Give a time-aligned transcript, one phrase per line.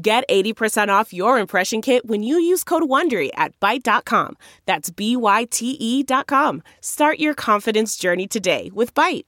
[0.00, 4.36] Get 80% off your impression kit when you use code WONDERY at Byte.com.
[4.64, 6.62] That's B-Y-T-E dot com.
[6.80, 9.24] Start your confidence journey today with Byte.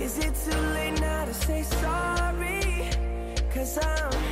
[0.00, 2.88] Is it too late now to say sorry?
[3.52, 4.23] Cause I'm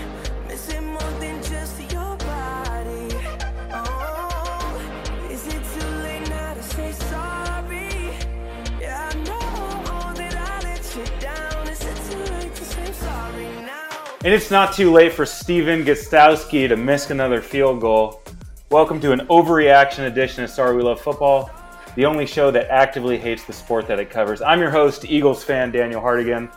[14.25, 18.23] And it's not too late for Stephen Gostkowski to miss another field goal.
[18.71, 21.51] Welcome to an overreaction edition of Sorry We Love Football,
[21.97, 24.41] the only show that actively hates the sport that it covers.
[24.41, 26.55] I'm your host, Eagles fan Daniel Hardigan.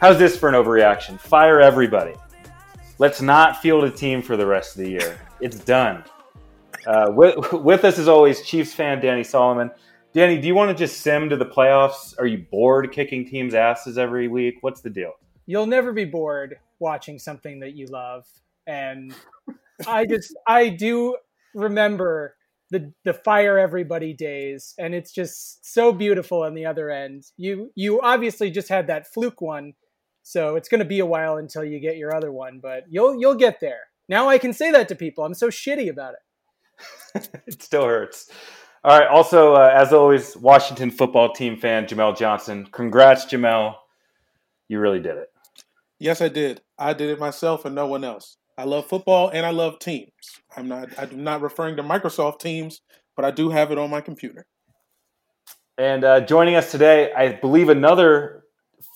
[0.00, 1.20] How's this for an overreaction?
[1.20, 2.14] Fire everybody.
[2.98, 5.20] Let's not field a team for the rest of the year.
[5.40, 6.02] It's done.
[6.84, 9.70] Uh, with, with us, as always, Chiefs fan Danny Solomon.
[10.14, 12.18] Danny, do you want to just sim to the playoffs?
[12.18, 14.56] Are you bored kicking teams' asses every week?
[14.62, 15.12] What's the deal?
[15.46, 18.24] you'll never be bored watching something that you love
[18.66, 19.14] and
[19.86, 21.16] i just i do
[21.54, 22.36] remember
[22.70, 27.70] the the fire everybody days and it's just so beautiful on the other end you
[27.74, 29.74] you obviously just had that fluke one
[30.22, 33.18] so it's going to be a while until you get your other one but you'll
[33.20, 36.20] you'll get there now i can say that to people i'm so shitty about it
[37.46, 38.30] it still hurts.
[38.82, 39.08] All right.
[39.08, 42.66] Also, uh, as always, Washington football team fan Jamel Johnson.
[42.70, 43.74] Congrats, Jamel.
[44.68, 45.28] You really did it.
[45.98, 46.60] Yes, I did.
[46.84, 48.36] I did it myself and no one else.
[48.58, 50.10] I love football and I love Teams.
[50.54, 50.90] I'm not.
[50.98, 52.82] I'm not referring to Microsoft Teams,
[53.16, 54.44] but I do have it on my computer.
[55.78, 58.44] And uh, joining us today, I believe another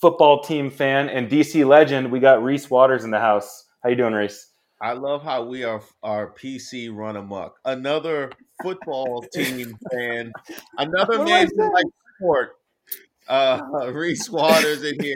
[0.01, 2.11] football team fan and DC legend.
[2.11, 3.65] We got Reese Waters in the house.
[3.83, 4.47] How you doing, Reese?
[4.81, 7.55] I love how we are our PC run amok.
[7.65, 8.31] Another
[8.61, 10.31] football team fan,
[10.77, 11.71] another What man was who that?
[11.73, 12.49] likes sport.
[13.27, 13.61] Uh,
[13.93, 15.15] Reese Waters in here.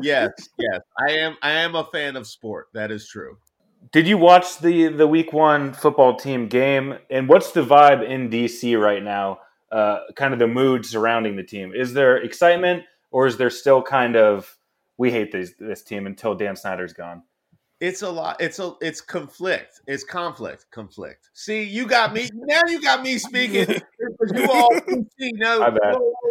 [0.00, 1.36] Yes, yes, I am.
[1.42, 2.68] I am a fan of sport.
[2.74, 3.38] That is true.
[3.92, 6.98] Did you watch the the week one football team game?
[7.10, 9.40] And what's the vibe in DC right now?
[9.70, 11.72] Uh, kind of the mood surrounding the team.
[11.74, 14.56] Is there excitement, or is there still kind of
[14.98, 17.22] we hate this this team until Dan Snyder's gone?
[17.78, 18.40] It's a lot.
[18.40, 18.72] It's a.
[18.80, 19.82] It's conflict.
[19.86, 20.66] It's conflict.
[20.70, 21.28] Conflict.
[21.34, 22.28] See, you got me.
[22.32, 23.68] Now you got me speaking.
[24.34, 24.70] you all
[25.18, 25.74] see now.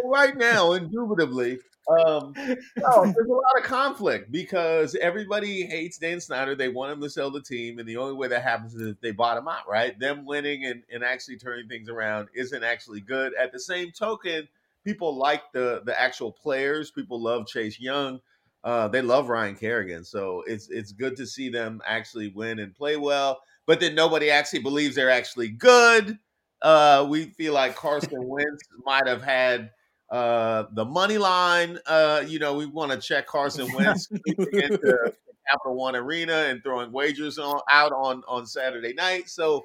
[0.04, 1.58] Right now, indubitably,
[1.88, 6.54] um, no, there's a lot of conflict because everybody hates Dan Snyder.
[6.54, 9.00] They want him to sell the team, and the only way that happens is if
[9.00, 9.98] they bottom out, right?
[9.98, 13.34] Them winning and, and actually turning things around isn't actually good.
[13.34, 14.48] At the same token,
[14.84, 16.90] people like the the actual players.
[16.90, 18.20] People love Chase Young.
[18.64, 22.74] Uh, they love Ryan Kerrigan, so it's it's good to see them actually win and
[22.74, 23.40] play well.
[23.66, 26.18] But then nobody actually believes they're actually good.
[26.62, 29.70] Uh, we feel like Carson Wentz might have had
[30.10, 31.78] uh, the money line.
[31.86, 35.12] Uh, you know, we want to check Carson Wentz into
[35.48, 39.28] Capital One Arena and throwing wagers on out on on Saturday night.
[39.28, 39.64] So,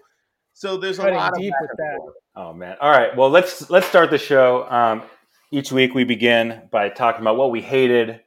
[0.53, 1.97] so there's a lot of deep back with that.
[1.97, 2.16] forth.
[2.35, 2.78] Oh man!
[2.81, 3.16] All right.
[3.16, 4.69] Well, let's let's start the show.
[4.69, 5.03] Um,
[5.52, 8.22] each week we begin by talking about what we hated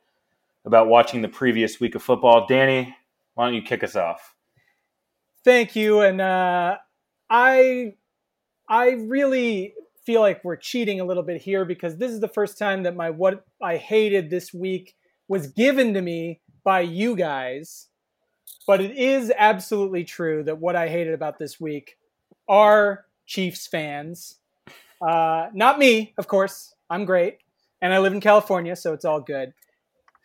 [0.64, 2.46] about watching the previous week of football.
[2.46, 2.94] Danny,
[3.34, 4.34] why don't you kick us off?
[5.44, 6.78] Thank you, and uh,
[7.28, 7.94] I
[8.68, 12.58] I really feel like we're cheating a little bit here because this is the first
[12.58, 14.94] time that my what I hated this week
[15.28, 17.88] was given to me by you guys.
[18.66, 21.96] But it is absolutely true that what I hated about this week
[22.48, 24.38] are Chiefs fans.
[25.06, 26.74] Uh, not me, of course.
[26.88, 27.38] I'm great,
[27.82, 29.52] and I live in California, so it's all good.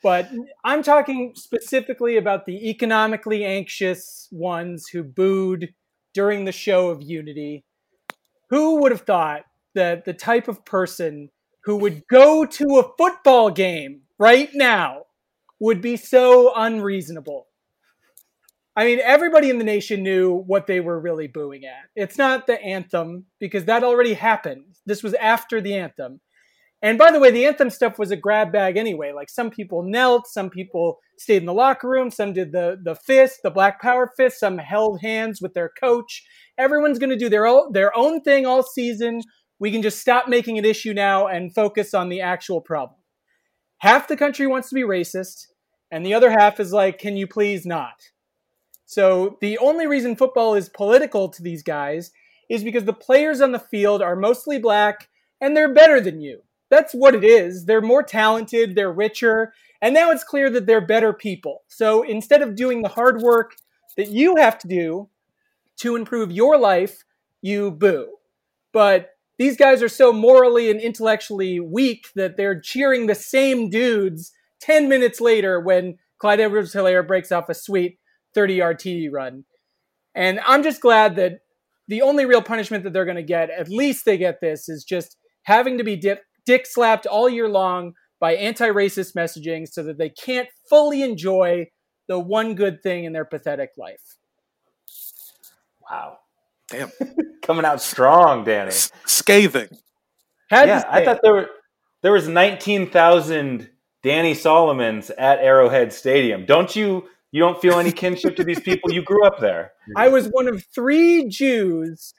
[0.01, 0.29] But
[0.63, 5.73] I'm talking specifically about the economically anxious ones who booed
[6.13, 7.65] during the show of Unity.
[8.49, 9.43] Who would have thought
[9.79, 11.29] that the type of person
[11.63, 15.03] who would go to a football game right now
[15.59, 17.47] would be so unreasonable?
[18.75, 21.89] I mean, everybody in the nation knew what they were really booing at.
[21.95, 24.75] It's not the anthem, because that already happened.
[24.85, 26.19] This was after the anthem.
[26.81, 29.11] And by the way, the anthem stuff was a grab bag anyway.
[29.11, 32.95] Like some people knelt, some people stayed in the locker room, some did the the
[32.95, 36.23] fist, the black power fist, some held hands with their coach.
[36.57, 39.21] Everyone's going to do their own their own thing all season.
[39.59, 42.99] We can just stop making an issue now and focus on the actual problem.
[43.79, 45.47] Half the country wants to be racist,
[45.91, 48.11] and the other half is like, can you please not?
[48.85, 52.11] So the only reason football is political to these guys
[52.49, 55.09] is because the players on the field are mostly black
[55.39, 56.41] and they're better than you.
[56.69, 57.65] That's what it is.
[57.65, 61.63] They're more talented, they're richer, and now it's clear that they're better people.
[61.67, 63.55] So instead of doing the hard work
[63.95, 65.09] that you have to do
[65.77, 67.05] to improve your life,
[67.41, 68.07] you boo.
[68.73, 74.31] But these guys are so morally and intellectually weak that they're cheering the same dudes
[74.61, 77.97] 10 minutes later when Clyde Edwards Helaire breaks off a sweet
[78.35, 79.45] 30 yard TD run.
[80.13, 81.39] And I'm just glad that
[81.87, 84.83] the only real punishment that they're going to get, at least they get this, is
[84.83, 89.81] just having to be dick, dick slapped all year long by anti racist messaging so
[89.83, 91.67] that they can't fully enjoy
[92.09, 94.17] the one good thing in their pathetic life.
[95.89, 96.17] Wow.
[96.69, 96.91] Damn.
[97.41, 98.69] Coming out strong, Danny.
[98.69, 99.69] S- scathing.
[100.49, 101.49] Had yeah, I thought there were
[102.01, 103.69] there was 19,000
[104.03, 106.45] Danny Solomons at Arrowhead Stadium.
[106.45, 108.91] Don't you you don't feel any kinship to these people?
[108.91, 109.73] You grew up there.
[109.95, 112.13] I was one of three Jews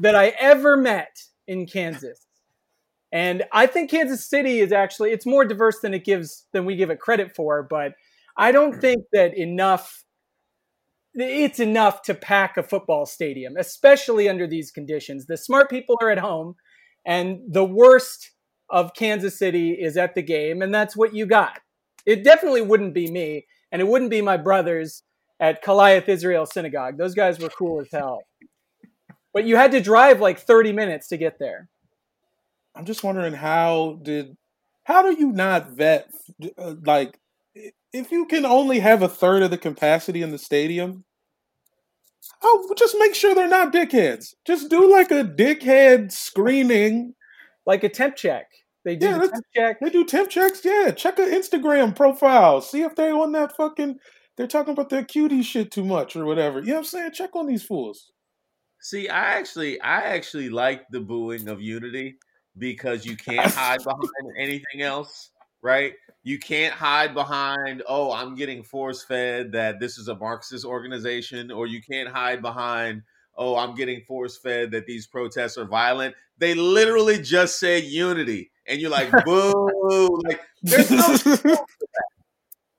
[0.00, 2.26] that I ever met in Kansas.
[3.12, 6.76] And I think Kansas City is actually it's more diverse than it gives than we
[6.76, 7.92] give it credit for, but
[8.36, 10.02] I don't think that enough
[11.14, 15.26] it's enough to pack a football stadium, especially under these conditions.
[15.26, 16.56] The smart people are at home
[17.04, 18.30] and the worst
[18.70, 21.60] of Kansas City is at the game and that's what you got.
[22.06, 25.02] It definitely wouldn't be me and it wouldn't be my brothers
[25.38, 26.96] at Kehilath Israel Synagogue.
[26.96, 28.22] Those guys were cool as hell.
[29.34, 31.68] But you had to drive like 30 minutes to get there.
[32.74, 34.36] I'm just wondering how did
[34.84, 36.10] how do you not vet
[36.58, 37.18] uh, like
[37.54, 41.04] if you can only have a third of the capacity in the stadium?
[42.42, 44.34] Oh, just make sure they're not dickheads.
[44.44, 47.14] Just do like a dickhead screening.
[47.66, 48.46] Like a temp check.
[48.84, 49.80] They do Yeah, the temp check.
[49.80, 50.64] They do temp checks.
[50.64, 52.60] Yeah, check an Instagram profile.
[52.60, 53.98] See if they're on that fucking.
[54.36, 56.60] They're talking about their cutie shit too much or whatever.
[56.60, 57.12] You know what I'm saying?
[57.12, 58.10] Check on these fools.
[58.80, 62.16] See, I actually, I actually like the booing of unity
[62.58, 65.30] because you can't hide behind anything else,
[65.62, 65.94] right?
[66.24, 71.50] You can't hide behind, oh, I'm getting force fed that this is a Marxist organization,
[71.50, 73.02] or you can't hide behind,
[73.36, 76.14] oh, I'm getting force fed that these protests are violent.
[76.38, 80.20] They literally just say unity, and you're like, boo!
[80.24, 81.66] Like, there's no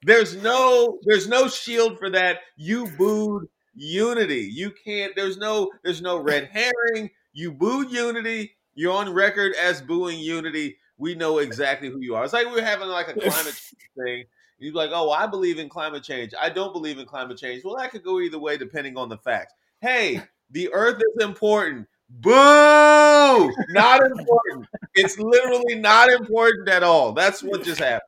[0.06, 2.40] there's no there's no shield for that.
[2.58, 4.50] You booed unity.
[4.52, 7.10] You can't there's no there's no red herring.
[7.34, 8.54] You booed unity.
[8.76, 10.78] You're on record as booing unity.
[11.04, 12.24] We know exactly who you are.
[12.24, 14.24] It's like we are having like a climate change thing.
[14.58, 16.32] You're like, oh, I believe in climate change.
[16.40, 17.66] I don't believe in climate change.
[17.66, 19.54] Well, that could go either way depending on the facts.
[19.82, 20.22] Hey,
[20.52, 21.90] the earth is important.
[22.10, 22.32] Boo!
[22.32, 24.66] Not important.
[24.96, 27.12] It's literally not important at all.
[27.12, 28.08] That's what just happened.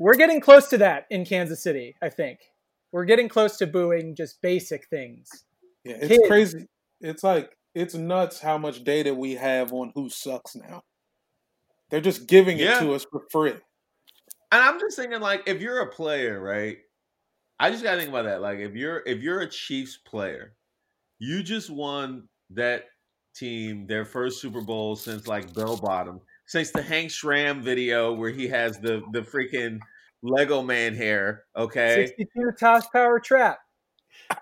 [0.00, 2.40] We're getting close to that in Kansas City, I think.
[2.90, 5.44] We're getting close to booing just basic things.
[5.84, 6.26] Yeah, it's Kids.
[6.26, 6.68] crazy.
[7.00, 10.82] It's like it's nuts how much data we have on who sucks now.
[11.90, 12.80] They're just giving it Yeah.
[12.80, 13.52] to us for free.
[13.52, 16.78] And I'm just thinking, like, if you're a player, right?
[17.60, 18.40] I just gotta think about that.
[18.40, 20.54] Like, if you're if you're a Chiefs player,
[21.18, 22.86] you just won that
[23.34, 28.30] team their first Super Bowl since like Bell Bottom, since the Hank Stram video where
[28.30, 29.80] he has the the freaking
[30.22, 31.44] Lego man hair.
[31.56, 33.58] Okay, 62 toss power trap.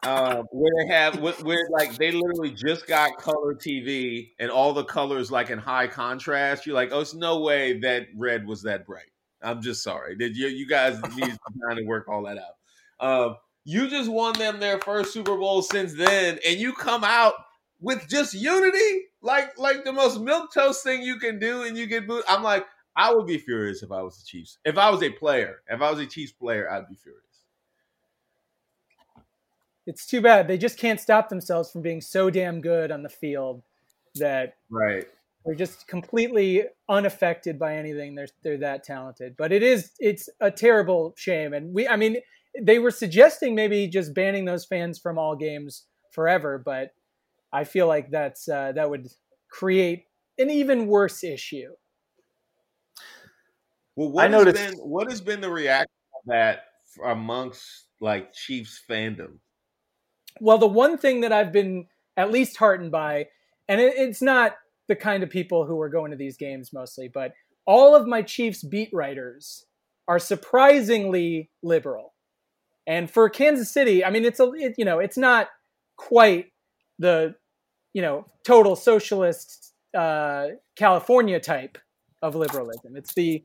[0.03, 4.73] Um, where they have where, where like they literally just got color TV and all
[4.73, 6.67] the colors like in high contrast.
[6.67, 9.11] You're like, oh, it's no way that red was that bright.
[9.43, 10.17] I'm just sorry.
[10.17, 12.57] Did you you guys need to time to work all that out?
[13.01, 17.35] Um, you just won them their first Super Bowl since then, and you come out
[17.81, 21.87] with just unity, like like the most milk toast thing you can do, and you
[21.87, 22.25] get booed.
[22.29, 22.65] I'm like,
[22.97, 24.59] I would be furious if I was the Chiefs.
[24.65, 27.23] If I was a player, if I was a Chiefs player, I'd be furious.
[29.87, 30.49] It's too bad.
[30.49, 33.63] They just can't stop themselves from being so damn good on the field
[34.17, 35.07] that Right.
[35.45, 38.15] they're just completely unaffected by anything.
[38.15, 39.37] They're they're that talented.
[39.37, 41.53] But it is it's a terrible shame.
[41.53, 42.17] And we I mean
[42.61, 46.93] they were suggesting maybe just banning those fans from all games forever, but
[47.53, 49.09] I feel like that's uh, that would
[49.49, 50.07] create
[50.39, 51.73] an even worse issue.
[53.95, 56.65] Well, what I has been what has been the reaction of that
[57.05, 59.39] amongst like Chiefs fandom?
[60.41, 63.27] Well, the one thing that I've been at least heartened by,
[63.69, 64.57] and it, it's not
[64.89, 67.33] the kind of people who are going to these games mostly, but
[67.67, 69.67] all of my Chiefs beat writers
[70.09, 72.15] are surprisingly liberal.
[72.87, 75.49] And for Kansas City, I mean, it's a it, you know, it's not
[75.97, 76.53] quite
[76.99, 77.35] the
[77.93, 81.79] you know total socialist uh, California type
[82.23, 82.97] of liberalism.
[82.97, 83.45] It's the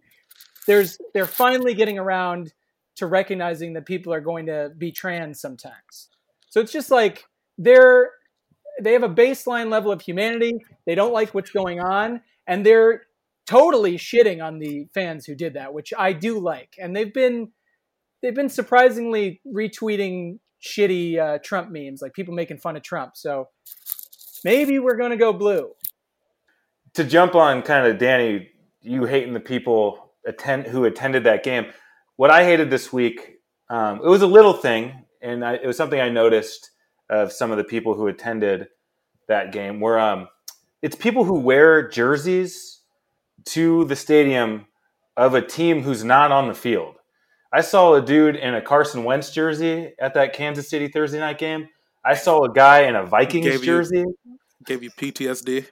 [0.68, 2.54] there's they're finally getting around
[2.98, 6.10] to recognizing that people are going to be trans sometimes.
[6.52, 7.24] So it's just like
[7.58, 8.12] they're
[8.82, 10.60] they have a baseline level of humanity.
[10.86, 13.04] They don't like what's going on, and they're
[13.48, 16.76] totally shitting on the fans who did that, which I do like.
[16.80, 17.52] And they've been
[18.22, 23.16] they've been surprisingly retweeting shitty uh, Trump memes, like people making fun of Trump.
[23.16, 23.48] So
[24.44, 25.72] maybe we're to go blue.
[26.96, 28.50] To jump on kind of Danny,
[28.82, 31.68] you hating the people attend who attended that game.
[32.18, 33.38] What I hated this week,
[33.70, 36.72] um, it was a little thing, and I, it was something I noticed
[37.10, 38.68] of some of the people who attended
[39.28, 39.80] that game.
[39.80, 40.28] Where um,
[40.82, 42.80] it's people who wear jerseys
[43.46, 44.68] to the stadium
[45.18, 46.96] of a team who's not on the field.
[47.54, 51.38] I saw a dude in a Carson Wentz jersey at that Kansas City Thursday night
[51.38, 51.68] game.
[52.04, 54.06] I saw a guy in a Vikings Gave you- jersey.
[54.66, 55.66] Gave you PTSD.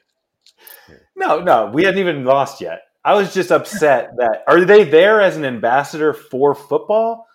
[1.16, 2.82] No, no, we hadn't even lost yet.
[3.06, 7.28] I was just upset that are they there as an ambassador for football?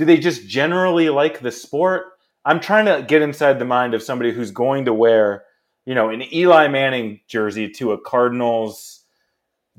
[0.00, 2.12] Do they just generally like the sport?
[2.46, 5.44] I'm trying to get inside the mind of somebody who's going to wear,
[5.84, 9.04] you know, an Eli Manning jersey to a Cardinals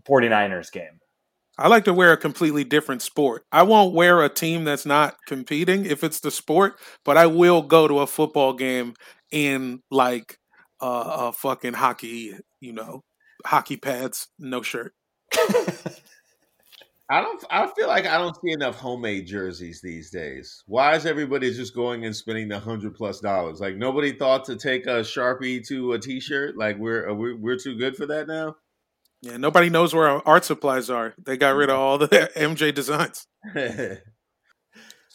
[0.08, 1.00] 49ers game.
[1.58, 3.48] I like to wear a completely different sport.
[3.52, 7.64] I won't wear a team that's not competing if it's the sport, but I will
[7.64, 8.94] go to a football game
[9.32, 10.38] in like
[10.80, 13.02] uh, a fucking hockey, you know,
[13.44, 14.94] hockey pads, no shirt.
[17.12, 17.44] I don't.
[17.52, 20.64] I feel like I don't see enough homemade jerseys these days.
[20.66, 23.60] Why is everybody just going and spending the hundred plus dollars?
[23.60, 26.56] Like nobody thought to take a sharpie to a T-shirt.
[26.56, 28.56] Like we're are we, we're too good for that now.
[29.22, 31.14] Yeah, nobody knows where our art supplies are.
[31.22, 33.28] They got rid of all the MJ designs.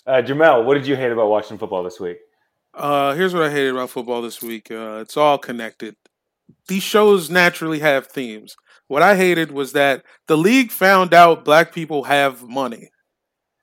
[0.07, 2.19] Uh, Jamel, what did you hate about watching football this week?
[2.73, 4.71] Uh, here's what I hated about football this week.
[4.71, 5.97] Uh, it's all connected.
[6.69, 8.57] These shows naturally have themes.
[8.89, 12.91] What I hated was that the league found out black people have money,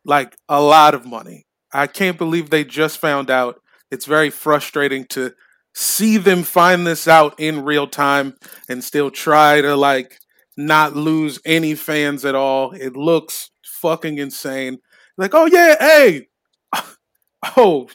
[0.03, 1.46] like a lot of money.
[1.72, 3.62] I can't believe they just found out.
[3.89, 5.34] It's very frustrating to
[5.74, 8.36] see them find this out in real time
[8.70, 10.20] and still try to like
[10.58, 12.72] not lose any fans at all.
[12.74, 14.80] It looks fucking insane.
[15.18, 16.27] Like, oh yeah, hey,
[17.58, 17.88] oh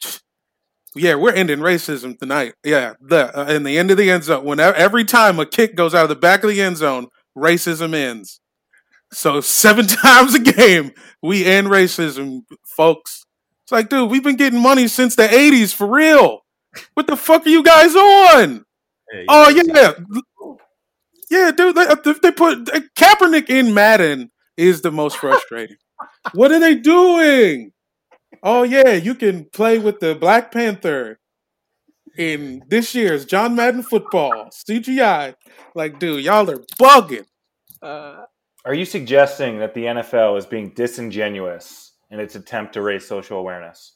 [0.95, 2.55] yeah, we're ending racism tonight.
[2.65, 4.45] Yeah, the uh, in the end of the end zone.
[4.45, 7.95] Whenever every time a kick goes out of the back of the end zone, racism
[7.95, 8.41] ends.
[9.13, 10.93] So seven times a game,
[11.23, 12.43] we end racism,
[12.77, 13.25] folks.
[13.65, 16.45] It's like, dude, we've been getting money since the '80s for real.
[16.95, 18.65] What the fuck are you guys on?
[19.13, 19.93] Yeah, you Oh yeah,
[21.31, 21.75] yeah, dude.
[21.75, 25.77] They, uh, they put uh, Kaepernick in Madden is the most frustrating.
[26.33, 27.73] what are they doing?
[28.43, 31.19] Oh yeah, you can play with the Black Panther
[32.19, 35.35] in this year's John Madden football CGI.
[35.75, 37.25] Like, dude, y'all are bugging.
[37.81, 38.25] Uh,
[38.65, 43.39] Are you suggesting that the NFL is being disingenuous in its attempt to raise social
[43.39, 43.95] awareness?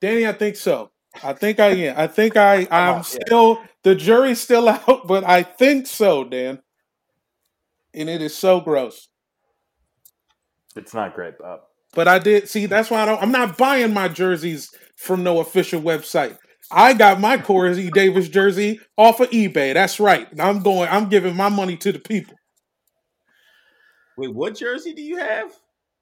[0.00, 0.90] Danny, I think so.
[1.22, 1.98] I think I am.
[1.98, 2.66] I think I.
[2.70, 3.62] I'm still.
[3.82, 6.60] The jury's still out, but I think so, Dan.
[7.94, 9.08] And it is so gross.
[10.74, 11.60] It's not great, Bob.
[11.96, 12.66] But I did see.
[12.66, 13.20] That's why I don't.
[13.20, 16.36] I'm not buying my jerseys from no official website.
[16.70, 19.72] I got my Corey Davis jersey off of eBay.
[19.72, 20.28] That's right.
[20.38, 20.88] I'm going.
[20.90, 22.34] I'm giving my money to the people.
[24.18, 25.52] Wait, what jersey do you have?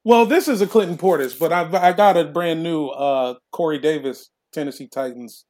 [0.03, 3.79] Well, this is a Clinton Portis, but I I got a brand new uh Corey
[3.79, 5.45] Davis Tennessee Titans.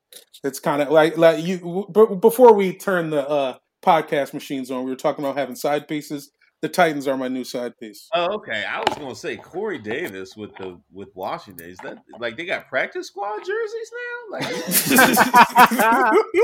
[0.44, 4.84] It's kind of like like you b- before we turn the uh podcast machines on,
[4.84, 6.30] we were talking about having side pieces.
[6.64, 8.08] The Titans are my new side piece.
[8.14, 8.64] Oh, okay.
[8.64, 11.68] I was gonna say Corey Davis with the with Washington.
[11.68, 14.38] Is that like they got practice squad jerseys now?
[14.38, 16.16] Like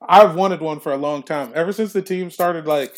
[0.08, 1.50] I've wanted one for a long time.
[1.52, 2.96] Ever since the team started like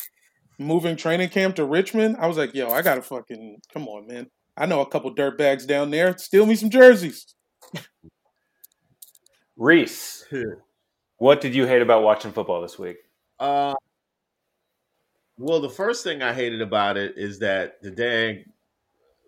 [0.58, 4.26] moving training camp to Richmond, I was like, yo, I gotta fucking come on, man.
[4.54, 6.14] I know a couple dirt bags down there.
[6.18, 7.34] Steal me some jerseys.
[9.56, 10.26] Reese,
[11.16, 12.98] what did you hate about watching football this week?
[13.40, 13.72] Uh,
[15.42, 18.44] well, the first thing I hated about it is that the dang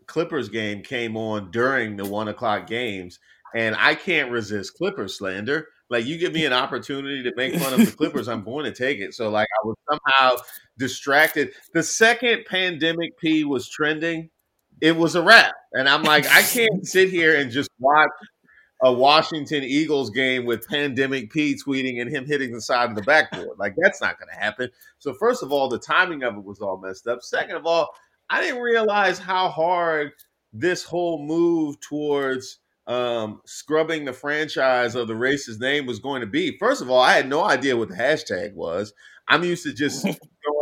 [0.06, 3.18] Clippers game came on during the one o'clock games,
[3.54, 5.68] and I can't resist Clippers slander.
[5.90, 8.72] Like you give me an opportunity to make fun of the Clippers, I'm going to
[8.72, 9.12] take it.
[9.14, 10.42] So like I was somehow
[10.78, 11.50] distracted.
[11.72, 14.30] The second pandemic P was trending,
[14.80, 15.54] it was a wrap.
[15.72, 18.08] And I'm like, I can't sit here and just watch
[18.82, 23.02] a Washington Eagles game with Pandemic P tweeting and him hitting the side of the
[23.02, 23.58] backboard.
[23.58, 24.70] Like that's not going to happen.
[24.98, 27.22] So first of all, the timing of it was all messed up.
[27.22, 27.94] Second of all,
[28.28, 30.12] I didn't realize how hard
[30.52, 36.26] this whole move towards um, scrubbing the franchise of the racist name was going to
[36.26, 36.56] be.
[36.58, 38.92] First of all, I had no idea what the hashtag was.
[39.28, 40.18] I'm used to just throwing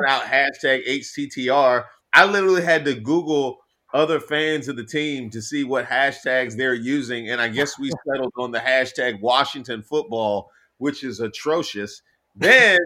[0.07, 1.85] out hashtag HTTR.
[2.13, 3.59] I literally had to Google
[3.93, 7.91] other fans of the team to see what hashtags they're using, and I guess we
[8.07, 12.03] settled on the hashtag Washington football, which is atrocious.
[12.35, 12.79] Then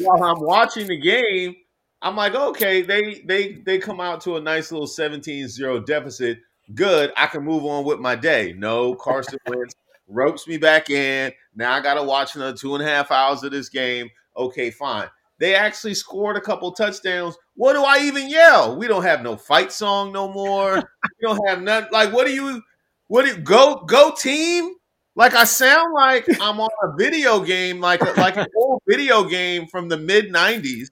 [0.00, 1.56] while I'm watching the game,
[2.00, 6.38] I'm like, okay, they they they come out to a nice little 17-0 deficit.
[6.74, 8.54] Good, I can move on with my day.
[8.56, 9.74] No, Carson Wentz
[10.06, 11.32] ropes me back in.
[11.54, 14.10] Now I gotta watch another two and a half hours of this game.
[14.36, 15.08] Okay, fine.
[15.38, 17.36] They actually scored a couple touchdowns.
[17.54, 18.76] What do I even yell?
[18.76, 20.74] We don't have no fight song no more.
[20.76, 21.90] we don't have nothing.
[21.92, 22.62] Like, what do you?
[23.06, 24.74] What do you, go go team?
[25.18, 29.66] Like I sound like I'm on a video game, like like an old video game
[29.66, 30.90] from the mid '90s,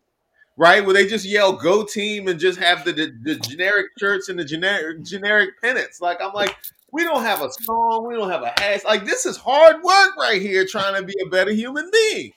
[0.57, 0.85] right?
[0.85, 4.37] Where they just yell "Go team" and just have the, the, the generic shirts and
[4.37, 6.01] the generic generic pennants.
[6.01, 6.57] Like I'm like,
[6.91, 8.85] we don't have a song, we don't have a hash.
[8.85, 12.33] Like this is hard work right here, trying to be a better human being.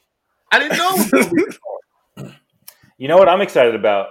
[0.52, 0.90] I didn't know.
[0.96, 2.36] it was gonna be hard.
[3.00, 4.10] You know what I'm excited about?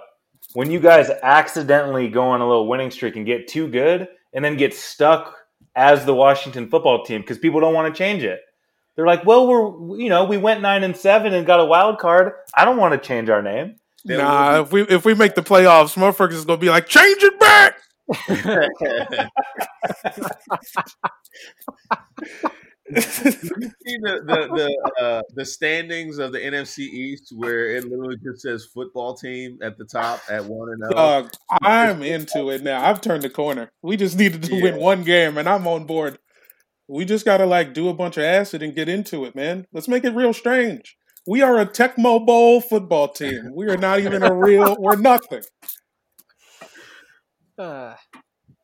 [0.54, 4.42] When you guys accidentally go on a little winning streak and get too good and
[4.42, 5.37] then get stuck
[5.76, 8.40] as the Washington football team because people don't want to change it.
[8.97, 11.99] They're like, well, we're you know we went nine and seven and got a wild
[11.99, 12.33] card.
[12.54, 13.76] I don't want to change our name.
[14.07, 17.38] Nah, if we if we make the playoffs, motherfuckers is gonna be like, change it
[17.38, 17.76] back.
[22.90, 28.16] you see the the the, uh, the standings of the NFC East where it literally
[28.23, 30.92] just says football team at the top at one and zero.
[30.92, 31.30] Dog,
[31.62, 32.85] I'm into it now.
[32.85, 33.71] I've turned the corner.
[33.83, 36.18] We just needed to win one game, and I'm on board.
[36.87, 39.66] We just gotta like do a bunch of acid and get into it, man.
[39.73, 40.97] Let's make it real strange.
[41.26, 43.52] We are a Tecmo Bowl football team.
[43.54, 44.76] We are not even a real.
[44.78, 45.42] We're nothing.
[47.59, 47.95] Uh,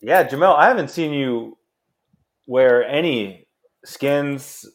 [0.06, 1.56] Yeah, Jamel, I haven't seen you
[2.46, 3.43] wear any
[3.84, 4.66] skins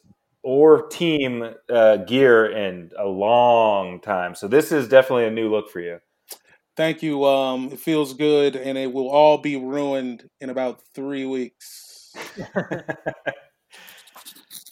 [0.42, 4.34] or team uh, gear in a long time.
[4.34, 5.98] So this is definitely a new look for you.
[6.76, 7.24] Thank you.
[7.26, 12.14] Um, it feels good, and it will all be ruined in about three weeks.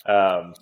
[0.07, 0.55] um,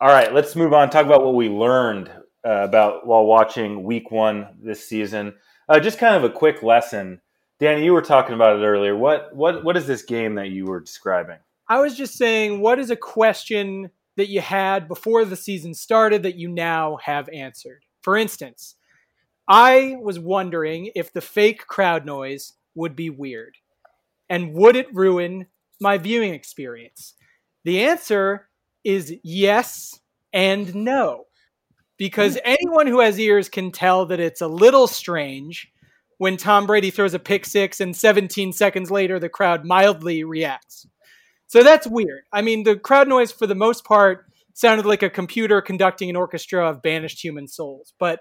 [0.00, 0.90] all right, let's move on.
[0.90, 2.10] Talk about what we learned
[2.46, 5.34] uh, about while watching Week One this season.
[5.68, 7.20] Uh, just kind of a quick lesson.
[7.58, 8.96] Danny, you were talking about it earlier.
[8.96, 11.38] What what what is this game that you were describing?
[11.68, 16.22] I was just saying, what is a question that you had before the season started
[16.22, 17.84] that you now have answered?
[18.02, 18.76] For instance,
[19.48, 23.56] I was wondering if the fake crowd noise would be weird
[24.28, 25.46] and would it ruin
[25.80, 27.14] my viewing experience?
[27.64, 28.48] The answer
[28.84, 29.98] is yes
[30.32, 31.24] and no.
[31.96, 32.40] Because hmm.
[32.44, 35.70] anyone who has ears can tell that it's a little strange
[36.18, 40.86] when Tom Brady throws a pick six and 17 seconds later the crowd mildly reacts.
[41.46, 42.22] So that's weird.
[42.32, 46.16] I mean, the crowd noise for the most part sounded like a computer conducting an
[46.16, 47.92] orchestra of banished human souls.
[47.98, 48.20] But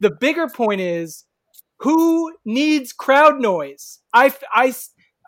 [0.00, 1.24] the bigger point is
[1.78, 3.98] who needs crowd noise?
[4.14, 4.72] I, I,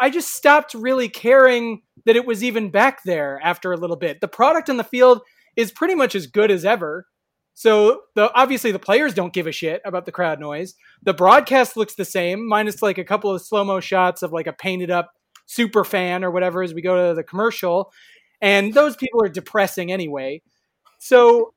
[0.00, 4.20] I just stopped really caring that it was even back there after a little bit.
[4.20, 5.20] The product in the field
[5.56, 7.06] is pretty much as good as ever.
[7.54, 10.74] So the obviously the players don't give a shit about the crowd noise.
[11.02, 14.48] The broadcast looks the same, minus like a couple of slow mo shots of like
[14.48, 15.12] a painted up
[15.46, 17.92] super fan or whatever as we go to the commercial.
[18.40, 20.42] And those people are depressing anyway.
[20.98, 21.54] So,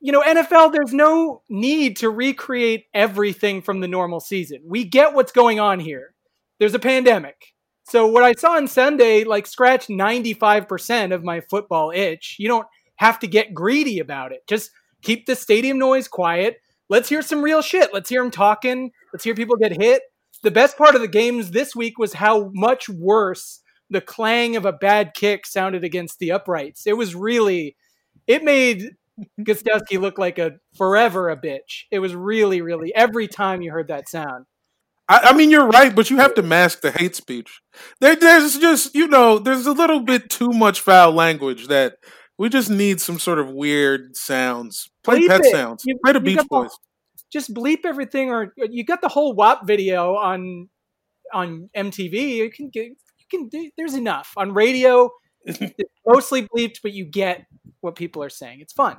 [0.00, 4.60] you know, NFL, there's no need to recreate everything from the normal season.
[4.66, 6.14] We get what's going on here.
[6.58, 7.54] There's a pandemic.
[7.84, 12.36] So what I saw on Sunday, like scratched 95% of my football itch.
[12.38, 14.46] You don't have to get greedy about it.
[14.46, 14.70] Just
[15.02, 16.58] keep the stadium noise quiet.
[16.88, 17.92] Let's hear some real shit.
[17.92, 18.92] Let's hear them talking.
[19.12, 20.02] Let's hear people get hit.
[20.42, 24.64] The best part of the games this week was how much worse the clang of
[24.64, 26.86] a bad kick sounded against the uprights.
[26.86, 27.76] It was really,
[28.26, 28.96] it made
[29.40, 31.84] Gostkowski look like a forever a bitch.
[31.90, 34.46] It was really, really every time you heard that sound.
[35.08, 37.60] I, I mean, you're right, but you have to mask the hate speech.
[38.00, 41.96] There, there's just, you know, there's a little bit too much foul language that
[42.38, 44.88] we just need some sort of weird sounds.
[45.04, 45.52] Play Bleep pet it.
[45.52, 45.82] sounds.
[45.84, 46.70] You- Play the Beach Boys.
[47.32, 50.68] Just bleep everything or you got the whole WAP video on
[51.32, 52.36] on MTV.
[52.36, 54.32] You can get you can do there's enough.
[54.36, 55.10] On radio
[55.44, 57.46] it's mostly bleeped but you get
[57.80, 58.60] what people are saying.
[58.60, 58.96] It's fun.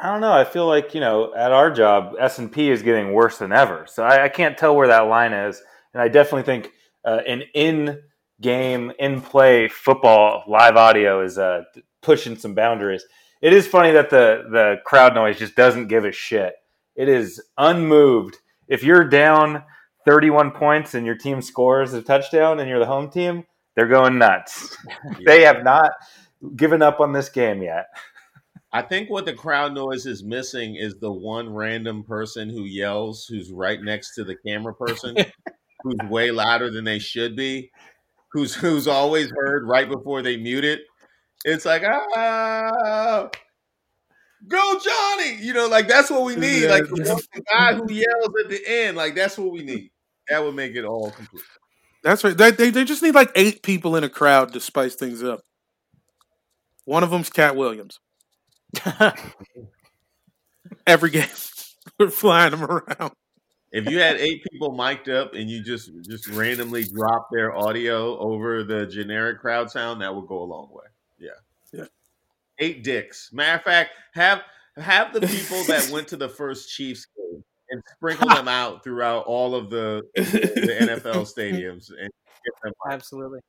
[0.00, 0.32] I don't know.
[0.32, 3.52] I feel like you know, at our job, S and P is getting worse than
[3.52, 3.86] ever.
[3.86, 5.62] So I, I can't tell where that line is,
[5.94, 6.72] and I definitely think
[7.04, 11.62] uh, an in-game, in-play football live audio is uh,
[12.02, 13.04] pushing some boundaries.
[13.40, 16.54] It is funny that the the crowd noise just doesn't give a shit.
[16.96, 18.38] It is unmoved.
[18.68, 19.62] If you're down
[20.06, 23.44] 31 points and your team scores a touchdown and you're the home team,
[23.76, 24.76] they're going nuts.
[25.26, 25.92] they have not
[26.56, 27.86] given up on this game yet.
[28.74, 33.26] I think what the crowd noise is missing is the one random person who yells
[33.26, 35.16] who's right next to the camera person.
[35.82, 37.70] who's way louder than they should be,
[38.30, 40.80] who's who's always heard right before they mute it.
[41.44, 43.28] It's like ah,
[44.48, 45.36] go Johnny.
[45.40, 46.68] You know, like that's what we need.
[46.68, 48.96] Like the, guy who yells at the end.
[48.96, 49.90] Like that's what we need.
[50.28, 51.42] That would make it all complete.
[52.02, 52.36] That's right.
[52.36, 55.42] They, they they just need like eight people in a crowd to spice things up.
[56.84, 58.00] One of them's Katt Williams.
[60.86, 61.28] Every game,
[61.98, 63.12] we're flying them around.
[63.70, 68.18] If you had eight people mic'd up and you just just randomly drop their audio
[68.18, 70.84] over the generic crowd sound, that would go a long way.
[71.18, 71.30] Yeah.
[72.62, 72.68] Yeah.
[72.68, 73.30] Eight dicks.
[73.32, 74.42] Matter of fact, have
[74.76, 79.24] have the people that went to the first Chiefs game and sprinkle them out throughout
[79.24, 82.10] all of the the NFL stadiums and
[82.44, 83.40] get them Absolutely.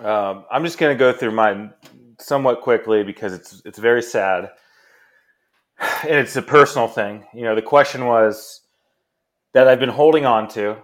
[0.00, 1.72] Um, I'm just going to go through mine
[2.18, 4.50] somewhat quickly because it's it's very sad,
[5.78, 7.24] and it's a personal thing.
[7.32, 8.62] You know, the question was
[9.52, 10.76] that I've been holding on to,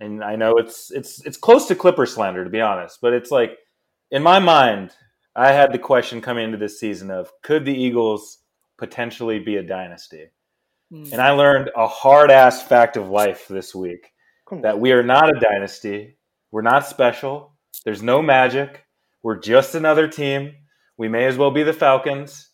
[0.00, 3.30] and I know it's it's it's close to Clipper slander to be honest, but it's
[3.30, 3.58] like
[4.10, 4.92] in my mind,
[5.38, 8.38] I had the question coming into this season of could the Eagles
[8.76, 10.26] potentially be a dynasty,
[10.92, 11.12] Mm.
[11.12, 14.10] and I learned a hard ass fact of life this week
[14.48, 16.16] Come that we are not a dynasty.
[16.50, 17.56] We're not special.
[17.84, 18.84] There's no magic.
[19.22, 20.54] We're just another team.
[20.96, 22.50] We may as well be the Falcons.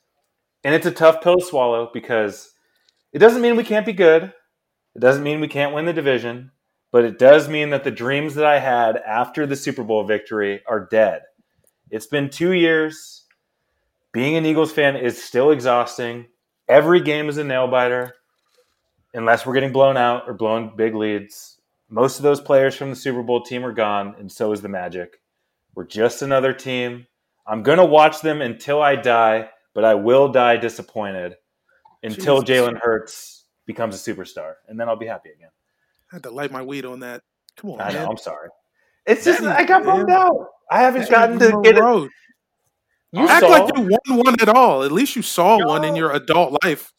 [0.65, 2.51] And it's a tough pill to swallow because
[3.13, 4.25] it doesn't mean we can't be good.
[4.95, 6.51] It doesn't mean we can't win the division,
[6.91, 10.63] but it does mean that the dreams that I had after the Super Bowl victory
[10.67, 11.23] are dead.
[11.95, 13.23] It's been two years.
[14.13, 16.27] Being an Eagles fan is still exhausting.
[16.69, 18.17] Every game is a nail biter,
[19.13, 21.61] unless we're getting blown out or blowing big leads.
[21.89, 24.69] Most of those players from the Super Bowl team are gone, and so is the
[24.69, 25.21] Magic.
[25.77, 27.07] We're just another team.
[27.47, 31.37] I'm going to watch them until I die, but I will die disappointed
[32.03, 32.43] until.
[32.43, 35.51] Jalen Hurts becomes a superstar, and then I'll be happy again.
[36.11, 37.23] I had to light my weed on that.
[37.57, 38.11] Come on, I know.
[38.11, 38.49] I'm sorry.
[39.07, 40.17] It's just Yeah, I got bummed man.
[40.17, 40.47] out.
[40.71, 41.83] I haven't That gotten to be get it.
[41.83, 42.11] road.
[43.13, 43.49] You Act saw.
[43.49, 44.83] like you won one at all.
[44.83, 46.91] At least you saw one in your adult life.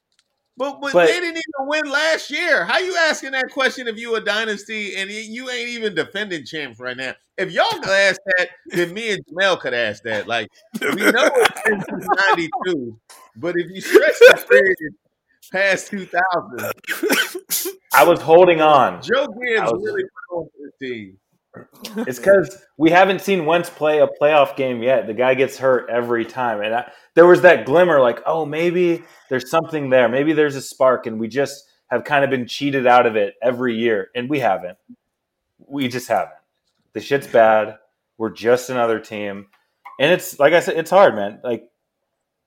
[0.58, 2.64] But, but But- they didn't even win last year.
[2.64, 6.80] How you asking that question if you a dynasty and you ain't even defending champs
[6.80, 7.14] right now?
[7.38, 10.28] If y'all could ask that, then me and Jamel could ask that.
[10.28, 10.48] Like
[10.80, 12.98] we know it's since '92,
[13.36, 14.96] but if you stretch the period
[15.52, 19.02] past 2000, I was holding on.
[19.02, 21.18] Joe Gibbs was- really put on this team.
[21.98, 25.08] It's because we haven't seen Wentz play a playoff game yet.
[25.08, 29.04] The guy gets hurt every time, and I, there was that glimmer, like, oh, maybe
[29.30, 30.10] there's something there.
[30.10, 33.36] Maybe there's a spark, and we just have kind of been cheated out of it
[33.42, 34.78] every year, and we haven't.
[35.68, 36.36] We just haven't.
[36.94, 37.78] The shit's bad.
[38.18, 39.48] We're just another team,
[40.00, 41.40] and it's like I said, it's hard, man.
[41.44, 41.70] Like,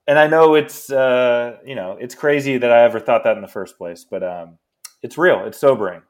[0.07, 3.43] and I know it's uh, you know it's crazy that I ever thought that in
[3.43, 4.59] the first place, but um,
[5.03, 5.45] it's real.
[5.45, 6.03] It's sobering,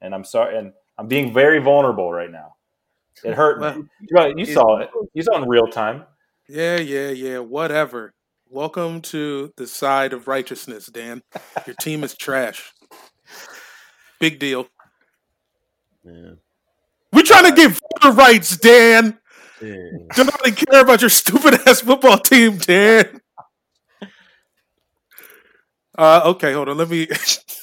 [0.00, 2.54] and I'm sorry, and I'm being very vulnerable right now.
[3.24, 3.62] It hurt me.
[3.62, 4.90] Well, Right, you saw it.
[5.14, 6.04] You saw it in real time.
[6.48, 7.38] yeah, yeah, yeah.
[7.38, 8.14] Whatever.
[8.48, 11.22] Welcome to the side of righteousness, Dan.
[11.66, 12.70] Your team is trash.
[14.20, 14.68] Big deal.
[16.04, 16.32] Yeah.
[17.12, 19.18] We're trying to get voter rights, Dan.
[19.60, 19.76] Yeah.
[20.14, 23.20] Don't really care about your stupid ass football team, Dan.
[25.96, 26.76] Uh, okay, hold on.
[26.78, 27.06] Let me.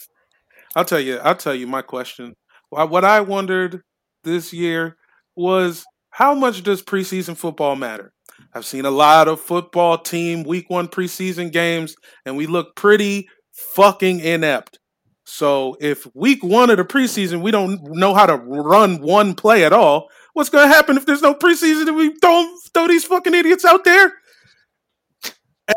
[0.75, 1.17] I'll tell you.
[1.17, 2.35] I'll tell you my question.
[2.71, 3.81] Wha- What I wondered
[4.23, 4.97] this year
[5.35, 8.13] was how much does preseason football matter?
[8.53, 13.27] I've seen a lot of football team week one preseason games, and we look pretty
[13.53, 14.79] fucking inept.
[15.25, 19.63] So if week one of the preseason we don't know how to run one play
[19.63, 23.03] at all, what's going to happen if there's no preseason and we throw throw these
[23.05, 24.13] fucking idiots out there?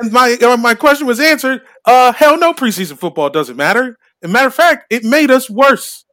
[0.01, 1.61] And my uh, my question was answered.
[1.85, 3.99] Uh, hell no, preseason football doesn't matter.
[4.23, 6.05] As a matter of fact, it made us worse.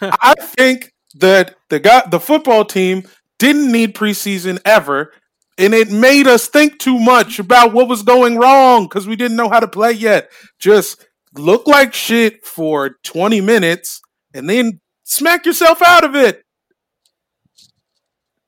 [0.00, 3.02] I think that the guy, the football team
[3.38, 5.12] didn't need preseason ever,
[5.58, 9.36] and it made us think too much about what was going wrong because we didn't
[9.36, 10.30] know how to play yet.
[10.58, 14.00] Just look like shit for 20 minutes
[14.34, 16.42] and then smack yourself out of it.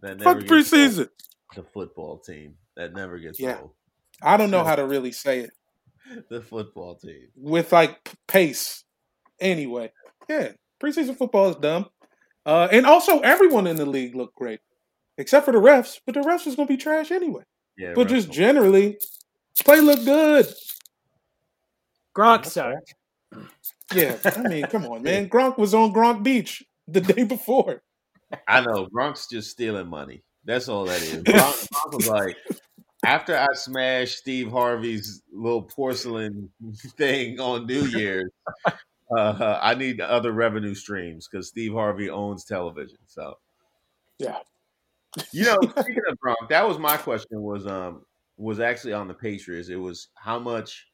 [0.02, 0.64] Fuck never gets old.
[0.64, 1.08] preseason.
[1.56, 2.54] The football team.
[2.76, 3.58] That never gets Yeah.
[3.60, 3.70] old.
[4.22, 5.50] I don't know how to really say it
[6.28, 7.28] The football team.
[7.36, 8.84] with like pace.
[9.40, 9.92] Anyway,
[10.28, 11.86] yeah, preseason football is dumb.
[12.46, 14.60] Uh, and also, everyone in the league looked great,
[15.18, 16.00] except for the refs.
[16.04, 17.42] But the refs was gonna be trash anyway.
[17.76, 17.92] Yeah.
[17.94, 18.42] But just Russell.
[18.42, 18.98] generally,
[19.64, 20.46] play looked good.
[22.14, 22.94] Gronk sucked.
[23.92, 25.28] Yeah, I mean, come on, man.
[25.28, 27.82] Gronk was on Gronk Beach the day before.
[28.48, 30.22] I know Gronk's just stealing money.
[30.44, 31.16] That's all that is.
[31.22, 32.36] Gronk, Gronk was like,
[33.04, 36.50] after I smashed Steve Harvey's little porcelain
[36.96, 38.30] thing on New Year's,
[39.10, 42.98] Uh, I need other revenue streams because Steve Harvey owns television.
[43.06, 43.38] So
[44.18, 44.40] Yeah.
[45.32, 47.42] you know, speaking of Gronk, that was my question.
[47.42, 48.04] Was um
[48.36, 49.68] was actually on the Patriots.
[49.68, 50.88] It was how much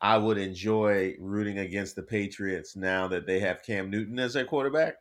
[0.00, 4.44] I would enjoy rooting against the Patriots now that they have Cam Newton as their
[4.44, 4.96] quarterback.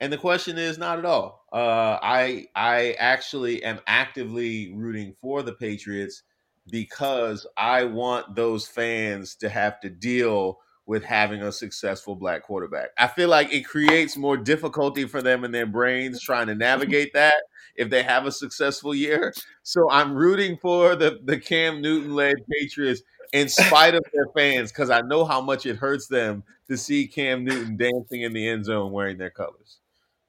[0.00, 1.46] And the question is not at all.
[1.52, 6.22] Uh, I I actually am actively rooting for the Patriots
[6.70, 12.90] because I want those fans to have to deal with having a successful black quarterback.
[12.96, 17.12] I feel like it creates more difficulty for them in their brains trying to navigate
[17.14, 17.34] that
[17.74, 19.34] if they have a successful year.
[19.62, 24.70] So I'm rooting for the the Cam Newton led Patriots in spite of their fans
[24.70, 28.48] because I know how much it hurts them to see Cam Newton dancing in the
[28.48, 29.78] end zone wearing their colors.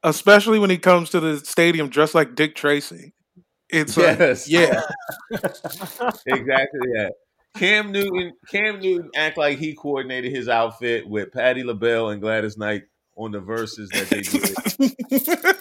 [0.03, 3.13] Especially when he comes to the stadium dressed like Dick Tracy.
[3.69, 4.47] It's Yes.
[4.47, 4.81] like, yeah.
[6.25, 7.13] exactly that.
[7.55, 12.57] Cam Newton, Cam Newton act like he coordinated his outfit with Patti LaBelle and Gladys
[12.57, 12.83] Knight
[13.15, 15.55] on the verses that they did.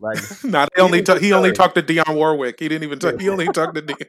[0.00, 2.60] Like, nah, they only ta- he only talked to Dionne Warwick.
[2.60, 3.20] He didn't even talk.
[3.20, 4.08] He only talked to Dionne.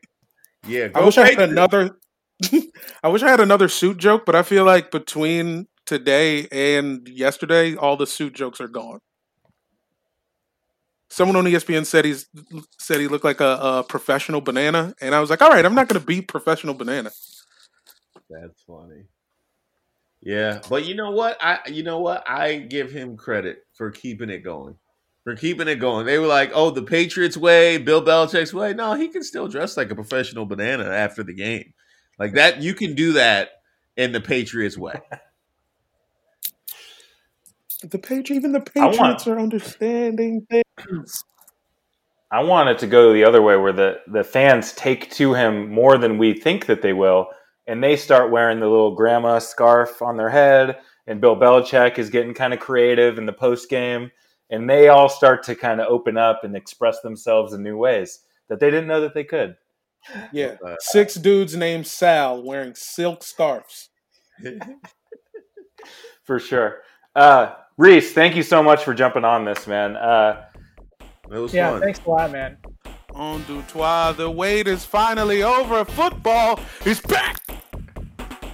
[0.68, 1.98] yeah, I wish I had another.
[3.04, 7.76] I wish I had another suit joke, but I feel like between today and yesterday,
[7.76, 9.00] all the suit jokes are gone.
[11.10, 12.28] Someone on ESPN said he's
[12.78, 15.76] said he looked like a, a professional banana, and I was like, all right, I'm
[15.76, 17.12] not going to be professional banana.
[18.30, 19.04] That's funny.
[20.22, 21.38] Yeah, but you know what?
[21.42, 22.30] I you know what?
[22.30, 24.76] I give him credit for keeping it going.
[25.24, 26.06] For keeping it going.
[26.06, 29.78] They were like, "Oh, the Patriots way, Bill Belichick's way." No, he can still dress
[29.78, 31.74] like a professional banana after the game.
[32.20, 33.50] Like that you can do that
[33.96, 35.00] in the Patriots way.
[37.84, 41.24] The page, even the I want- Patriots are understanding things.
[42.32, 45.70] I want it to go the other way, where the the fans take to him
[45.72, 47.28] more than we think that they will,
[47.68, 50.78] and they start wearing the little grandma scarf on their head.
[51.08, 54.12] And Bill Belichick is getting kind of creative in the post game,
[54.50, 58.20] and they all start to kind of open up and express themselves in new ways
[58.50, 59.56] that they didn't know that they could.
[60.34, 63.90] Yeah, Uh, six dudes named Sal wearing silk scarves.
[66.24, 66.80] For sure.
[67.18, 69.96] Uh, Reese, thank you so much for jumping on this, man.
[69.98, 70.44] Uh,
[71.32, 71.82] It was Yeah, fun.
[71.82, 72.58] thanks a lot, man.
[73.16, 75.84] On du toit, the wait is finally over.
[75.84, 77.38] Football is back.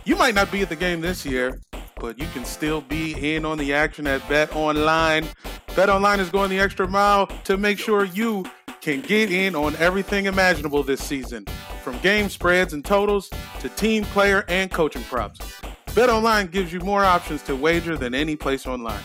[0.05, 1.59] You might not be at the game this year,
[1.99, 5.27] but you can still be in on the action at Bet Online.
[5.75, 8.45] Bet Online is going the extra mile to make sure you
[8.81, 11.45] can get in on everything imaginable this season,
[11.83, 15.39] from game spreads and totals to team player and coaching props.
[15.95, 19.03] Bet Online gives you more options to wager than any place online.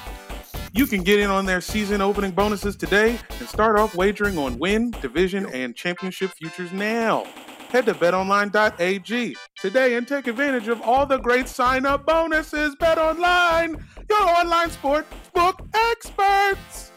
[0.72, 4.58] You can get in on their season opening bonuses today and start off wagering on
[4.58, 7.24] win, division, and championship futures now.
[7.68, 12.74] Head to betonline.ag today and take advantage of all the great sign up bonuses.
[12.76, 13.76] Bet Online,
[14.08, 16.90] your online sports book experts.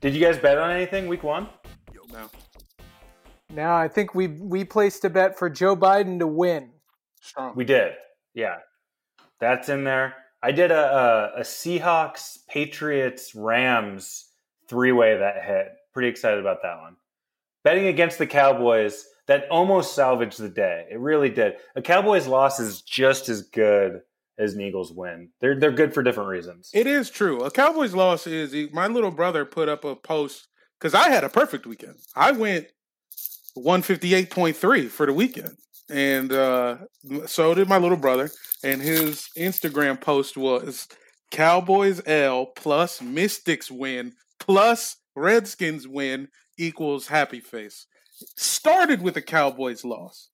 [0.00, 1.46] did you guys bet on anything week one?
[2.10, 2.30] No,
[3.50, 6.70] Now I think we we placed a bet for Joe Biden to win.
[7.20, 7.54] Strong.
[7.54, 7.92] We did.
[8.34, 8.58] Yeah.
[9.40, 10.14] That's in there.
[10.42, 14.26] I did a, a, a Seahawks, Patriots, Rams
[14.68, 15.68] three way that hit.
[15.92, 16.96] Pretty excited about that one.
[17.64, 20.86] Betting against the Cowboys, that almost salvaged the day.
[20.90, 21.54] It really did.
[21.76, 24.00] A Cowboys loss is just as good
[24.38, 25.28] as an Eagles win.
[25.40, 26.70] They're they're good for different reasons.
[26.72, 27.40] It is true.
[27.42, 31.28] A Cowboys loss is my little brother put up a post because I had a
[31.28, 31.96] perfect weekend.
[32.16, 32.68] I went
[33.56, 35.58] 158.3 for the weekend.
[35.90, 36.76] And uh,
[37.26, 38.30] so did my little brother.
[38.62, 40.88] And his Instagram post was
[41.30, 47.86] Cowboys L plus Mystics win plus Redskins win equals happy face.
[48.36, 50.28] Started with a Cowboys loss.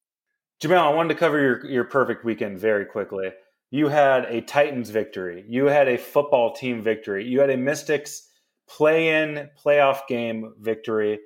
[0.63, 3.29] Jamel, I wanted to cover your, your perfect weekend very quickly.
[3.71, 5.45] You had a Titans victory.
[5.49, 7.27] You had a football team victory.
[7.27, 8.29] You had a Mystics
[8.69, 11.21] play in playoff game victory.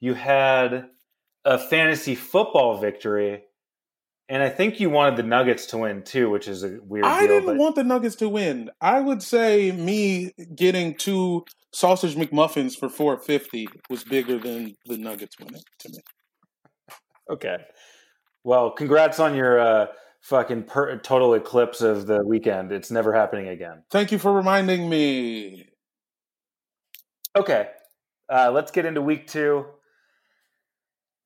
[0.00, 0.86] You had
[1.44, 3.44] a fantasy football victory.
[4.32, 7.20] And I think you wanted the Nuggets to win too, which is a weird I
[7.20, 7.28] deal.
[7.28, 8.70] didn't but want the Nuggets to win.
[8.80, 15.38] I would say me getting two sausage McMuffins for 450 was bigger than the Nuggets
[15.38, 15.98] winning to me.
[17.30, 17.58] okay.
[18.42, 19.86] Well, congrats on your uh,
[20.22, 22.72] fucking per- total eclipse of the weekend.
[22.72, 23.82] It's never happening again.
[23.90, 25.68] Thank you for reminding me.
[27.36, 27.68] Okay,
[28.32, 29.66] uh, let's get into week two.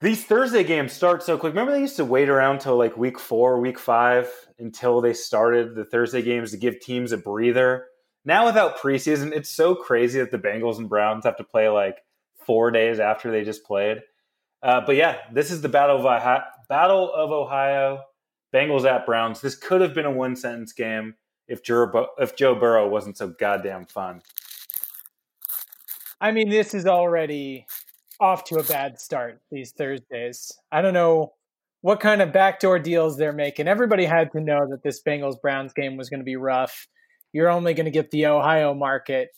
[0.02, 1.52] These Thursday games start so quick.
[1.52, 5.74] Remember, they used to wait around till like week four, week five until they started
[5.74, 7.86] the Thursday games to give teams a breather.
[8.22, 12.04] Now, without preseason, it's so crazy that the Bengals and Browns have to play like
[12.44, 14.02] four days after they just played.
[14.62, 18.02] Uh, but yeah, this is the Battle of Ohio, Battle of Ohio
[18.52, 19.40] Bengals at Browns.
[19.40, 21.14] This could have been a one sentence game
[21.48, 21.60] if
[22.18, 24.20] if Joe Burrow wasn't so goddamn fun.
[26.20, 27.66] I mean, this is already
[28.20, 30.52] off to a bad start these Thursdays.
[30.72, 31.32] I don't know
[31.82, 33.68] what kind of backdoor deals they're making.
[33.68, 36.88] Everybody had to know that this Bengals Browns game was going to be rough.
[37.32, 39.28] You're only going to get the Ohio market.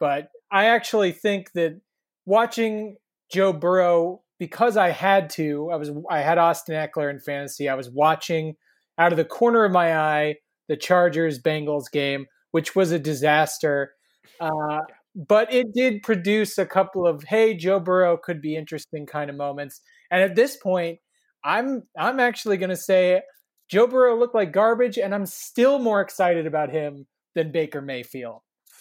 [0.00, 1.80] But I actually think that
[2.26, 2.96] watching
[3.32, 7.68] Joe Burrow, because I had to, I was I had Austin Ekeler in fantasy.
[7.68, 8.56] I was watching
[8.98, 10.36] out of the corner of my eye
[10.68, 13.92] the Chargers Bengals game, which was a disaster.
[14.40, 14.80] Uh,
[15.14, 19.36] but it did produce a couple of hey, Joe Burrow could be interesting kind of
[19.36, 19.80] moments.
[20.10, 20.98] And at this point,
[21.44, 23.22] I'm I'm actually going to say
[23.68, 28.40] Joe Burrow looked like garbage, and I'm still more excited about him than Baker Mayfield.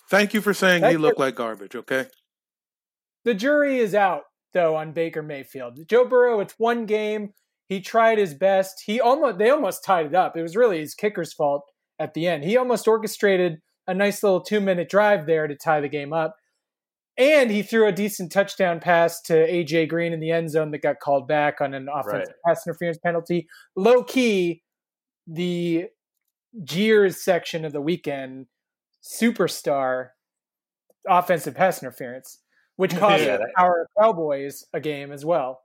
[0.09, 1.75] Thank you for saying he looked like garbage.
[1.75, 2.07] Okay.
[3.25, 5.79] The jury is out though on Baker Mayfield.
[5.87, 7.33] Joe Burrow, it's one game.
[7.67, 8.83] He tried his best.
[8.85, 10.35] He almost they almost tied it up.
[10.35, 11.63] It was really his kicker's fault
[11.99, 12.43] at the end.
[12.43, 16.37] He almost orchestrated a nice little two minute drive there to tie the game up.
[17.15, 20.81] And he threw a decent touchdown pass to AJ Green in the end zone that
[20.81, 22.55] got called back on an offensive right.
[22.55, 23.47] pass interference penalty.
[23.75, 24.63] Low key,
[25.27, 25.85] the
[26.63, 28.47] jeers section of the weekend,
[29.03, 30.09] superstar
[31.07, 32.39] offensive pass interference,
[32.77, 35.61] which cost yeah, our Cowboys a game as well.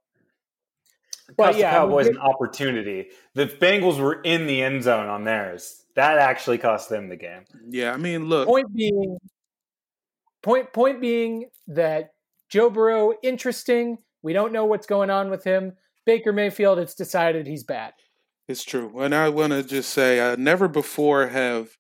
[1.37, 3.09] But yeah, the Cowboys an opportunity.
[3.35, 5.78] The Bengals were in the end zone on theirs.
[5.99, 7.43] That actually cost them the game.
[7.69, 8.47] Yeah, I mean, look.
[8.47, 9.19] Point being,
[10.45, 12.11] point point being that
[12.49, 13.99] Joe Burrow interesting.
[14.23, 15.73] We don't know what's going on with him.
[16.07, 17.95] Baker Mayfield, it's decided he's bad.
[18.47, 21.77] It's true, and I want to just say, uh, never before have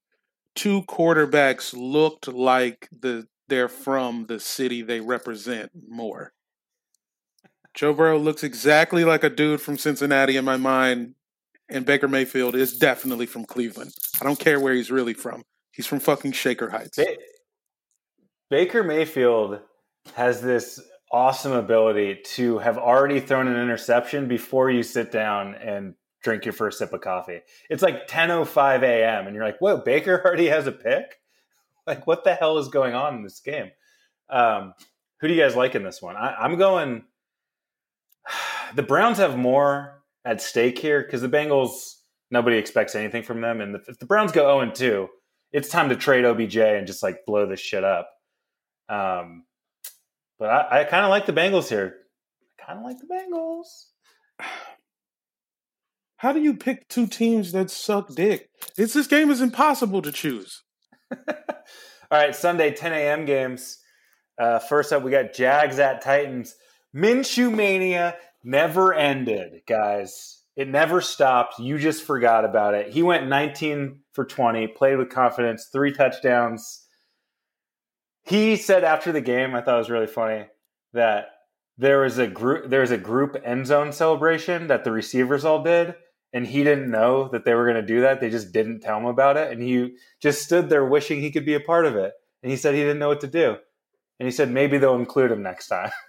[0.57, 6.33] two quarterbacks looked like the they're from the city they represent more.
[7.73, 11.15] Joe Burrow looks exactly like a dude from Cincinnati in my mind
[11.69, 13.93] and Baker Mayfield is definitely from Cleveland.
[14.21, 15.43] I don't care where he's really from.
[15.73, 16.97] He's from fucking Shaker Heights.
[16.97, 17.17] Ba-
[18.51, 19.61] Baker Mayfield
[20.15, 20.81] has this
[21.13, 26.53] awesome ability to have already thrown an interception before you sit down and drink your
[26.53, 27.41] first sip of coffee.
[27.71, 29.27] It's like 10:05 a.m.
[29.27, 31.17] and you're like, "Whoa, Baker already has a pick?
[31.87, 33.71] Like, what the hell is going on in this game?"
[34.29, 34.75] Um,
[35.21, 36.17] who do you guys like in this one?
[36.17, 37.05] I, I'm going.
[38.75, 41.95] The Browns have more at stake here because the Bengals
[42.31, 45.09] nobody expects anything from them, and if the Browns go zero and two,
[45.53, 48.11] it's time to trade OBJ and just like blow this shit up.
[48.89, 49.45] Um,
[50.39, 51.97] but I, I kind of like the Bengals here.
[52.59, 53.67] I kind of like the Bengals.
[56.17, 58.51] How do you pick two teams that suck dick?
[58.77, 60.65] It's this game is impossible to choose.
[62.11, 63.25] All right, Sunday 10 a.m.
[63.25, 63.79] games.
[64.37, 66.57] Uh, first up, we got Jags at Titans.
[66.95, 70.38] Minshew mania never ended, guys.
[70.59, 71.61] It never stopped.
[71.61, 72.89] You just forgot about it.
[72.91, 76.85] He went 19 for 20, played with confidence, three touchdowns.
[78.25, 80.47] He said after the game, I thought it was really funny
[80.95, 81.27] that
[81.77, 85.63] there was a group there was a group end zone celebration that the receivers all
[85.63, 85.95] did
[86.33, 88.21] and he didn't know that they were going to do that.
[88.21, 91.47] They just didn't tell him about it and he just stood there wishing he could
[91.47, 92.15] be a part of it.
[92.43, 93.59] And he said he didn't know what to do.
[94.19, 95.93] And he said maybe they'll include him next time.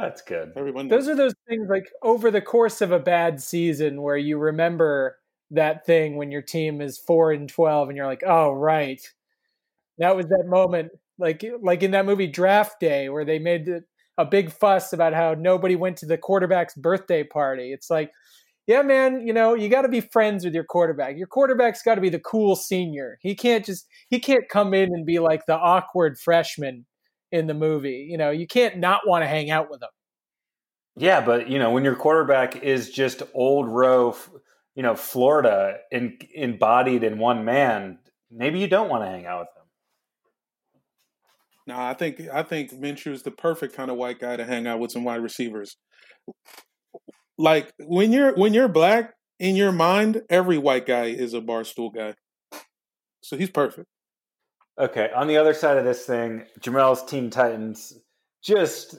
[0.00, 0.52] That's good.
[0.56, 0.88] Everyone.
[0.88, 5.18] Those are those things like over the course of a bad season where you remember
[5.50, 9.00] that thing when your team is four and twelve and you're like, oh right,
[9.98, 10.92] that was that moment.
[11.18, 13.68] Like like in that movie Draft Day where they made
[14.16, 17.72] a big fuss about how nobody went to the quarterback's birthday party.
[17.72, 18.10] It's like,
[18.66, 21.16] yeah, man, you know, you got to be friends with your quarterback.
[21.18, 23.18] Your quarterback's got to be the cool senior.
[23.20, 26.86] He can't just he can't come in and be like the awkward freshman
[27.32, 28.06] in the movie.
[28.10, 29.90] You know, you can't not want to hang out with them.
[30.96, 34.16] Yeah, but you know, when your quarterback is just old row,
[34.74, 37.98] you know, Florida in, embodied in one man,
[38.30, 39.60] maybe you don't want to hang out with him.
[41.66, 44.66] No, I think I think Minshew is the perfect kind of white guy to hang
[44.66, 45.76] out with some wide receivers.
[47.38, 51.94] Like when you're when you're black in your mind, every white guy is a barstool
[51.94, 52.14] guy.
[53.22, 53.86] So he's perfect.
[54.80, 57.92] Okay, on the other side of this thing, Jamel's Team Titans
[58.42, 58.94] just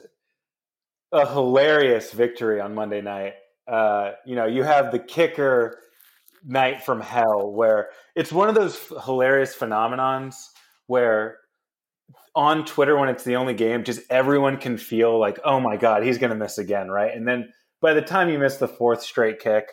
[1.10, 3.34] a hilarious victory on Monday night.
[3.66, 5.80] Uh, you know, you have the kicker
[6.44, 10.36] night from hell where it's one of those hilarious phenomenons
[10.86, 11.38] where
[12.36, 16.04] on Twitter when it's the only game, just everyone can feel like, oh my god,
[16.04, 17.12] he's going to miss again, right?
[17.12, 19.66] And then by the time you miss the fourth straight kick,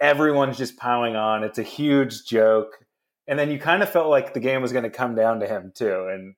[0.00, 1.42] everyone's just piling on.
[1.42, 2.83] It's a huge joke
[3.26, 5.46] and then you kind of felt like the game was going to come down to
[5.46, 6.34] him too and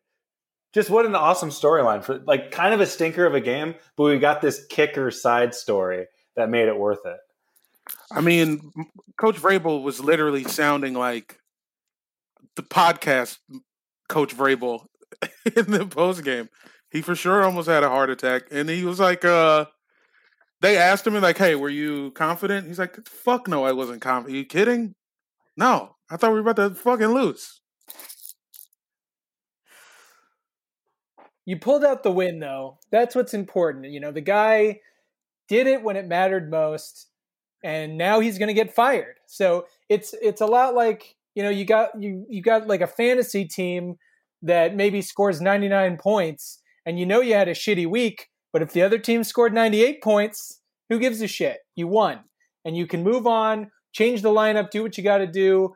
[0.73, 4.05] just what an awesome storyline for like kind of a stinker of a game but
[4.05, 6.07] we got this kicker side story
[6.37, 7.17] that made it worth it.
[8.13, 8.73] I mean,
[9.19, 11.41] Coach Vrabel was literally sounding like
[12.55, 13.39] the podcast
[14.09, 14.87] Coach Vrabel
[15.57, 16.49] in the post game.
[16.91, 19.67] He for sure almost had a heart attack, and he was like, uh,
[20.61, 24.35] they asked him like, "Hey, were you confident?" He's like, "Fuck no, I wasn't confident.
[24.35, 24.95] Are you kidding?
[25.57, 27.61] No, I thought we were about to fucking lose."
[31.47, 32.79] You pulled out the win, though.
[32.91, 33.87] That's what's important.
[33.87, 34.81] You know, the guy
[35.49, 37.09] did it when it mattered most,
[37.63, 39.17] and now he's going to get fired.
[39.27, 42.87] So it's it's a lot like you know you got you you got like a
[42.87, 43.97] fantasy team
[44.43, 48.73] that maybe scores 99 points, and you know you had a shitty week, but if
[48.73, 51.59] the other team scored 98 points, who gives a shit?
[51.77, 52.21] You won,
[52.65, 55.75] and you can move on, change the lineup, do what you got to do.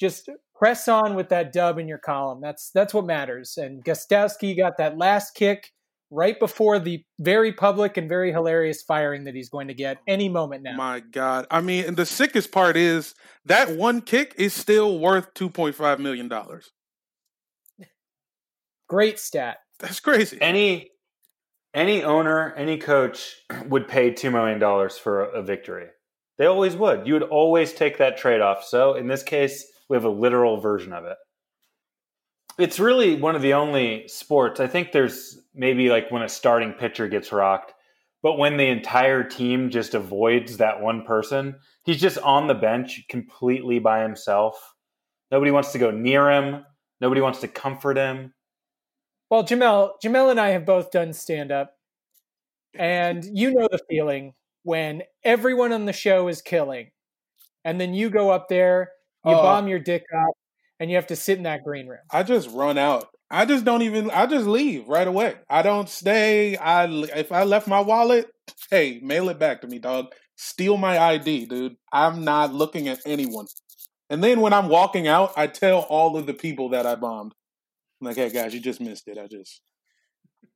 [0.00, 2.40] Just press on with that dub in your column.
[2.40, 3.58] That's that's what matters.
[3.58, 5.72] And Gostkowski got that last kick
[6.10, 10.28] right before the very public and very hilarious firing that he's going to get any
[10.28, 10.76] moment now.
[10.76, 11.46] My God.
[11.50, 16.30] I mean, and the sickest part is that one kick is still worth $2.5 million.
[18.88, 19.58] Great stat.
[19.78, 20.38] That's crazy.
[20.40, 20.90] Any
[21.72, 23.36] any owner, any coach
[23.66, 25.86] would pay two million dollars for a, a victory.
[26.38, 27.06] They always would.
[27.06, 28.64] You would always take that trade off.
[28.64, 31.18] So in this case, we have a literal version of it.
[32.58, 34.60] It's really one of the only sports.
[34.60, 37.74] I think there's maybe like when a starting pitcher gets rocked,
[38.22, 43.02] but when the entire team just avoids that one person, he's just on the bench
[43.08, 44.74] completely by himself.
[45.32, 46.64] Nobody wants to go near him.
[47.00, 48.32] Nobody wants to comfort him.
[49.28, 51.74] Well, Jamel, Jamel and I have both done stand up,
[52.78, 56.90] and you know the feeling when everyone on the show is killing,
[57.64, 58.90] and then you go up there,
[59.24, 59.42] you Oh.
[59.42, 60.34] bomb your dick up,
[60.78, 62.00] and you have to sit in that green room.
[62.10, 63.08] I just run out.
[63.30, 64.10] I just don't even.
[64.10, 65.36] I just leave right away.
[65.48, 66.56] I don't stay.
[66.56, 68.28] I if I left my wallet,
[68.70, 70.12] hey, mail it back to me, dog.
[70.36, 71.76] Steal my ID, dude.
[71.92, 73.46] I'm not looking at anyone.
[74.08, 77.34] And then when I'm walking out, I tell all of the people that I bombed.
[78.00, 79.18] I'm like, hey guys, you just missed it.
[79.18, 79.60] I just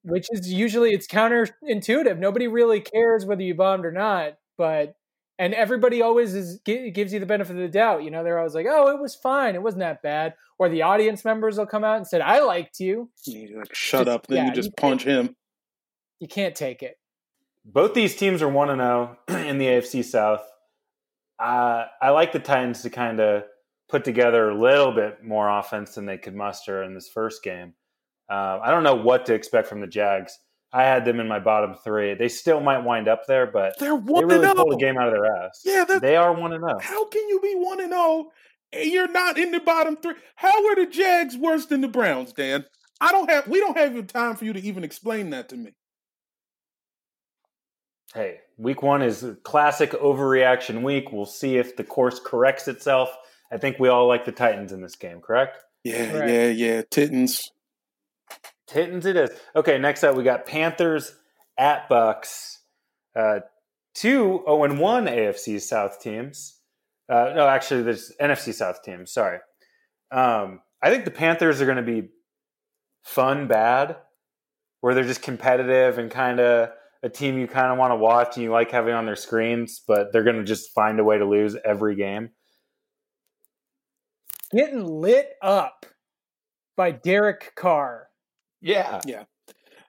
[0.02, 2.18] which is usually it's counterintuitive.
[2.18, 4.94] Nobody really cares whether you bombed or not, but
[5.38, 8.02] and everybody always is gives you the benefit of the doubt.
[8.04, 9.54] You know, they're always like, "Oh, it was fine.
[9.54, 12.78] It wasn't that bad." Or the audience members will come out and said, "I liked
[12.80, 14.26] you." you're like shut Just- up.
[14.26, 15.36] Then yeah, you you just can't- punch him.
[16.20, 16.98] You can't take it.
[17.64, 19.18] Both these teams are one and zero
[19.48, 20.42] in the AFC South.
[21.38, 23.44] Uh, I like the Titans to kind of
[23.88, 27.74] put together a little bit more offense than they could muster in this first game.
[28.30, 30.38] Uh, I don't know what to expect from the Jags.
[30.74, 32.14] I had them in my bottom three.
[32.14, 34.98] They still might wind up there, but They're one they really and pulled a game
[34.98, 35.62] out of their ass.
[35.64, 36.66] Yeah, they are one and oh.
[36.66, 36.80] zero.
[36.80, 38.32] How can you be one and zero?
[38.72, 40.14] and You're not in the bottom three.
[40.34, 42.64] How are the Jags worse than the Browns, Dan?
[43.00, 43.46] I don't have.
[43.46, 45.74] We don't have even time for you to even explain that to me.
[48.12, 51.12] Hey, week one is a classic overreaction week.
[51.12, 53.16] We'll see if the course corrects itself.
[53.52, 55.62] I think we all like the Titans in this game, correct?
[55.84, 56.30] Yeah, Right.
[56.30, 56.82] yeah, yeah.
[56.90, 57.52] Titans.
[58.66, 59.30] Titans it is.
[59.54, 61.14] Okay, next up we got Panthers
[61.58, 62.58] at Bucs.
[63.14, 63.40] Uh,
[63.94, 66.58] two 0 and 1 AFC South teams.
[67.08, 69.12] Uh, no, actually, there's NFC South teams.
[69.12, 69.38] Sorry.
[70.10, 72.08] Um, I think the Panthers are going to be
[73.02, 73.96] fun, bad,
[74.80, 76.70] where they're just competitive and kind of
[77.02, 79.82] a team you kind of want to watch and you like having on their screens,
[79.86, 82.30] but they're going to just find a way to lose every game.
[84.54, 85.84] Getting lit up
[86.76, 88.08] by Derek Carr.
[88.64, 89.00] Yeah.
[89.04, 89.24] Yeah,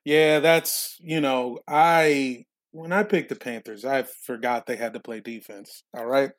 [0.03, 4.99] Yeah, that's you know, I when I picked the Panthers, I forgot they had to
[4.99, 5.83] play defense.
[5.97, 6.31] All right.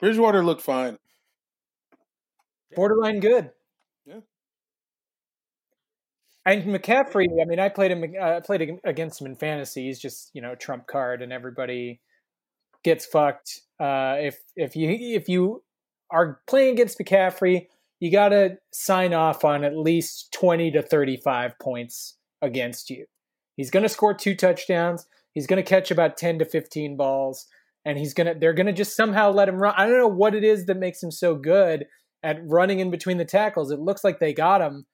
[0.00, 0.98] Bridgewater looked fine.
[2.74, 3.50] borderline good.
[4.04, 4.20] Yeah.
[6.44, 8.04] And McCaffrey, I mean, I played him.
[8.20, 9.86] I played against him in fantasy.
[9.86, 12.00] He's just you know trump card, and everybody
[12.82, 13.60] gets fucked.
[13.78, 15.62] Uh, if if you if you
[16.10, 17.68] are playing against McCaffrey,
[18.04, 23.06] you got to sign off on at least twenty to thirty five points against you.
[23.56, 25.06] He's going to score two touchdowns.
[25.32, 27.46] He's going to catch about ten to fifteen balls,
[27.82, 29.72] and he's gonna they're going to just somehow let him run.
[29.78, 31.86] I don't know what it is that makes him so good
[32.22, 33.70] at running in between the tackles.
[33.70, 34.84] It looks like they got him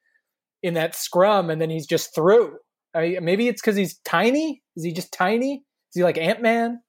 [0.63, 2.59] in that scrum, and then he's just through.
[2.95, 4.63] I, maybe it's because he's tiny.
[4.77, 5.65] Is he just tiny?
[5.91, 6.81] Is he like Ant Man?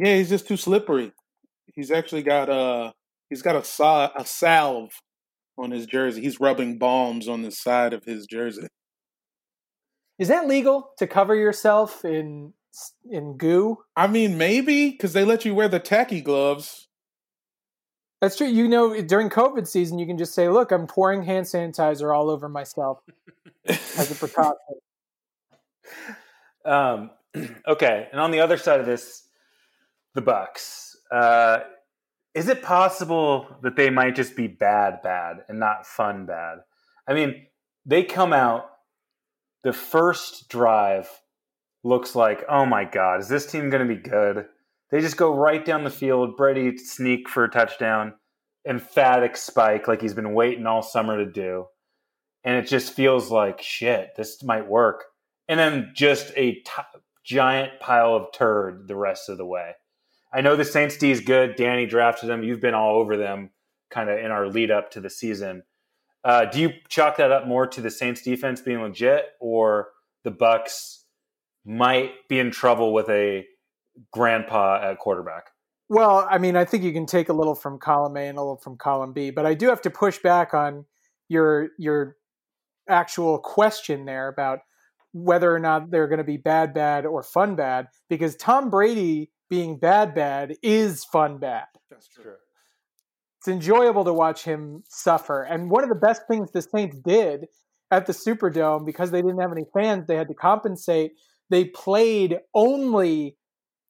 [0.00, 1.12] Yeah, he's just too slippery.
[1.72, 2.90] He's actually got uh
[3.30, 4.92] he's got a a salve
[5.56, 6.22] on his jersey.
[6.22, 8.66] He's rubbing balms on the side of his jersey.
[10.18, 12.52] Is that legal to cover yourself in
[13.10, 13.78] in goo?
[13.96, 16.88] I mean, maybe because they let you wear the tacky gloves.
[18.20, 18.46] That's true.
[18.46, 22.30] You know, during COVID season, you can just say, "Look, I'm pouring hand sanitizer all
[22.30, 23.00] over myself
[23.66, 24.56] as a precaution."
[26.66, 27.10] Um,
[27.68, 29.28] okay, and on the other side of this,
[30.14, 30.94] the Bucs.
[31.12, 31.58] Uh,
[32.34, 36.58] is it possible that they might just be bad, bad, and not fun, bad?
[37.06, 37.46] I mean,
[37.86, 38.66] they come out.
[39.62, 41.08] The first drive
[41.84, 44.46] looks like, oh my god, is this team going to be good?
[44.90, 46.36] They just go right down the field.
[46.36, 48.14] Brady sneak for a touchdown,
[48.68, 51.66] emphatic spike like he's been waiting all summer to do,
[52.42, 54.10] and it just feels like shit.
[54.16, 55.04] This might work,
[55.48, 56.62] and then just a t-
[57.24, 59.72] giant pile of turd the rest of the way.
[60.34, 61.54] I know the Saints D is good.
[61.54, 62.42] Danny drafted them.
[62.42, 63.50] You've been all over them,
[63.90, 65.62] kind of in our lead up to the season.
[66.24, 69.88] Uh, do you chalk that up more to the Saints defense being legit, or
[70.24, 71.02] the Bucs
[71.64, 73.46] might be in trouble with a
[74.12, 75.50] grandpa at quarterback?
[75.88, 78.40] Well, I mean, I think you can take a little from column A and a
[78.40, 80.86] little from column B, but I do have to push back on
[81.28, 82.16] your your
[82.88, 84.60] actual question there about
[85.12, 89.30] whether or not they're going to be bad bad or fun bad because Tom Brady
[89.54, 91.66] being bad bad is fun bad.
[91.88, 92.34] That's true.
[93.38, 95.42] It's enjoyable to watch him suffer.
[95.42, 97.46] And one of the best things the Saints did
[97.92, 101.12] at the Superdome because they didn't have any fans, they had to compensate.
[101.50, 103.36] They played only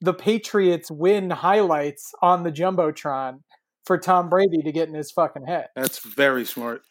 [0.03, 3.39] the Patriots win highlights on the Jumbotron
[3.87, 5.69] for Tom Brady to get in his fucking head.
[5.75, 6.83] That's very smart.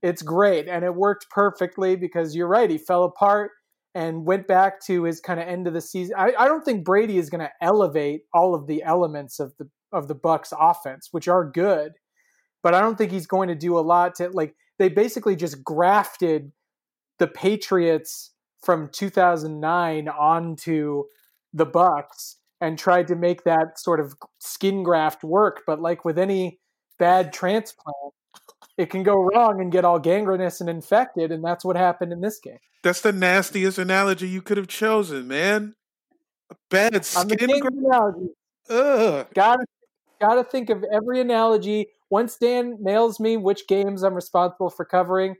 [0.00, 0.68] It's great.
[0.68, 2.70] And it worked perfectly because you're right.
[2.70, 3.50] He fell apart
[3.94, 6.14] and went back to his kind of end of the season.
[6.16, 9.68] I, I don't think Brady is going to elevate all of the elements of the
[9.92, 11.92] of the Bucs offense, which are good,
[12.62, 15.64] but I don't think he's going to do a lot to like they basically just
[15.64, 16.52] grafted
[17.18, 18.32] the Patriots
[18.62, 21.04] from 2009 onto
[21.52, 26.18] the Bucs and tried to make that sort of skin graft work, but like with
[26.18, 26.60] any
[26.98, 28.14] bad transplant,
[28.80, 32.22] it can go wrong and get all gangrenous and infected, and that's what happened in
[32.22, 32.58] this game.
[32.82, 35.74] That's the nastiest analogy you could have chosen, man.
[36.50, 38.18] A bad I'm the skin king of graft.
[38.70, 39.26] Ugh.
[39.34, 39.66] Gotta
[40.18, 41.88] gotta think of every analogy.
[42.08, 45.36] Once Dan mails me which games I'm responsible for covering,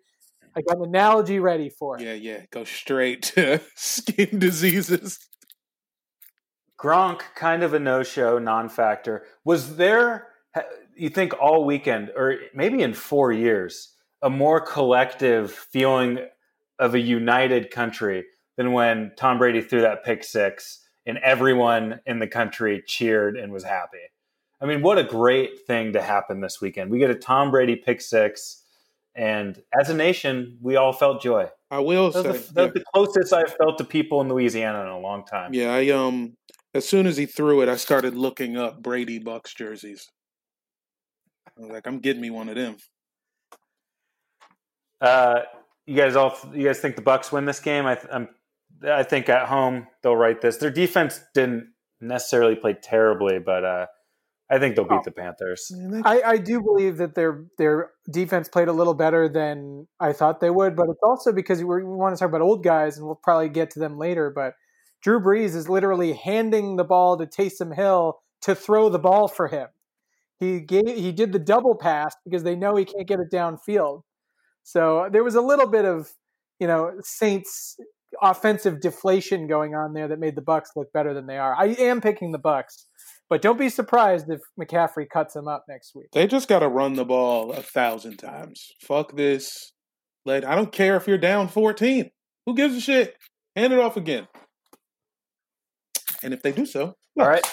[0.55, 2.03] I got an analogy ready for it.
[2.03, 2.43] Yeah, yeah.
[2.51, 5.19] Go straight to skin diseases.
[6.79, 9.25] Gronk, kind of a no-show, non-factor.
[9.45, 10.63] Was there, ha-
[11.01, 16.19] you think, all weekend, or maybe in four years, a more collective feeling
[16.79, 18.25] of a united country
[18.57, 23.53] than when Tom Brady threw that pick six and everyone in the country cheered and
[23.53, 23.99] was happy?
[24.61, 26.91] I mean, what a great thing to happen this weekend.
[26.91, 28.63] We get a Tom Brady pick six,
[29.15, 31.49] and as a nation, we all felt joy.
[31.71, 34.83] I will That say, the, that was the closest I've felt to people in Louisiana
[34.83, 35.55] in a long time.
[35.55, 36.37] yeah, I um,
[36.75, 40.11] as soon as he threw it, I started looking up Brady Bucs jerseys.
[41.57, 42.77] I was like, I'm getting me one of them.
[45.01, 45.41] Uh,
[45.87, 47.87] you guys all, you guys think the Bucs win this game?
[47.87, 48.29] I, I'm,
[48.85, 50.59] I think at home they'll write this.
[50.59, 53.87] Their defense didn't necessarily play terribly, but uh,
[54.51, 55.71] I think they'll beat the Panthers.
[56.05, 60.41] I, I do believe that their their defense played a little better than I thought
[60.41, 63.07] they would, but it's also because we, we want to talk about old guys, and
[63.07, 64.33] we'll probably get to them later.
[64.35, 64.55] But
[65.03, 69.49] Drew Brees is literally handing the ball to Taysom Hill to throw the ball for
[69.49, 69.69] him.
[70.41, 74.01] He gave he did the double pass because they know he can't get it downfield.
[74.63, 76.09] So there was a little bit of
[76.59, 77.77] you know Saints
[78.23, 81.55] offensive deflation going on there that made the Bucs look better than they are.
[81.55, 82.87] I am picking the Bucs,
[83.29, 86.09] but don't be surprised if McCaffrey cuts them up next week.
[86.13, 88.73] They just got to run the ball a thousand times.
[88.83, 89.73] Fuck this.
[90.25, 92.11] Let I don't care if you're down 14.
[92.47, 93.17] Who gives a shit?
[93.55, 94.27] Hand it off again.
[96.23, 97.47] And if they do so, All right.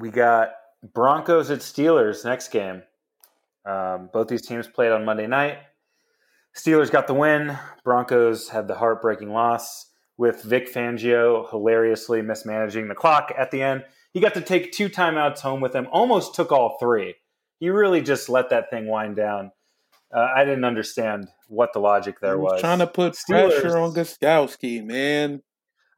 [0.00, 0.52] We got
[0.94, 2.82] Broncos at Steelers next game.
[3.66, 5.58] Um, both these teams played on Monday night.
[6.56, 7.56] Steelers got the win.
[7.84, 9.86] Broncos had the heartbreaking loss
[10.16, 13.84] with Vic Fangio hilariously mismanaging the clock at the end.
[14.12, 17.14] He got to take two timeouts home with him, almost took all three.
[17.58, 19.52] He really just let that thing wind down.
[20.12, 22.60] Uh, I didn't understand what the logic there He was.
[22.60, 25.42] trying to put Steelers- pressure on Gostkowski, man.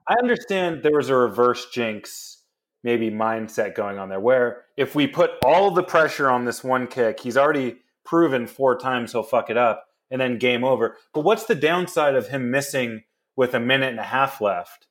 [0.09, 2.42] I understand there was a reverse jinx,
[2.83, 6.87] maybe mindset going on there, where if we put all the pressure on this one
[6.87, 10.97] kick, he's already proven four times he'll fuck it up, and then game over.
[11.15, 13.05] But what's the downside of him missing
[13.37, 14.89] with a minute and a half left?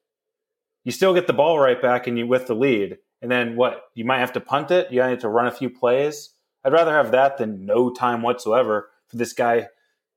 [0.84, 3.84] You still get the ball right back and you with the lead, and then what?
[3.94, 4.92] You might have to punt it.
[4.92, 6.30] You might have to run a few plays.
[6.64, 9.68] I'd rather have that than no time whatsoever for this guy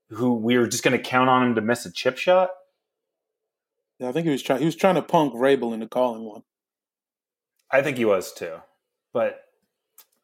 [0.09, 2.49] who we were just going to count on him to miss a chip shot.
[3.99, 4.59] Yeah, I think he was trying.
[4.59, 6.43] He was trying to punk Vrabel into calling one.
[7.71, 8.57] I think he was too.
[9.13, 9.41] But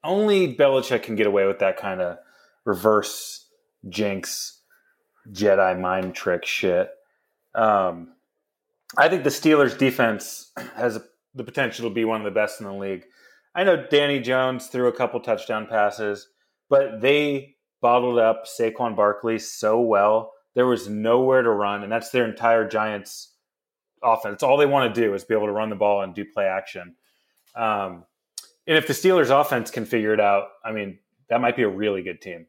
[0.04, 2.18] only Belichick can get away with that kind of
[2.66, 3.48] reverse
[3.88, 4.62] jinx,
[5.32, 6.90] Jedi mind trick shit.
[7.54, 8.14] Um,
[8.98, 11.00] I think the Steelers defense has
[11.34, 13.06] the potential to be one of the best in the league.
[13.54, 16.28] I know Danny Jones threw a couple touchdown passes,
[16.70, 20.32] but they bottled up Saquon Barkley so well.
[20.56, 23.36] There was nowhere to run, and that's their entire Giants
[24.04, 24.44] offense.
[24.44, 26.46] All they want to do is be able to run the ball and do play
[26.46, 26.96] action.
[27.56, 28.06] Um,
[28.68, 31.00] and if the Steelers offense can figure it out, I mean,
[31.30, 32.48] that might be a really good team.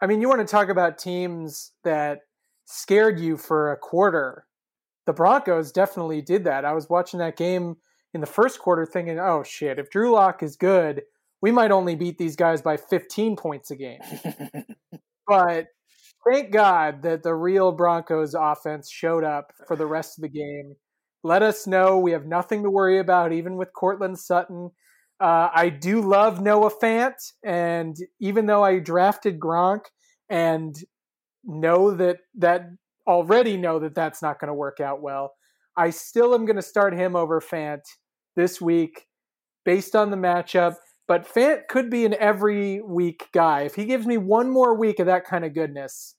[0.00, 2.20] I mean, you want to talk about teams that
[2.64, 4.46] scared you for a quarter.
[5.06, 6.64] The Broncos definitely did that.
[6.64, 7.76] I was watching that game
[8.14, 11.02] in the first quarter thinking, oh shit, if Drew Lock is good,
[11.42, 14.00] we might only beat these guys by 15 points a game.
[15.26, 15.66] but
[16.28, 20.76] thank God that the real Broncos offense showed up for the rest of the game.
[21.22, 24.70] Let us know we have nothing to worry about, even with Courtland Sutton.
[25.20, 29.80] Uh, I do love Noah Fant, and even though I drafted Gronk
[30.30, 30.74] and
[31.44, 32.62] know that that
[33.06, 35.34] already know that that's not going to work out well,
[35.76, 37.82] I still am going to start him over Fant
[38.36, 39.06] this week
[39.64, 40.76] based on the matchup.
[41.06, 43.62] But Fant could be an every week guy.
[43.62, 46.14] If he gives me one more week of that kind of goodness,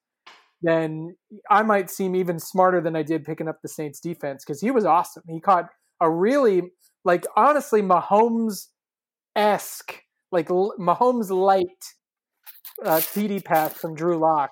[0.62, 1.16] then
[1.49, 4.72] I might seem even smarter than I did picking up the Saints defense because he
[4.72, 5.24] was awesome.
[5.28, 6.72] He caught a really,
[7.03, 8.68] like, honestly, Mahomes
[9.36, 10.01] esque,
[10.32, 11.68] like Mahomes light
[12.86, 14.51] uh, TD pass from Drew Lock,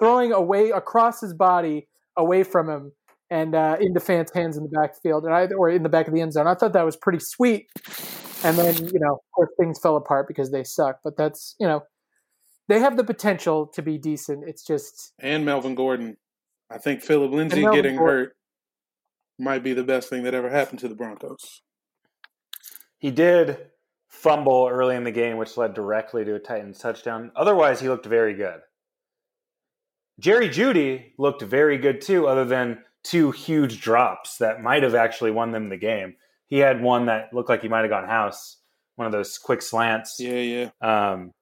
[0.00, 2.92] throwing away across his body away from him
[3.30, 6.14] and uh, into Fant's hands in the backfield, and I, or in the back of
[6.14, 6.46] the end zone.
[6.46, 7.66] I thought that was pretty sweet.
[8.44, 11.00] And then, you know, of course, things fell apart because they suck.
[11.02, 11.82] But that's, you know,
[12.68, 14.44] they have the potential to be decent.
[14.46, 16.16] It's just and Melvin Gordon.
[16.70, 17.96] I think Phillip Lindsay getting Gordon.
[17.96, 18.36] hurt
[19.38, 21.62] might be the best thing that ever happened to the Broncos.
[22.98, 23.58] He did
[24.08, 27.30] fumble early in the game, which led directly to a Titans touchdown.
[27.36, 28.60] Otherwise, he looked very good.
[30.18, 35.30] Jerry Jeudy looked very good too, other than two huge drops that might have actually
[35.30, 36.16] won them the game.
[36.46, 38.56] He had one that looked like he might have gone house,
[38.96, 40.18] one of those quick slants.
[40.18, 40.70] Yeah, yeah.
[40.80, 41.32] Um,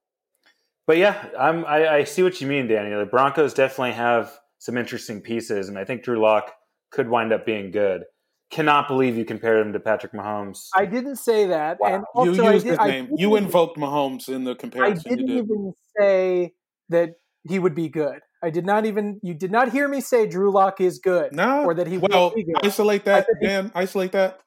[0.87, 2.91] but yeah, I'm, I, I see what you mean, Danny.
[2.95, 6.53] The Broncos definitely have some interesting pieces, and I think Drew Lock
[6.91, 8.03] could wind up being good.
[8.51, 10.69] Cannot believe you compared him to Patrick Mahomes.
[10.75, 11.79] I didn't say that.
[11.81, 11.95] Wow.
[11.95, 13.09] And also, you I used did- his name.
[13.17, 15.03] You invoked Mahomes in the comparison.
[15.05, 15.45] I didn't you did.
[15.45, 16.53] even say
[16.91, 17.11] that
[17.49, 18.21] he would be good.
[18.45, 19.19] I did not even.
[19.25, 22.29] You did not hear me say Drew Lock is good, No, or that he well,
[22.29, 22.55] will be good.
[22.65, 23.73] isolate that, I he- Dan.
[23.75, 24.39] Isolate that.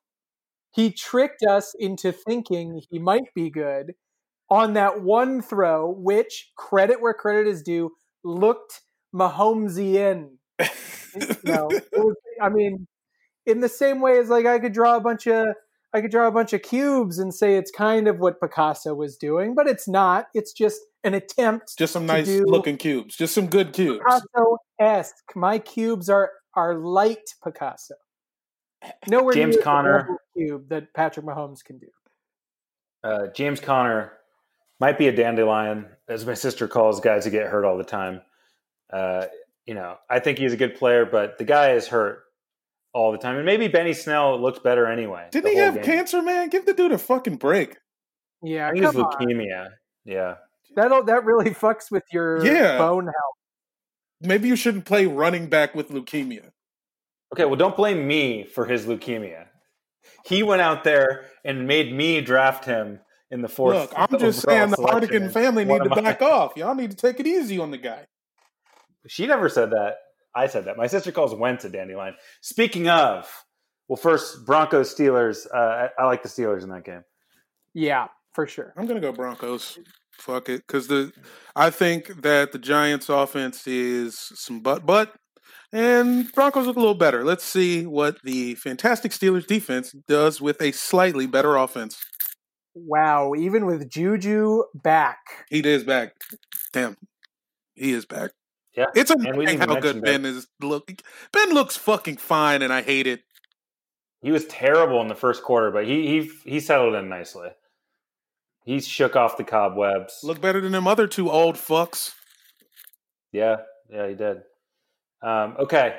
[0.72, 3.94] he tricked us into thinking he might be good
[4.50, 7.92] on that one throw, which credit where credit is due,
[8.24, 8.82] looked
[9.14, 10.32] Mahomesian.
[10.60, 12.88] You know, was, I mean,
[13.46, 15.48] in the same way as like I could draw a bunch of
[15.94, 19.18] I could draw a bunch of cubes and say it's kind of what Picasso was
[19.18, 20.28] doing, but it's not.
[20.36, 21.78] It's just an attempt.
[21.78, 23.16] Just some to nice do looking cubes.
[23.16, 24.00] Just some good cubes.
[24.06, 25.36] Picasso esque.
[25.36, 27.96] My cubes are are light Picasso.
[29.08, 29.98] Nowhere James near the Conner.
[30.00, 31.88] level of cube that Patrick Mahomes can do.
[33.04, 34.14] Uh, James Conner
[34.80, 38.22] might be a dandelion, as my sister calls guys who get hurt all the time.
[38.92, 39.26] Uh,
[39.66, 42.24] you know, I think he's a good player, but the guy is hurt
[42.94, 43.36] all the time.
[43.36, 45.28] And maybe Benny Snell looked better anyway.
[45.32, 45.84] Didn't he have game.
[45.84, 46.50] cancer, man?
[46.50, 47.78] Give the dude a fucking break.
[48.42, 49.14] Yeah, I think it's come on.
[49.14, 49.70] leukemia.
[50.06, 50.36] Yeah.
[50.76, 52.78] That that really fucks with your Yeah.
[52.78, 53.36] bone health.
[54.22, 56.52] Maybe you shouldn't play running back with leukemia.
[57.34, 59.46] Okay, well, don't blame me for his leukemia.
[60.26, 63.00] He went out there and made me draft him
[63.32, 63.76] in the fourth.
[63.76, 65.10] Look, I'm just saying the selection.
[65.10, 66.54] Hardigan family need to of my- back off.
[66.56, 68.06] Y'all need to take it easy on the guy.
[69.08, 69.96] She never said that.
[70.36, 70.78] I said that.
[70.78, 72.16] My sister calls Wentz a dandelion.
[72.42, 73.28] Speaking of,
[73.88, 75.48] well, first Broncos Steelers.
[75.54, 77.04] Uh, I, I like the Steelers in that game.
[77.74, 78.74] Yeah, for sure.
[78.78, 79.80] I'm gonna go Broncos.
[80.12, 81.12] Fuck it, because the
[81.56, 85.16] I think that the Giants' offense is some butt butt,
[85.72, 87.24] and Broncos look a little better.
[87.24, 91.98] Let's see what the fantastic Steelers defense does with a slightly better offense.
[92.76, 95.18] Wow, even with Juju back.
[95.50, 96.16] He is back.
[96.72, 96.98] Damn,
[97.76, 98.32] he is back.
[98.76, 100.48] Yeah, It's And we amazing how good mention Ben is.
[100.62, 100.92] Look,
[101.34, 103.24] Ben looks fucking fine, and I hate it.
[104.22, 107.50] he was terrible in the first quarter, but he he he settled in nicely.
[108.66, 110.20] He shook off the cobwebs.
[110.24, 112.14] Look better than them other two old fucks.
[113.32, 113.58] Yeah,
[113.90, 114.38] yeah, he did.
[115.22, 115.98] Um, okay.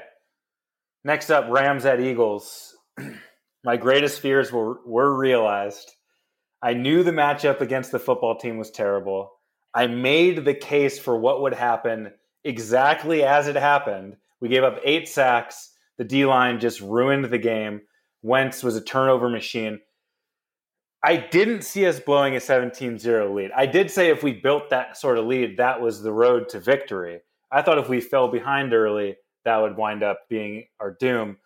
[1.05, 2.77] Next up, Rams at Eagles.
[3.65, 5.91] My greatest fears were were realized.
[6.63, 9.33] I knew the matchup against the football team was terrible.
[9.75, 12.13] I made the case for what would happen
[12.45, 14.17] exactly as it happened.
[14.41, 15.71] We gave up eight sacks.
[15.99, 17.83] The D line just ruined the game.
[18.23, 19.81] Wentz was a turnover machine.
[21.03, 23.51] I didn't see us blowing a 17 0 lead.
[23.57, 26.61] I did say if we built that sort of lead, that was the road to
[26.61, 27.21] victory.
[27.51, 31.39] I thought if we fell behind early, that would wind up being our doom.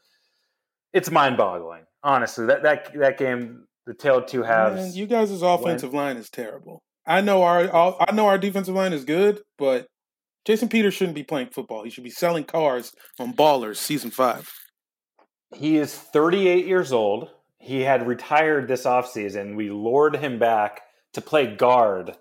[0.92, 1.84] It's mind boggling.
[2.02, 4.76] Honestly, that that that game, the tail two halves.
[4.76, 6.82] Man, you guys' offensive line is terrible.
[7.06, 9.86] I know our I know our defensive line is good, but
[10.44, 11.84] Jason Peters shouldn't be playing football.
[11.84, 14.50] He should be selling cars on Ballers season five.
[15.54, 17.30] He is 38 years old.
[17.58, 19.56] He had retired this offseason.
[19.56, 20.82] We lured him back
[21.14, 22.16] to play guard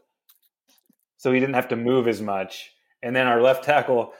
[1.18, 2.72] so he didn't have to move as much.
[3.02, 4.14] And then our left tackle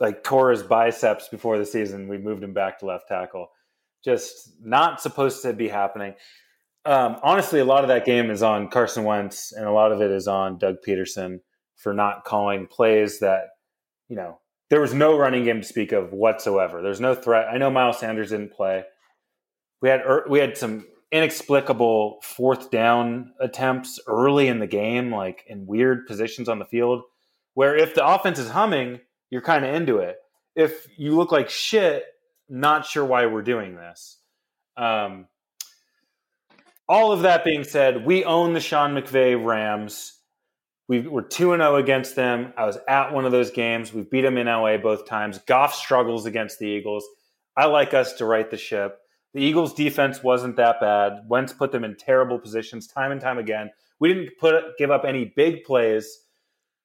[0.00, 2.08] like tore his biceps before the season.
[2.08, 3.48] We moved him back to left tackle.
[4.04, 6.14] Just not supposed to be happening.
[6.84, 10.00] Um, honestly, a lot of that game is on Carson Wentz, and a lot of
[10.00, 11.40] it is on Doug Pederson
[11.76, 13.50] for not calling plays that,
[14.08, 14.38] you know,
[14.70, 16.82] there was no running game to speak of whatsoever.
[16.82, 17.46] There's no threat.
[17.48, 18.84] I know Miles Sanders didn't play.
[19.80, 25.44] We had er, we had some inexplicable fourth down attempts early in the game, like
[25.46, 27.02] in weird positions on the field,
[27.54, 30.16] where if the offense is humming, you're kind of into it.
[30.56, 32.04] If you look like shit,
[32.48, 34.18] not sure why we're doing this.
[34.76, 35.26] Um,
[36.92, 40.12] all of that being said, we own the Sean McVay Rams.
[40.88, 42.52] We were 2 0 against them.
[42.54, 43.94] I was at one of those games.
[43.94, 45.38] We beat them in LA both times.
[45.46, 47.02] Goff struggles against the Eagles.
[47.56, 48.98] I like us to right the ship.
[49.32, 51.22] The Eagles' defense wasn't that bad.
[51.28, 53.70] Wentz put them in terrible positions time and time again.
[53.98, 56.18] We didn't put give up any big plays.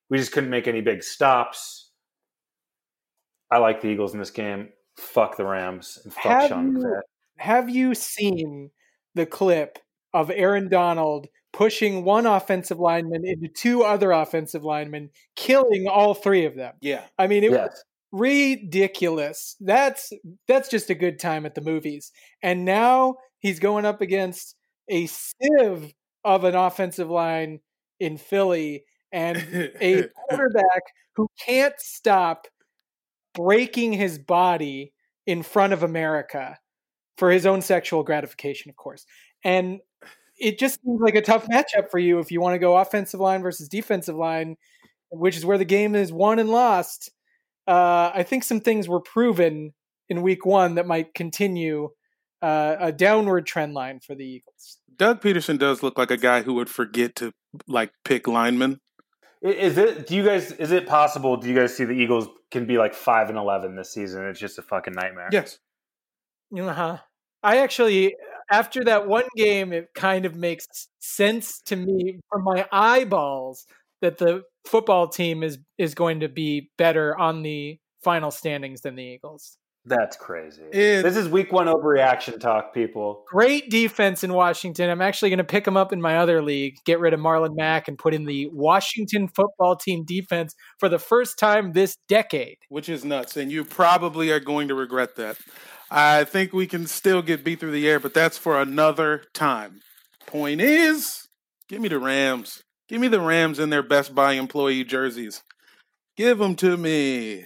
[0.09, 1.91] We just couldn't make any big stops.
[3.51, 4.69] I like the Eagles in this game.
[4.95, 7.01] Fuck the Rams and fuck Have Sean McVay.
[7.39, 8.71] Have you seen
[9.13, 9.79] the clip
[10.13, 16.45] of Aaron Donald pushing one offensive lineman into two other offensive linemen, killing all three
[16.45, 16.73] of them?
[16.81, 17.03] Yeah.
[17.17, 19.55] I mean, it was ridiculous.
[19.59, 20.11] That's
[20.47, 22.11] that's just a good time at the movies.
[22.41, 24.55] And now he's going up against
[24.89, 25.93] a sieve
[26.23, 27.59] of an offensive line
[27.99, 29.37] in Philly and
[29.81, 30.83] a quarterback
[31.15, 32.47] who can't stop
[33.33, 34.93] breaking his body
[35.25, 36.57] in front of America
[37.17, 39.05] for his own sexual gratification, of course.
[39.43, 39.79] And
[40.37, 43.19] it just seems like a tough matchup for you if you want to go offensive
[43.19, 44.57] line versus defensive line,
[45.11, 47.11] which is where the game is won and lost.
[47.67, 49.73] Uh, I think some things were proven
[50.09, 51.89] in week one that might continue
[52.41, 54.77] uh, a downward trend line for the Eagles.
[54.95, 57.33] Doug Pederson does look like a guy who would forget to
[57.67, 58.79] like pick linemen.
[59.41, 60.07] Is it?
[60.07, 60.51] Do you guys?
[60.53, 61.37] Is it possible?
[61.37, 64.25] Do you guys see the Eagles can be like five and eleven this season?
[64.25, 65.29] It's just a fucking nightmare.
[65.31, 65.59] Yes.
[66.57, 66.97] Uh-huh.
[67.43, 68.15] I actually,
[68.51, 70.67] after that one game, it kind of makes
[70.99, 73.65] sense to me from my eyeballs
[74.01, 78.95] that the football team is is going to be better on the final standings than
[78.95, 79.57] the Eagles.
[79.87, 80.63] That's crazy.
[80.71, 83.23] It- this is week one overreaction talk, people.
[83.29, 84.89] Great defense in Washington.
[84.89, 87.55] I'm actually going to pick them up in my other league, get rid of Marlon
[87.55, 92.57] Mack, and put in the Washington football team defense for the first time this decade.
[92.69, 95.37] which is nuts, and you probably are going to regret that.
[95.89, 99.79] I think we can still get beat through the air, but that's for another time.
[100.25, 101.27] Point is,
[101.69, 102.61] give me the Rams.
[102.89, 105.43] Give me the Rams in their Best Buy employee jerseys.
[106.17, 107.45] Give them to me.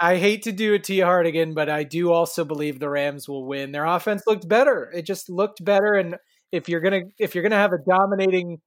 [0.00, 3.28] I hate to do it to you, Hardigan, but I do also believe the Rams
[3.28, 3.72] will win.
[3.72, 4.90] Their offense looked better.
[4.94, 6.16] It just looked better, and
[6.52, 8.58] if you're gonna if you're gonna have a dominating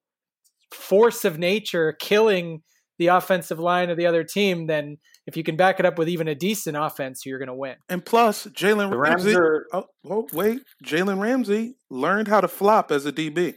[0.72, 2.62] force of nature killing
[2.98, 6.08] the offensive line of the other team, then if you can back it up with
[6.10, 7.76] even a decent offense, you're gonna win.
[7.90, 9.36] And plus, Jalen Ramsey.
[9.36, 10.62] are Oh, oh, wait.
[10.84, 13.56] Jalen Ramsey learned how to flop as a DB.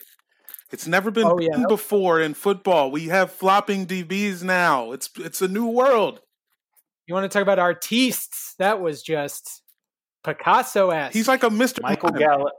[0.73, 1.65] It's never been Oh, yeah.
[1.69, 2.91] before in football.
[2.91, 4.93] We have flopping DBs now.
[4.93, 6.21] It's it's a new world.
[7.07, 8.55] You want to talk about artistes?
[8.59, 9.63] That was just
[10.23, 11.13] Picasso esque.
[11.13, 11.83] He's like a Mr.
[11.83, 12.19] Michael Mime.
[12.21, 12.53] Gallup.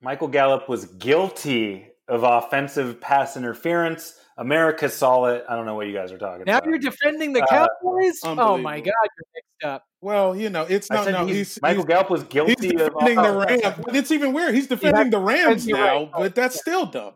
[0.00, 4.18] Michael Gallup was guilty of offensive pass interference.
[4.36, 5.44] America saw it.
[5.48, 6.64] I don't know what you guys are talking now about.
[6.64, 7.46] Now you're defending the Uh,
[7.82, 8.20] Cowboys.
[8.24, 8.80] Oh my.
[8.80, 9.84] God, you're mixed up.
[10.00, 11.26] Well, you know, it's not said no.
[11.26, 13.84] he's- He's, Michael he's, Gallup was he's guilty of defending the offensive- Rams.
[13.84, 14.54] But it's even weird.
[14.54, 16.10] He's defending the Rams now, right.
[16.12, 17.14] but that's still dumb.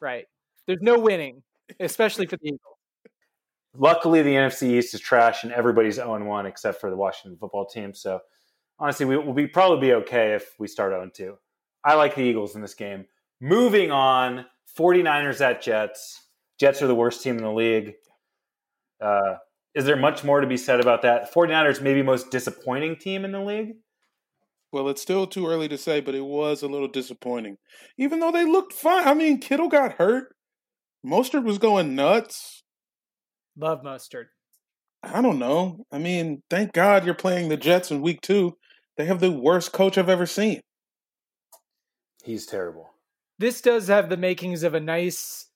[0.00, 0.26] Right.
[0.66, 1.42] There's no winning,
[1.80, 2.76] especially for the Eagles.
[3.80, 7.64] Luckily, the NFC East is trash, and everybody's 0 1 except for the Washington football
[7.64, 7.94] team.
[7.94, 8.20] So,
[8.78, 11.36] honestly, we will be probably be okay if we start 0 2.
[11.84, 13.06] I like the Eagles in this game.
[13.40, 16.26] Moving on, 49ers at Jets.
[16.58, 17.94] Jets are the worst team in the league.
[19.00, 19.36] Uh,
[19.74, 21.32] is there much more to be said about that?
[21.32, 23.74] 49ers, maybe most disappointing team in the league.
[24.72, 27.58] Well, it's still too early to say, but it was a little disappointing.
[27.96, 29.06] Even though they looked fine.
[29.06, 30.34] I mean, Kittle got hurt.
[31.06, 32.57] Mostert was going nuts.
[33.58, 34.28] Love mustard.
[35.02, 35.84] I don't know.
[35.92, 38.56] I mean, thank God you're playing the Jets in week two.
[38.96, 40.60] They have the worst coach I've ever seen.
[42.24, 42.90] He's terrible.
[43.38, 45.46] This does have the makings of a nice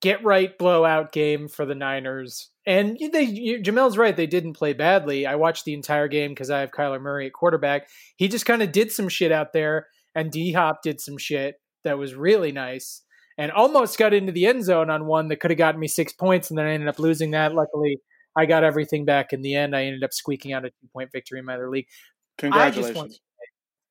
[0.00, 2.50] get right blowout game for the Niners.
[2.66, 4.16] and you- they, you, Jamel's right.
[4.16, 5.26] They didn't play badly.
[5.26, 7.88] I watched the entire game because I have Kyler Murray at quarterback.
[8.16, 11.56] He just kind of did some shit out there, and D Hop did some shit
[11.82, 13.02] that was really nice,
[13.38, 16.12] and almost got into the end zone on one that could have gotten me six
[16.12, 17.54] points, and then I ended up losing that.
[17.54, 17.98] Luckily,
[18.36, 19.74] I got everything back in the end.
[19.74, 21.86] I ended up squeaking out a two point victory in my other league.
[22.38, 22.96] Congratulations.
[22.96, 23.12] want-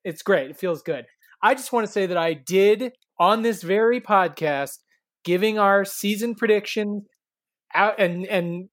[0.04, 0.50] It's great.
[0.50, 1.06] It feels good.
[1.42, 4.80] I just want to say that I did on this very podcast
[5.24, 7.04] giving our season predictions
[7.74, 8.70] out and and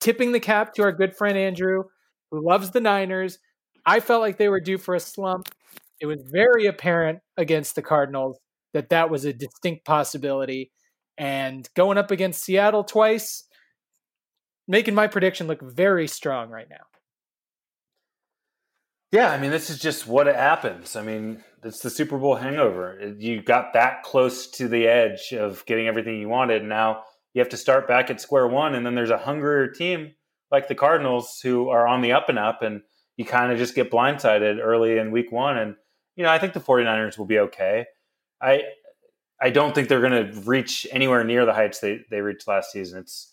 [0.00, 1.84] tipping the cap to our good friend Andrew,
[2.30, 3.38] who loves the Niners.
[3.86, 5.48] I felt like they were due for a slump.
[6.00, 8.38] It was very apparent against the Cardinals
[8.74, 10.70] that that was a distinct possibility.
[11.16, 13.44] And going up against Seattle twice,
[14.68, 16.84] making my prediction look very strong right now.
[19.12, 20.96] Yeah, I mean, this is just what happens.
[20.96, 23.14] I mean, it's the Super Bowl hangover.
[23.16, 26.62] You got that close to the edge of getting everything you wanted.
[26.62, 27.02] and Now
[27.32, 30.14] you have to start back at square one, and then there's a hungrier team
[30.50, 32.82] like the Cardinals who are on the up and up, and
[33.16, 35.58] you kind of just get blindsided early in week one.
[35.58, 35.76] And,
[36.16, 37.86] you know, I think the 49ers will be okay.
[38.40, 38.62] I
[39.40, 42.72] I don't think they're going to reach anywhere near the heights they, they reached last
[42.72, 43.00] season.
[43.00, 43.32] It's,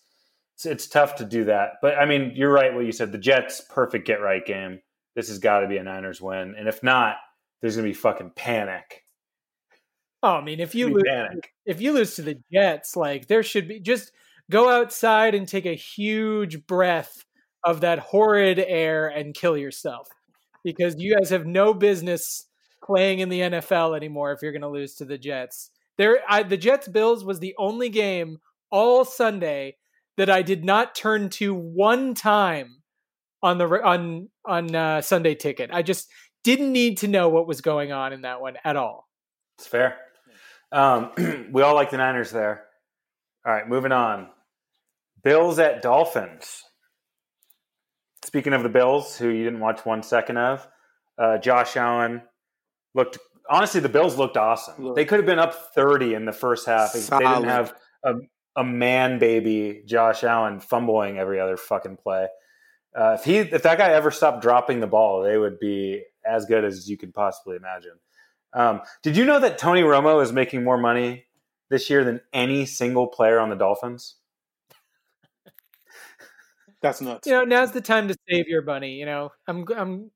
[0.55, 1.73] it's it's tough to do that.
[1.81, 3.11] But I mean, you're right what you said.
[3.11, 4.81] The Jets perfect get right game.
[5.15, 7.15] This has got to be a Niners win, and if not,
[7.61, 9.03] there's going to be fucking panic.
[10.23, 11.51] Oh, I mean, if you lose, panic.
[11.65, 14.11] if you lose to the Jets, like there should be just
[14.49, 17.25] go outside and take a huge breath
[17.63, 20.09] of that horrid air and kill yourself
[20.63, 22.45] because you guys have no business
[22.91, 25.69] playing in the NFL anymore if you're going to lose to the Jets.
[25.97, 28.39] There, I, the Jets Bills was the only game
[28.69, 29.77] all Sunday
[30.17, 32.81] that I did not turn to one time
[33.41, 35.69] on the on on uh, Sunday ticket.
[35.71, 36.09] I just
[36.43, 39.07] didn't need to know what was going on in that one at all.
[39.57, 39.95] It's fair.
[40.71, 41.11] Um,
[41.53, 42.65] we all like the Niners there.
[43.45, 44.27] All right, moving on.
[45.23, 46.63] Bills at Dolphins.
[48.25, 50.67] Speaking of the Bills, who you didn't watch one second of,
[51.17, 52.21] uh, Josh Allen
[52.93, 53.17] looked.
[53.49, 54.83] Honestly, the Bills looked awesome.
[54.83, 54.95] Look.
[54.95, 56.95] They could have been up thirty in the first half.
[56.95, 57.73] if They didn't have
[58.03, 58.15] a,
[58.55, 62.27] a man baby Josh Allen fumbling every other fucking play.
[62.95, 66.45] Uh, if he, if that guy ever stopped dropping the ball, they would be as
[66.45, 67.93] good as you could possibly imagine.
[68.53, 71.25] Um, did you know that Tony Romo is making more money
[71.69, 74.15] this year than any single player on the Dolphins?
[76.81, 77.27] That's nuts.
[77.27, 80.09] you know now's the time to save your money you know i'm i'm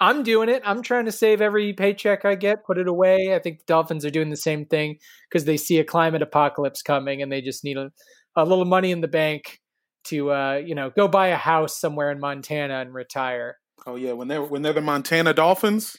[0.00, 3.38] i'm doing it i'm trying to save every paycheck i get put it away i
[3.38, 4.96] think the dolphins are doing the same thing
[5.28, 7.90] because they see a climate apocalypse coming and they just need a,
[8.36, 9.60] a little money in the bank
[10.04, 13.56] to uh you know go buy a house somewhere in montana and retire
[13.86, 15.96] Oh yeah, when they're when they're the Montana Dolphins.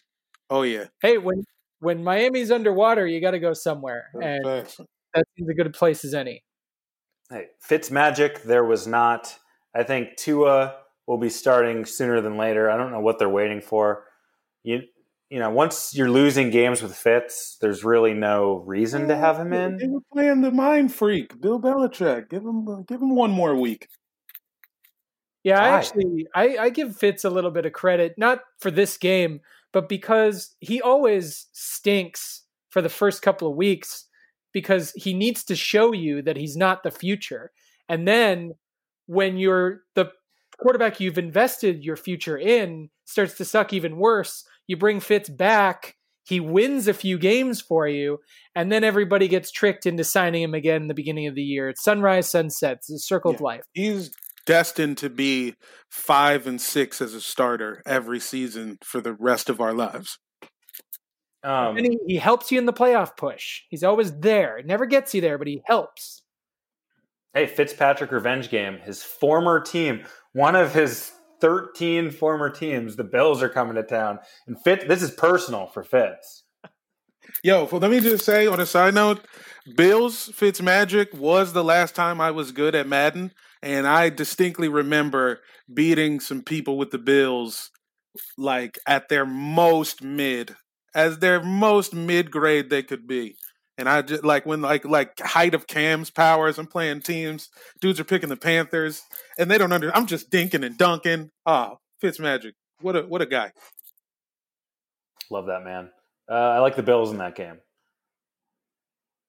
[0.49, 1.43] Oh yeah, hey when
[1.79, 4.77] when miami's underwater you got to go somewhere and Facts.
[5.13, 6.43] that seems a good place as any
[7.29, 8.43] Hey, Fitz magic.
[8.43, 9.37] There was not.
[9.75, 10.75] I think Tua
[11.07, 12.69] will be starting sooner than later.
[12.69, 14.03] I don't know what they're waiting for.
[14.63, 14.81] You,
[15.29, 19.53] you know, once you're losing games with Fitz, there's really no reason to have him
[19.53, 19.77] in.
[19.77, 22.29] They were playing the mind freak, Bill Belichick.
[22.29, 23.87] Give him uh, give him one more week.
[25.43, 28.97] Yeah, I actually I, I give Fitz a little bit of credit, not for this
[28.97, 29.39] game,
[29.71, 34.05] but because he always stinks for the first couple of weeks
[34.51, 37.51] because he needs to show you that he's not the future.
[37.87, 38.55] And then
[39.05, 40.11] when you're the
[40.59, 45.95] quarterback you've invested your future in starts to suck even worse, you bring Fitz back,
[46.25, 48.19] he wins a few games for you,
[48.53, 51.69] and then everybody gets tricked into signing him again in the beginning of the year.
[51.69, 53.61] It's sunrise, sunset, it's a circle of life.
[53.73, 54.11] He's
[54.45, 55.55] destined to be
[55.89, 60.19] five and six as a starter every season for the rest of our lives.
[61.43, 63.61] Um, and he, he helps you in the playoff push.
[63.69, 64.61] He's always there.
[64.65, 66.23] Never gets you there, but he helps.
[67.37, 68.79] Hey, Fitzpatrick revenge game.
[68.83, 74.17] His former team, one of his 13 former teams, the Bills are coming to town.
[74.47, 76.45] And Fitz, this is personal for Fitz.
[77.43, 79.23] Yo, let me just say on a side note,
[79.75, 83.31] Bills Fitzmagic was the last time I was good at Madden,
[83.61, 87.69] and I distinctly remember beating some people with the Bills
[88.35, 90.55] like at their most mid,
[90.95, 93.35] as their most mid grade they could be.
[93.77, 96.57] And I just like when like like height of Cam's powers.
[96.57, 97.49] I'm playing teams.
[97.79, 99.03] Dudes are picking the Panthers,
[99.37, 99.95] and they don't under.
[99.95, 101.29] I'm just dinking and dunking.
[101.45, 103.51] Ah, Fitzmagic, what a what a guy.
[105.29, 105.91] Love that man.
[106.29, 107.57] Uh, I like the Bills in that game.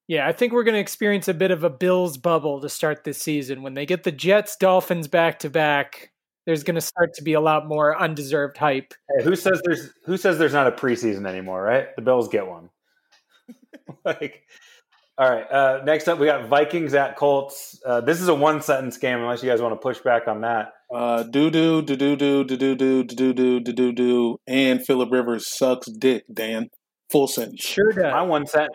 [0.06, 3.04] Yeah, I think we're going to experience a bit of a Bills bubble to start
[3.04, 3.62] this season.
[3.62, 6.12] When they get the Jets, Dolphins back to back,
[6.46, 8.94] there's going to start to be a lot more undeserved hype.
[9.18, 11.94] Hey, who says there's who says there's not a preseason anymore, right?
[11.94, 12.70] The Bills get one.
[14.04, 14.44] Like
[15.18, 15.50] All right.
[15.50, 17.80] Uh, next up, we got Vikings at Colts.
[17.84, 20.42] Uh, this is a one sentence game, unless you guys want to push back on
[20.42, 20.74] that.
[20.94, 24.86] Uh, doo doo doo doo doo doo doo doo doo doo doo doo doo, and
[24.86, 26.22] Philip Rivers sucks dick.
[26.32, 26.68] Dan,
[27.10, 27.60] full sentence.
[27.60, 28.12] Sure does.
[28.12, 28.70] My one sent,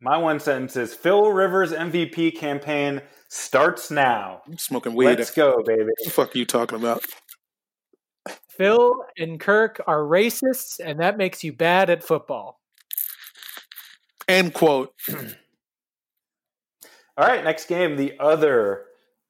[0.00, 4.42] my one sentence is Phil Rivers MVP campaign starts now.
[4.46, 5.18] I'm smoking weed.
[5.18, 5.82] Let's go, baby.
[5.82, 7.04] What the fuck are you talking about?
[8.56, 12.57] Phil and Kirk are racists, and that makes you bad at football.
[14.28, 14.92] End quote.
[17.16, 18.84] All right, next game, the other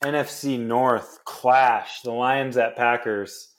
[0.05, 3.55] NFC North clash, the Lions at Packers.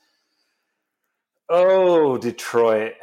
[1.49, 2.93] Oh, Detroit.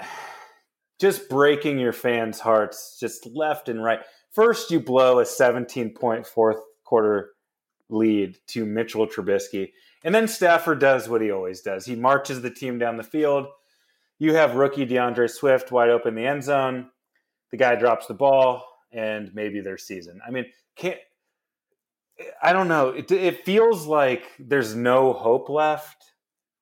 [1.01, 4.01] Just breaking your fans' hearts, just left and right.
[4.33, 7.31] First, you blow a 17 point fourth quarter
[7.89, 9.73] lead to Mitchell Trubisky.
[10.05, 11.87] And then Stafford does what he always does.
[11.87, 13.47] He marches the team down the field.
[14.19, 16.91] You have rookie DeAndre Swift wide open the end zone.
[17.51, 20.21] The guy drops the ball, and maybe their season.
[20.27, 20.99] I mean, can't
[22.43, 22.91] I don't know.
[22.91, 26.13] It, it feels like there's no hope left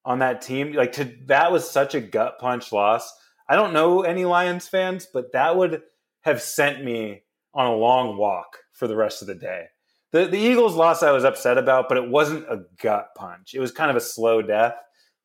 [0.04, 0.72] on that team.
[0.72, 3.12] Like to that was such a gut punch loss.
[3.48, 5.82] I don't know any Lions fans, but that would
[6.22, 7.22] have sent me
[7.52, 9.66] on a long walk for the rest of the day.
[10.12, 13.54] The the Eagles loss I was upset about, but it wasn't a gut punch.
[13.54, 14.74] It was kind of a slow death.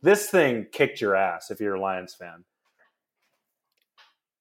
[0.01, 2.45] This thing kicked your ass if you're a Lions fan.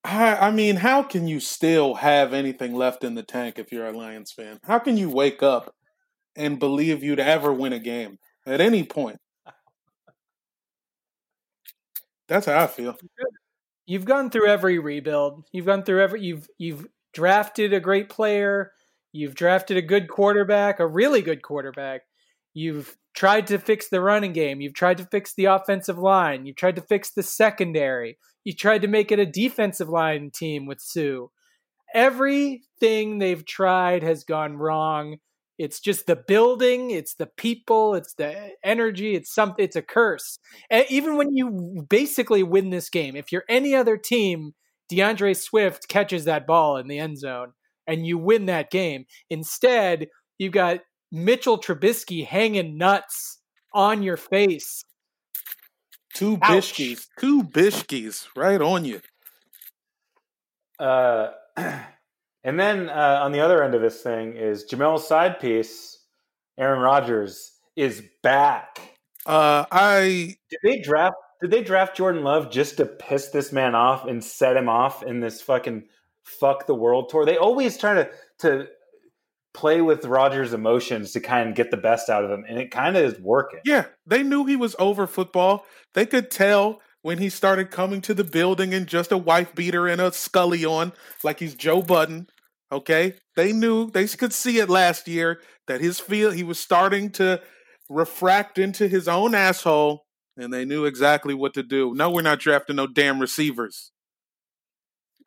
[0.08, 3.86] I, I mean, how can you still have anything left in the tank if you're
[3.86, 4.58] a Lions fan?
[4.64, 5.74] How can you wake up
[6.36, 9.18] and believe you'd ever win a game at any point?
[12.28, 12.96] That's how I feel.
[13.86, 15.44] You've gone through every rebuild.
[15.52, 16.22] You've gone through every.
[16.22, 18.72] You've you've drafted a great player.
[19.12, 22.02] You've drafted a good quarterback, a really good quarterback.
[22.54, 24.60] You've tried to fix the running game.
[24.60, 26.46] You've tried to fix the offensive line.
[26.46, 28.16] You've tried to fix the secondary.
[28.44, 31.26] You tried to make it a defensive line team with Suh.
[31.92, 35.16] Everything they've tried has gone wrong.
[35.58, 40.38] It's just the building, it's the people, it's the energy, it's something it's a curse.
[40.70, 44.54] And even when you basically win this game, if you're any other team,
[44.92, 47.54] DeAndre Swift catches that ball in the end zone
[47.84, 49.06] and you win that game.
[49.28, 50.06] Instead,
[50.38, 50.78] you've got
[51.10, 53.38] Mitchell Trubisky hanging nuts
[53.72, 54.84] on your face.
[56.14, 56.72] Two Ouch.
[56.72, 59.00] bishkies, two bishkies, right on you.
[60.78, 65.98] Uh, and then uh, on the other end of this thing is Jamel's side piece.
[66.58, 68.80] Aaron Rodgers is back.
[69.26, 71.14] Uh, I Did they draft?
[71.40, 75.04] Did they draft Jordan Love just to piss this man off and set him off
[75.04, 75.84] in this fucking
[76.24, 77.24] fuck the world tour?
[77.24, 78.66] They always try to to
[79.58, 82.70] play with Rodgers' emotions to kind of get the best out of him, and it
[82.70, 83.58] kind of is working.
[83.64, 85.66] yeah, they knew he was over football.
[85.94, 89.88] They could tell when he started coming to the building in just a wife beater
[89.88, 90.92] and a scully on,
[91.24, 92.28] like he's Joe Budden.
[92.70, 97.10] Okay, they knew they could see it last year that his feel he was starting
[97.12, 97.42] to
[97.88, 100.04] refract into his own asshole,
[100.36, 101.94] and they knew exactly what to do.
[101.94, 103.90] No, we're not drafting no damn receivers.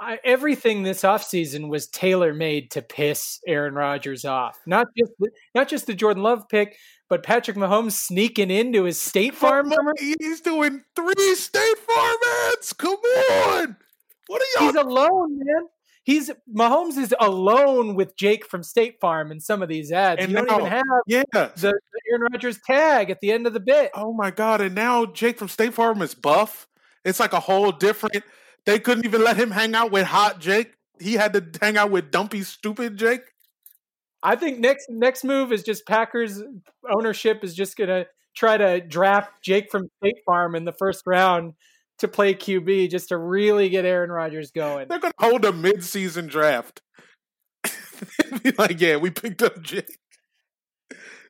[0.01, 4.59] I, everything this offseason was tailor made to piss Aaron Rodgers off.
[4.65, 6.75] Not just the, not just the Jordan Love pick,
[7.07, 9.71] but Patrick Mahomes sneaking into his State Farm.
[9.99, 12.73] He's doing three State Farm ads.
[12.73, 13.77] Come on,
[14.25, 14.71] what are y'all?
[14.71, 15.67] He's alone, man.
[16.03, 20.19] He's Mahomes is alone with Jake from State Farm in some of these ads.
[20.19, 21.21] And you don't even have yeah.
[21.31, 21.79] the, the
[22.09, 23.91] Aaron Rodgers tag at the end of the bit.
[23.93, 24.61] Oh my god!
[24.61, 26.67] And now Jake from State Farm is buff.
[27.05, 28.23] It's like a whole different.
[28.65, 30.73] They couldn't even let him hang out with hot Jake.
[30.99, 33.21] He had to hang out with dumpy, stupid Jake.
[34.23, 36.41] I think next next move is just Packers
[36.95, 38.05] ownership is just gonna
[38.35, 41.53] try to draft Jake from State Farm in the first round
[41.97, 44.87] to play QB just to really get Aaron Rodgers going.
[44.87, 46.81] They're gonna hold a mid-season draft.
[48.43, 49.97] Be like, yeah, we picked up Jake.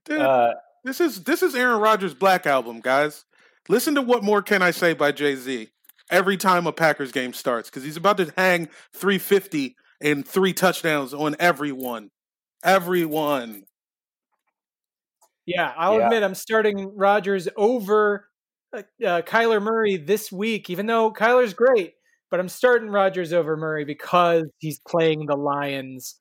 [0.06, 0.54] Dude, Uh,
[0.84, 3.24] this is this is Aaron Rodgers' Black Album, guys.
[3.70, 5.70] Listen to what more can I say by Jay Z
[6.12, 11.14] every time a Packers game starts because he's about to hang 350 and three touchdowns
[11.14, 12.10] on everyone,
[12.64, 13.64] everyone.
[15.46, 16.06] Yeah, I'll Yeah.
[16.06, 18.28] admit I'm starting Rodgers over
[18.74, 21.94] uh, uh, Kyler Murray this week, even though Kyler's great.
[22.30, 26.18] But I'm starting Rodgers over Murray because he's playing the Lions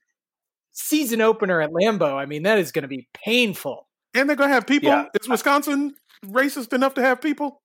[0.73, 2.15] season opener at Lambeau.
[2.15, 3.87] I mean, that is going to be painful.
[4.15, 4.89] And they're gonna have people.
[4.89, 5.05] Yeah.
[5.21, 5.95] Is Wisconsin
[6.27, 7.63] racist enough to have people?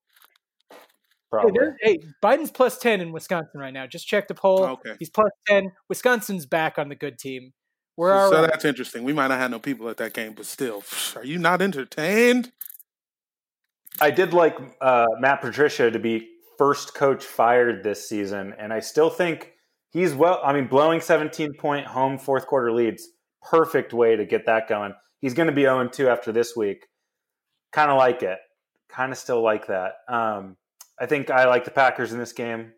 [1.26, 1.58] Hey, probably.
[1.58, 3.86] there- hey, Biden's plus 10 in Wisconsin right now.
[3.86, 4.64] Just check the poll.
[4.64, 4.94] Okay.
[4.98, 5.72] He's plus 10.
[5.88, 7.52] Wisconsin's back on the good team.
[7.96, 8.50] We're all so right.
[8.50, 9.04] that's interesting.
[9.04, 10.82] We might not have no people at that game, but still,
[11.14, 12.52] are you not entertained?
[14.00, 18.80] I did like uh, Matt Patricia to be first coach fired this season, and I
[18.80, 19.52] still think
[19.90, 20.40] he's well.
[20.44, 23.08] I mean, blowing 17 point home fourth quarter leads,
[23.42, 24.92] perfect way to get that going.
[25.20, 26.86] He's going to be 0 2 after this week.
[27.72, 28.38] Kind of like it.
[28.90, 29.92] Kind of still like that.
[30.06, 30.58] Um,
[30.98, 32.72] I think I like the Packers in this game.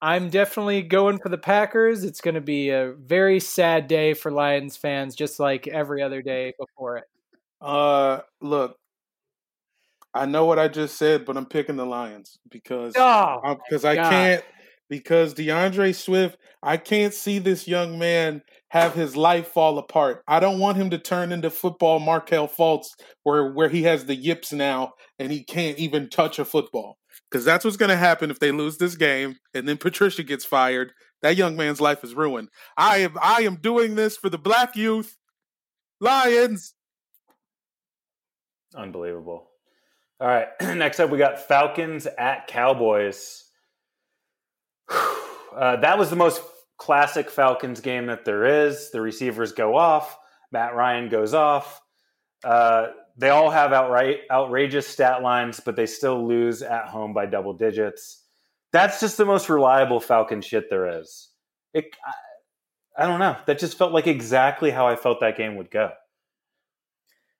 [0.00, 2.02] I'm definitely going for the Packers.
[2.02, 6.22] It's going to be a very sad day for Lions fans, just like every other
[6.22, 7.04] day before it.
[7.60, 8.76] Uh, look,
[10.12, 13.94] I know what I just said, but I'm picking the Lions because Oh, because I
[13.94, 14.10] God.
[14.10, 14.44] can't
[14.88, 18.42] because DeAndre Swift, I can't see this young man
[18.72, 20.22] have his life fall apart.
[20.26, 22.86] I don't want him to turn into football Markelle Fultz,
[23.22, 26.96] where where he has the yips now and he can't even touch a football.
[27.30, 30.46] Because that's what's going to happen if they lose this game, and then Patricia gets
[30.46, 30.92] fired.
[31.20, 32.48] That young man's life is ruined.
[32.74, 35.18] I am I am doing this for the black youth,
[36.00, 36.72] Lions.
[38.74, 39.50] Unbelievable.
[40.18, 40.48] All right.
[40.62, 43.44] Next up, we got Falcons at Cowboys.
[45.54, 46.40] Uh, that was the most
[46.82, 48.90] classic Falcons game that there is.
[48.90, 50.18] The receivers go off.
[50.50, 51.80] Matt Ryan goes off.
[52.42, 57.26] Uh, they all have outright outrageous stat lines, but they still lose at home by
[57.26, 58.24] double digits.
[58.72, 61.28] That's just the most reliable Falcon shit there is.
[61.72, 63.36] It, I, I don't know.
[63.46, 65.92] That just felt like exactly how I felt that game would go.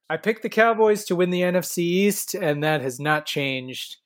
[0.08, 3.96] I picked the Cowboys to win the NFC East, and that has not changed.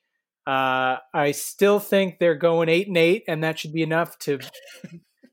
[0.47, 4.39] Uh, I still think they're going eight and eight, and that should be enough to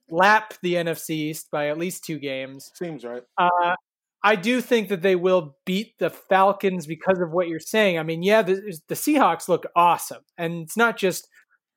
[0.09, 2.71] lap the NFC East by at least two games.
[2.75, 3.23] Seems right.
[3.37, 3.75] Uh,
[4.23, 7.99] I do think that they will beat the Falcons because of what you're saying.
[7.99, 11.27] I mean, yeah, the, the Seahawks look awesome, and it's not just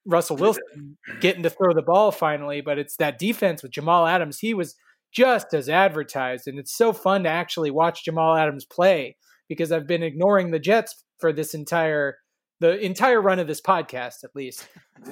[0.06, 4.38] Russell Wilson getting to throw the ball finally, but it's that defense with Jamal Adams.
[4.38, 4.76] He was
[5.12, 9.16] just as advertised, and it's so fun to actually watch Jamal Adams play
[9.48, 12.18] because I've been ignoring the Jets for this entire
[12.60, 14.68] the entire run of this podcast at least.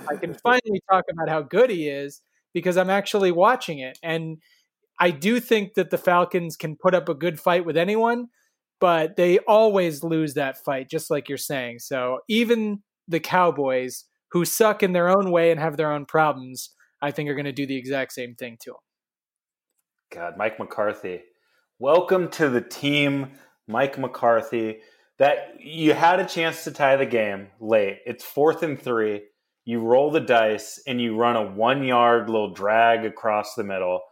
[0.08, 2.22] I can finally talk about how good he is
[2.54, 4.38] because I'm actually watching it and
[4.98, 8.28] I do think that the Falcons can put up a good fight with anyone,
[8.80, 11.80] but they always lose that fight just like you're saying.
[11.80, 16.70] So even the Cowboys who suck in their own way and have their own problems,
[17.02, 18.80] I think are going to do the exact same thing to them.
[20.12, 21.22] God, Mike McCarthy.
[21.78, 23.32] Welcome to the team,
[23.66, 24.78] Mike McCarthy.
[25.18, 27.98] That you had a chance to tie the game late.
[28.06, 29.22] It's fourth and three.
[29.64, 34.02] You roll the dice and you run a one yard little drag across the middle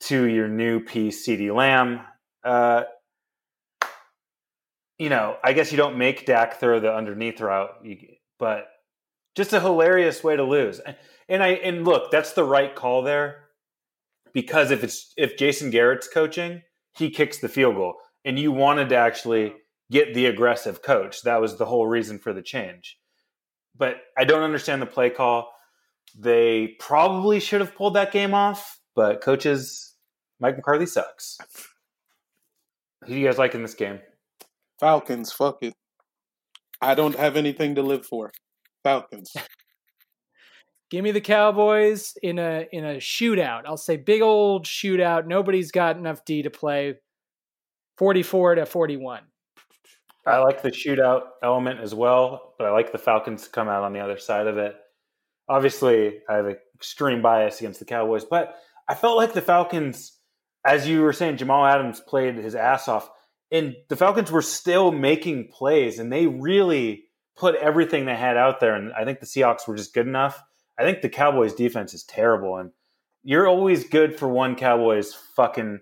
[0.00, 2.00] to your new piece, CeeDee Lamb.
[2.44, 2.84] Uh,
[4.98, 7.84] you know, I guess you don't make Dak throw the underneath route,
[8.38, 8.68] but
[9.34, 10.80] just a hilarious way to lose.
[11.28, 13.44] And I and look, that's the right call there
[14.32, 16.62] because if it's if Jason Garrett's coaching,
[16.96, 17.94] he kicks the field goal,
[18.24, 19.54] and you wanted to actually
[19.90, 21.22] get the aggressive coach.
[21.22, 22.98] That was the whole reason for the change.
[23.76, 25.52] But I don't understand the play call.
[26.16, 29.94] They probably should have pulled that game off, but coaches
[30.40, 31.38] Mike McCarthy sucks.
[33.02, 34.00] Who do you guys like in this game?
[34.78, 35.74] Falcons, fuck it.
[36.80, 38.32] I don't have anything to live for.
[38.82, 39.34] Falcons.
[40.90, 43.62] Give me the Cowboys in a in a shootout.
[43.66, 45.26] I'll say big old shootout.
[45.26, 46.94] Nobody's got enough D to play.
[47.98, 49.22] 44 to 41.
[50.26, 53.84] I like the shootout element as well, but I like the Falcons to come out
[53.84, 54.74] on the other side of it.
[55.48, 58.56] Obviously, I have an extreme bias against the Cowboys, but
[58.88, 60.18] I felt like the Falcons,
[60.64, 63.10] as you were saying, Jamal Adams played his ass off,
[63.50, 67.04] and the Falcons were still making plays, and they really
[67.36, 68.74] put everything they had out there.
[68.74, 70.42] And I think the Seahawks were just good enough.
[70.78, 72.70] I think the Cowboys defense is terrible, and
[73.22, 75.80] you're always good for one Cowboys fucking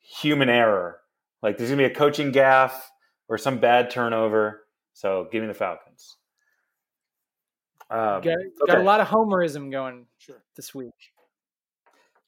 [0.00, 0.98] human error.
[1.42, 2.90] Like there's gonna be a coaching gaff
[3.28, 4.62] or some bad turnover.
[4.92, 6.16] So give me the Falcons.
[7.90, 8.24] Um, Got,
[8.66, 8.80] got okay.
[8.80, 10.42] a lot of homerism going Sure.
[10.56, 10.92] this week.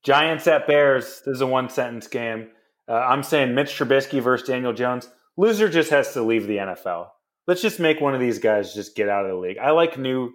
[0.02, 1.22] Giants at Bears.
[1.24, 2.48] This is a one sentence game.
[2.88, 5.08] Uh, I'm saying Mitch Trubisky versus Daniel Jones.
[5.36, 7.08] Loser just has to leave the NFL.
[7.46, 9.58] Let's just make one of these guys just get out of the league.
[9.58, 10.32] I like new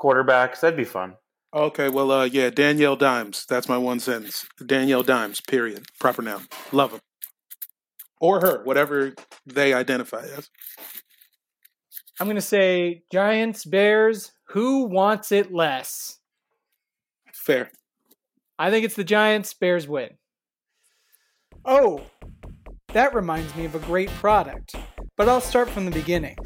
[0.00, 0.60] quarterbacks.
[0.60, 1.14] That'd be fun.
[1.52, 3.46] Okay, well, uh, yeah, Danielle Dimes.
[3.48, 4.44] That's my one sentence.
[4.64, 5.86] Danielle Dimes, period.
[6.00, 6.46] Proper noun.
[6.72, 7.00] Love him.
[8.20, 9.14] Or her, whatever
[9.46, 10.50] they identify as.
[12.20, 14.32] I'm going to say Giants, Bears.
[14.48, 16.18] Who wants it less?
[17.32, 17.70] Fair.
[18.58, 19.52] I think it's the Giants.
[19.52, 20.10] Bears win.
[21.64, 22.02] Oh,
[22.92, 24.76] that reminds me of a great product.
[25.16, 26.36] But I'll start from the beginning.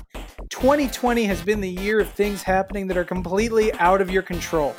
[0.51, 4.75] 2020 has been the year of things happening that are completely out of your control.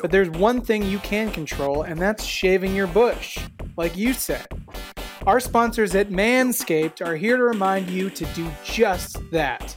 [0.00, 3.38] But there's one thing you can control, and that's shaving your bush,
[3.76, 4.46] like you said.
[5.24, 9.76] Our sponsors at Manscaped are here to remind you to do just that.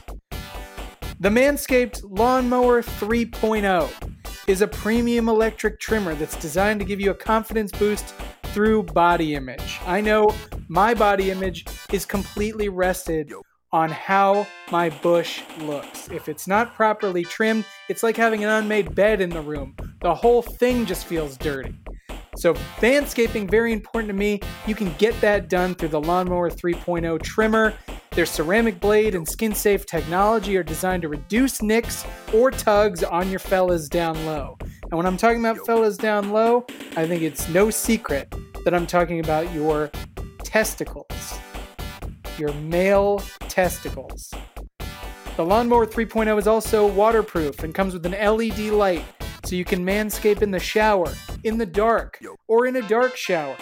[1.20, 3.88] The Manscaped Lawnmower 3.0
[4.48, 8.12] is a premium electric trimmer that's designed to give you a confidence boost
[8.46, 9.78] through body image.
[9.86, 10.26] I know
[10.66, 13.32] my body image is completely rested
[13.70, 16.08] on how my bush looks.
[16.10, 19.76] If it's not properly trimmed, it's like having an unmade bed in the room.
[20.00, 21.76] The whole thing just feels dirty.
[22.36, 24.40] So, manscaping, very important to me.
[24.66, 27.74] You can get that done through the Lawnmower 3.0 trimmer.
[28.10, 33.30] Their ceramic blade and skin safe technology are designed to reduce nicks or tugs on
[33.30, 34.56] your fellas down low.
[34.60, 38.32] And when I'm talking about fellas down low, I think it's no secret
[38.64, 39.90] that I'm talking about your
[40.44, 41.38] testicles.
[42.38, 44.32] Your male testicles.
[45.36, 49.04] The Lawnmower 3.0 is also waterproof and comes with an LED light
[49.44, 51.12] so you can manscape in the shower,
[51.46, 52.18] in the dark,
[52.48, 53.56] or in a dark shower,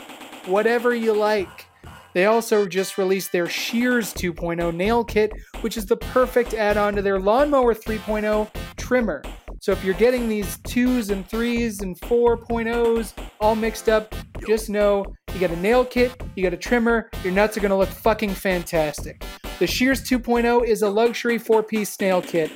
[0.46, 1.66] whatever you like.
[2.14, 5.30] They also just released their Shears 2.0 nail kit,
[5.60, 8.48] which is the perfect add on to their Lawnmower 3.0
[8.78, 9.22] trimmer.
[9.60, 14.14] So if you're getting these twos and threes and 4.0s all mixed up,
[14.46, 15.04] just know
[15.34, 17.90] you got a nail kit, you got a trimmer, your nuts are going to look
[17.90, 19.22] fucking fantastic.
[19.58, 22.50] The Shears 2.0 is a luxury four piece nail kit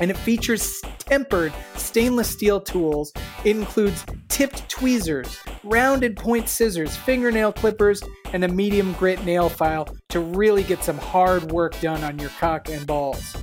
[0.00, 3.12] and it features tempered stainless steel tools.
[3.44, 8.02] It includes tipped tweezers, rounded point scissors, fingernail clippers,
[8.32, 12.30] and a medium grit nail file to really get some hard work done on your
[12.30, 13.36] cock and balls.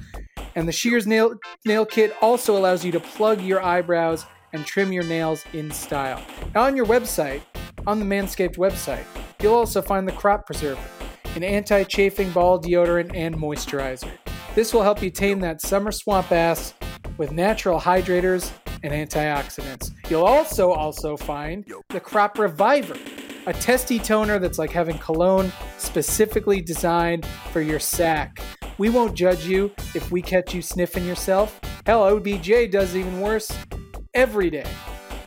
[0.55, 1.35] And the Shears nail,
[1.65, 6.21] nail kit also allows you to plug your eyebrows and trim your nails in style.
[6.55, 7.41] Now, on your website,
[7.85, 9.05] on the Manscaped website,
[9.41, 10.81] you'll also find the Crop Preserver,
[11.35, 14.09] an anti chafing ball deodorant and moisturizer.
[14.57, 16.73] This will help you tame that summer swamp ass
[17.19, 18.51] with natural hydrators
[18.81, 19.91] and antioxidants.
[20.09, 22.97] You'll also also find the Crop Reviver,
[23.45, 27.23] a testy toner that's like having cologne specifically designed
[27.53, 28.39] for your sack.
[28.79, 31.61] We won't judge you if we catch you sniffing yourself.
[31.85, 33.55] Hell, OBJ does even worse
[34.15, 34.65] every day.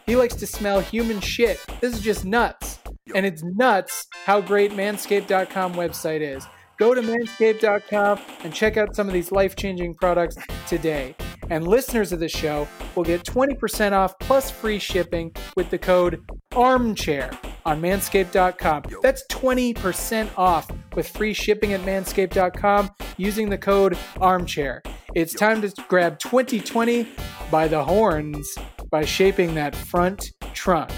[0.07, 1.65] He likes to smell human shit.
[1.81, 2.81] This is just nuts.
[3.15, 6.45] And it's nuts how great manscaped.com website is.
[6.81, 11.15] Go to manscaped.com and check out some of these life changing products today.
[11.51, 16.25] And listeners of the show will get 20% off plus free shipping with the code
[16.53, 17.37] ARMCHAIR
[17.67, 18.85] on manscaped.com.
[19.03, 24.81] That's 20% off with free shipping at manscaped.com using the code ARMCHAIR.
[25.15, 27.07] It's time to grab 2020
[27.51, 28.57] by the horns
[28.91, 30.91] by shaping that front trunk,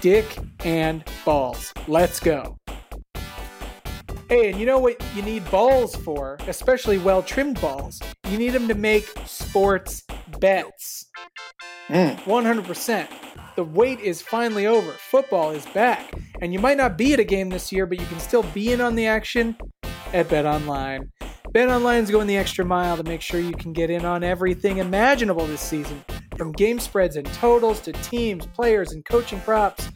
[0.00, 1.74] dick and balls.
[1.86, 2.56] Let's go.
[4.28, 8.00] Hey, and you know what you need balls for, especially well trimmed balls?
[8.28, 10.02] You need them to make sports
[10.40, 11.08] bets.
[11.88, 12.18] Mm.
[12.24, 13.08] 100%.
[13.54, 14.90] The wait is finally over.
[14.90, 16.12] Football is back.
[16.42, 18.72] And you might not be at a game this year, but you can still be
[18.72, 19.56] in on the action
[20.12, 21.08] at Bet Online.
[21.52, 24.24] Bet Online is going the extra mile to make sure you can get in on
[24.24, 26.04] everything imaginable this season,
[26.36, 29.88] from game spreads and totals to teams, players, and coaching props.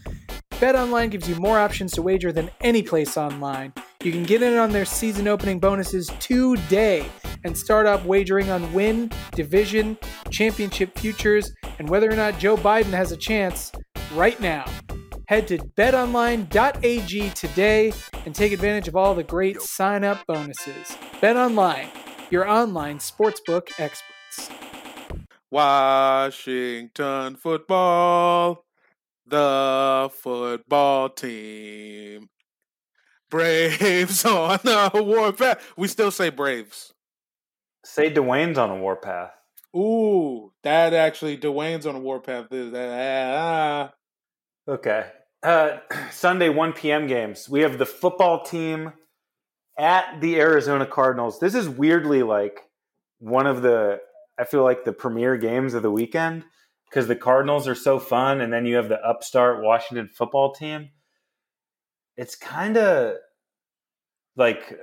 [0.52, 3.72] BetOnline gives you more options to wager than any place online.
[4.02, 7.06] You can get in on their season opening bonuses today
[7.44, 9.98] and start off wagering on win, division,
[10.30, 13.70] championship futures, and whether or not Joe Biden has a chance
[14.14, 14.64] right now.
[15.28, 17.92] Head to betonline.ag today
[18.24, 20.96] and take advantage of all the great sign up bonuses.
[21.20, 21.88] BetOnline,
[22.30, 24.48] your online sportsbook experts.
[25.50, 28.64] Washington football,
[29.26, 32.30] the football team.
[33.30, 35.72] Braves on the warpath.
[35.76, 36.92] We still say Braves.
[37.84, 39.32] Say Dwayne's on a warpath.
[39.74, 42.52] Ooh, that actually Dwayne's on a warpath.
[42.52, 43.92] Is that ah,
[44.68, 45.06] Okay.
[45.42, 45.78] Uh,
[46.10, 47.06] Sunday 1 p.m.
[47.06, 47.48] games.
[47.48, 48.92] We have the football team
[49.78, 51.40] at the Arizona Cardinals.
[51.40, 52.60] This is weirdly like
[53.18, 54.00] one of the,
[54.38, 56.44] I feel like the premier games of the weekend
[56.88, 58.40] because the Cardinals are so fun.
[58.40, 60.90] And then you have the upstart Washington football team.
[62.20, 63.14] It's kind of
[64.36, 64.78] like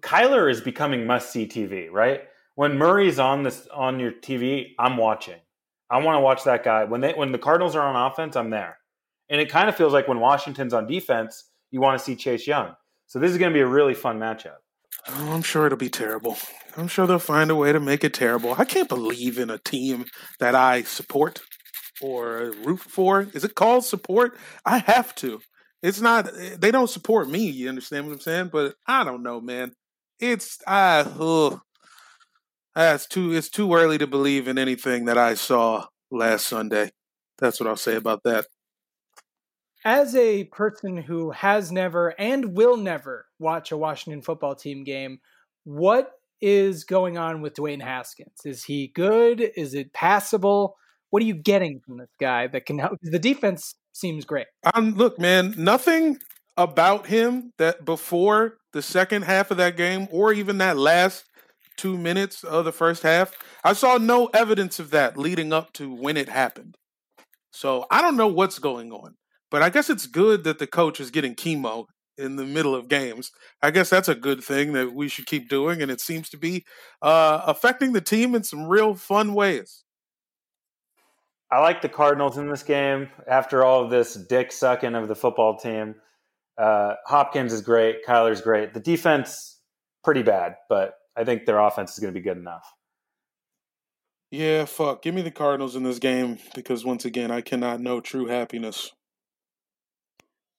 [0.00, 2.22] Kyler is becoming must see TV, right?
[2.54, 5.40] When Murray's on this on your TV, I'm watching.
[5.90, 6.84] I want to watch that guy.
[6.84, 8.78] When they when the Cardinals are on offense, I'm there.
[9.28, 12.46] And it kind of feels like when Washington's on defense, you want to see Chase
[12.46, 12.74] Young.
[13.08, 14.56] So this is going to be a really fun matchup.
[15.06, 16.38] Oh, I'm sure it'll be terrible.
[16.78, 18.54] I'm sure they'll find a way to make it terrible.
[18.56, 20.06] I can't believe in a team
[20.40, 21.42] that I support
[22.00, 23.28] or root for.
[23.34, 24.38] Is it called support?
[24.64, 25.42] I have to.
[25.84, 26.30] It's not.
[26.56, 27.50] They don't support me.
[27.50, 28.48] You understand what I'm saying?
[28.50, 29.72] But I don't know, man.
[30.18, 31.00] It's I.
[31.00, 31.60] Ugh.
[32.74, 33.32] It's too.
[33.32, 36.92] It's too early to believe in anything that I saw last Sunday.
[37.38, 38.46] That's what I'll say about that.
[39.84, 45.18] As a person who has never and will never watch a Washington football team game,
[45.64, 48.40] what is going on with Dwayne Haskins?
[48.46, 49.50] Is he good?
[49.54, 50.76] Is it passable?
[51.10, 52.98] What are you getting from this guy that can help?
[53.02, 54.46] The defense seems great.
[54.74, 56.18] Um, look, man, nothing
[56.56, 61.24] about him that before the second half of that game, or even that last
[61.76, 63.32] two minutes of the first half,
[63.64, 66.76] I saw no evidence of that leading up to when it happened.
[67.50, 69.14] So I don't know what's going on,
[69.50, 72.88] but I guess it's good that the coach is getting chemo in the middle of
[72.88, 73.30] games.
[73.62, 76.36] I guess that's a good thing that we should keep doing, and it seems to
[76.36, 76.64] be
[77.02, 79.83] uh, affecting the team in some real fun ways.
[81.54, 83.10] I like the Cardinals in this game.
[83.28, 85.94] After all of this dick sucking of the football team,
[86.58, 88.04] uh, Hopkins is great.
[88.04, 88.74] Kyler's great.
[88.74, 89.60] The defense
[90.02, 92.74] pretty bad, but I think their offense is going to be good enough.
[94.32, 95.02] Yeah, fuck.
[95.02, 98.90] Give me the Cardinals in this game because once again, I cannot know true happiness.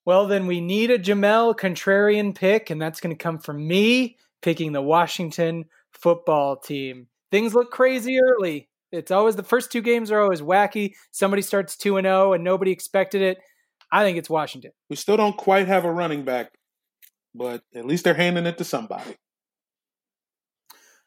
[0.06, 4.16] Well, then we need a Jamel contrarian pick, and that's going to come from me
[4.42, 7.08] picking the Washington football team.
[7.32, 8.70] Things look crazy early.
[8.96, 10.94] It's always the first two games are always wacky.
[11.12, 13.38] Somebody starts 2 and 0 and nobody expected it.
[13.92, 14.72] I think it's Washington.
[14.90, 16.52] We still don't quite have a running back,
[17.34, 19.16] but at least they're handing it to somebody.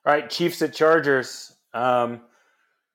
[0.06, 1.56] All right, Chiefs at Chargers.
[1.74, 2.22] Um,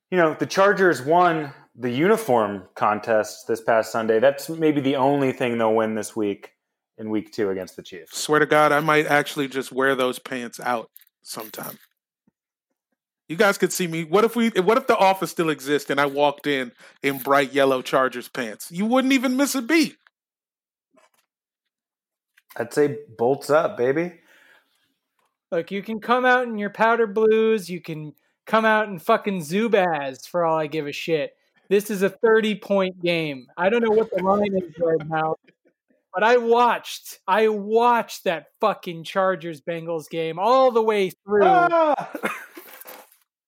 [0.09, 4.19] you know, the Chargers won the uniform contest this past Sunday.
[4.19, 6.51] That's maybe the only thing they'll win this week
[6.97, 8.17] in week two against the Chiefs.
[8.17, 10.89] Swear to God, I might actually just wear those pants out
[11.23, 11.77] sometime.
[13.27, 14.03] You guys could see me.
[14.03, 14.49] What if we?
[14.49, 16.71] What if the office still exists and I walked in
[17.01, 18.71] in bright yellow Chargers pants?
[18.71, 19.97] You wouldn't even miss a beat.
[22.57, 24.13] I'd say bolts up, baby.
[25.51, 27.69] Look, you can come out in your powder blues.
[27.69, 28.13] You can
[28.45, 31.31] come out in fucking Zubaz for all I give a shit.
[31.69, 33.47] This is a 30 point game.
[33.57, 35.37] I don't know what the line is right now,
[36.13, 37.19] but I watched.
[37.27, 41.45] I watched that fucking Chargers Bengals game all the way through.
[41.45, 42.11] Ah!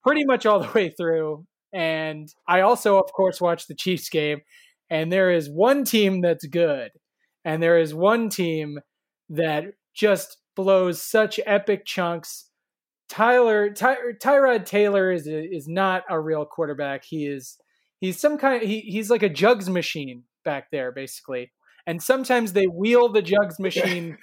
[0.05, 1.45] pretty much all the way through.
[1.73, 4.41] And I also, of course, watched the Chiefs game.
[4.89, 6.91] And there is one team that's good,
[7.43, 8.79] and there is one team
[9.29, 9.63] that
[9.95, 12.49] just blows such epic chunks.
[13.09, 17.03] Tyler Ty, Tyrod Taylor is is not a real quarterback.
[17.03, 17.57] He is
[17.99, 21.51] he's some kind of, he, he's like a jugs machine back there basically.
[21.87, 24.17] And sometimes they wheel the jugs machine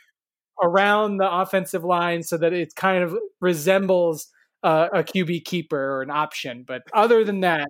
[0.63, 4.29] around the offensive line so that it kind of resembles
[4.63, 6.65] a QB keeper or an option.
[6.67, 7.69] But other than that,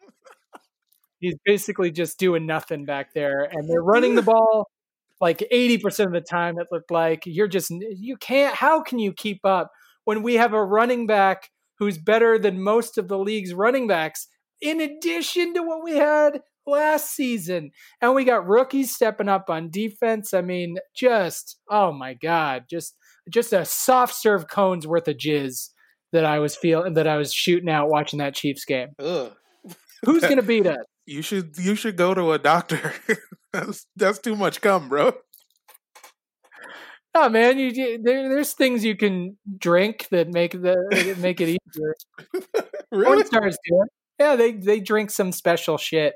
[1.20, 3.48] he's basically just doing nothing back there.
[3.50, 4.68] And they're running the ball
[5.22, 7.22] like 80% of the time, it looked like.
[7.26, 9.70] You're just, you can't, how can you keep up
[10.04, 11.48] when we have a running back
[11.78, 14.26] who's better than most of the league's running backs,
[14.60, 17.70] in addition to what we had last season?
[18.00, 20.34] And we got rookies stepping up on defense.
[20.34, 22.96] I mean, just, oh my God, just,
[23.30, 25.68] just a soft serve cones worth of jizz
[26.12, 28.88] that I was feeling that I was shooting out watching that Chiefs game.
[28.98, 29.32] Ugh.
[30.04, 30.76] Who's gonna beat us?
[31.04, 32.92] You should you should go to a doctor.
[33.52, 35.12] that's that's too much cum, bro.
[37.12, 40.76] Oh man, you you- there, there's things you can drink that make the
[41.18, 41.96] make it easier.
[42.92, 43.04] really?
[43.04, 43.88] Porn stars do it.
[44.20, 46.14] Yeah, they they drink some special shit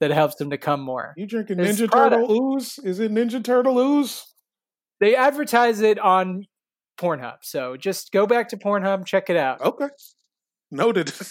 [0.00, 1.14] that helps them to come more.
[1.16, 2.22] You drinking It's Ninja product.
[2.28, 2.78] Turtle ooze?
[2.78, 4.24] Is it Ninja Turtle ooze?
[5.00, 6.44] They advertise it on
[6.98, 9.60] Pornhub, so just go back to Pornhub, check it out.
[9.60, 9.88] Okay.
[10.70, 11.12] Noted.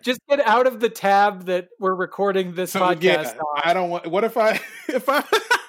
[0.00, 3.62] Just get out of the tab that we're recording this So, podcast yeah, on.
[3.64, 4.06] I don't want.
[4.06, 4.60] What if I?
[4.88, 5.24] If I?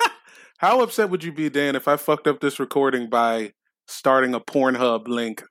[0.57, 3.53] how upset would you be, Dan, if I fucked up this recording by
[3.87, 5.43] starting a Pornhub link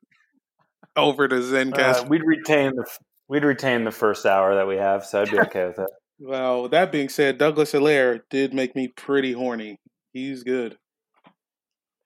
[0.97, 2.05] over to Zencast?
[2.05, 2.87] Uh, we'd retain the
[3.29, 5.89] we'd retain the first hour that we have, so I'd be okay with it.
[6.21, 9.77] well, that being said, Douglas Helaire did make me pretty horny.
[10.13, 10.77] He's good.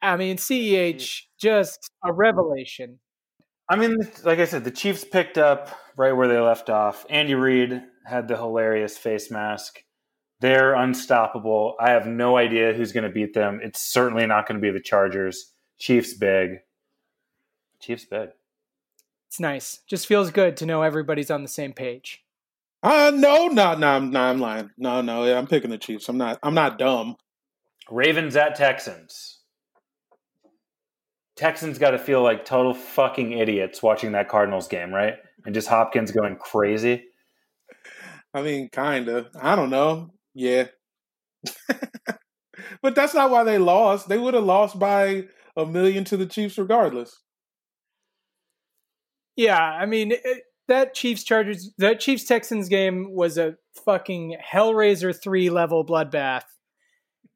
[0.07, 2.99] I mean, CEH just a revelation.
[3.69, 7.05] I mean, like I said, the Chiefs picked up right where they left off.
[7.11, 9.83] Andy Reid had the hilarious face mask.
[10.41, 11.75] They're unstoppable.
[11.81, 13.61] I have no idea who's going to beat them.
[13.63, 15.53] It's certainly not going to be the Chargers.
[15.79, 16.59] Chiefs big.
[17.81, 18.29] Chiefs big.
[19.29, 19.81] It's nice.
[19.89, 22.23] Just feels good to know everybody's on the same page.
[22.83, 24.71] Uh no, no, no, I'm, no, I'm lying.
[24.77, 26.09] No, no, yeah, I'm picking the Chiefs.
[26.09, 26.39] I'm not.
[26.43, 27.17] I'm not dumb.
[27.91, 29.36] Ravens at Texans.
[31.37, 35.15] Texans got to feel like total fucking idiots watching that Cardinals game, right?
[35.45, 37.05] And just Hopkins going crazy.
[38.35, 39.31] I mean, kinda.
[39.41, 40.11] I don't know.
[40.35, 40.67] Yeah.
[42.83, 44.09] but that's not why they lost.
[44.09, 45.25] They would have lost by
[45.57, 47.23] a million to the Chiefs regardless.
[49.37, 55.15] Yeah, I mean it, that Chiefs Chargers, that Chiefs Texans game was a fucking Hellraiser
[55.15, 56.45] three level bloodbath,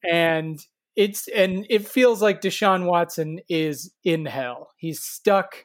[0.02, 0.58] and
[1.00, 4.68] it's and it feels like Deshaun Watson is in hell.
[4.76, 5.64] He's stuck,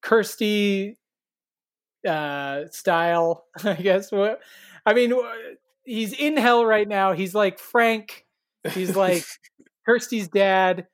[0.00, 0.96] Kirsty
[2.06, 4.12] uh, style, I guess.
[4.12, 4.38] What
[4.86, 5.12] I mean,
[5.82, 7.14] he's in hell right now.
[7.14, 8.26] He's like Frank.
[8.70, 9.24] He's like
[9.86, 10.86] Kirsty's dad.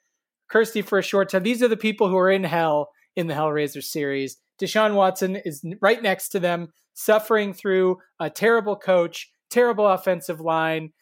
[0.51, 1.43] Kirsty for a short time.
[1.43, 4.39] These are the people who are in hell in the Hellraiser series.
[4.59, 10.93] Deshaun Watson is right next to them, suffering through a terrible coach, terrible offensive line,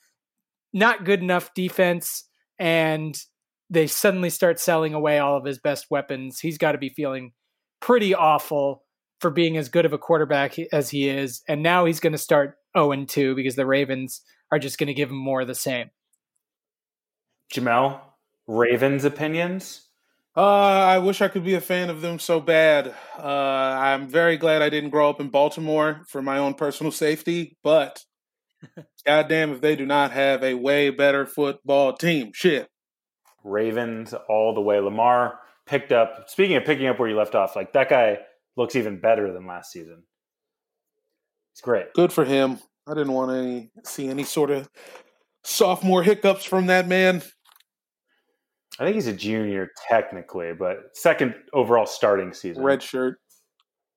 [0.73, 2.28] not good enough defense,
[2.59, 3.17] and
[3.71, 6.41] they suddenly start selling away all of his best weapons.
[6.41, 7.33] He's got to be feeling
[7.81, 8.85] pretty awful
[9.21, 11.43] for being as good of a quarterback as he is.
[11.49, 14.95] And now he's going to start 0 2 because the Ravens are just going to
[14.95, 15.91] give him more of the same.
[17.53, 18.01] Jamel,
[18.47, 19.83] Ravens opinions?
[20.37, 22.95] Uh, I wish I could be a fan of them so bad.
[23.19, 27.57] Uh, I'm very glad I didn't grow up in Baltimore for my own personal safety,
[27.65, 28.05] but
[29.07, 32.33] goddamn if they do not have a way better football team.
[32.35, 32.69] Shit.
[33.45, 34.79] Ravens all the way.
[34.81, 38.19] Lamar picked up, speaking of picking up where you left off, like that guy
[38.57, 40.03] looks even better than last season.
[41.53, 41.93] It's great.
[41.95, 42.59] Good for him.
[42.87, 44.69] I didn't want to see any sort of
[45.45, 47.23] sophomore hiccups from that man.
[48.81, 52.63] I think he's a junior technically, but second overall starting season.
[52.63, 53.19] Red shirt.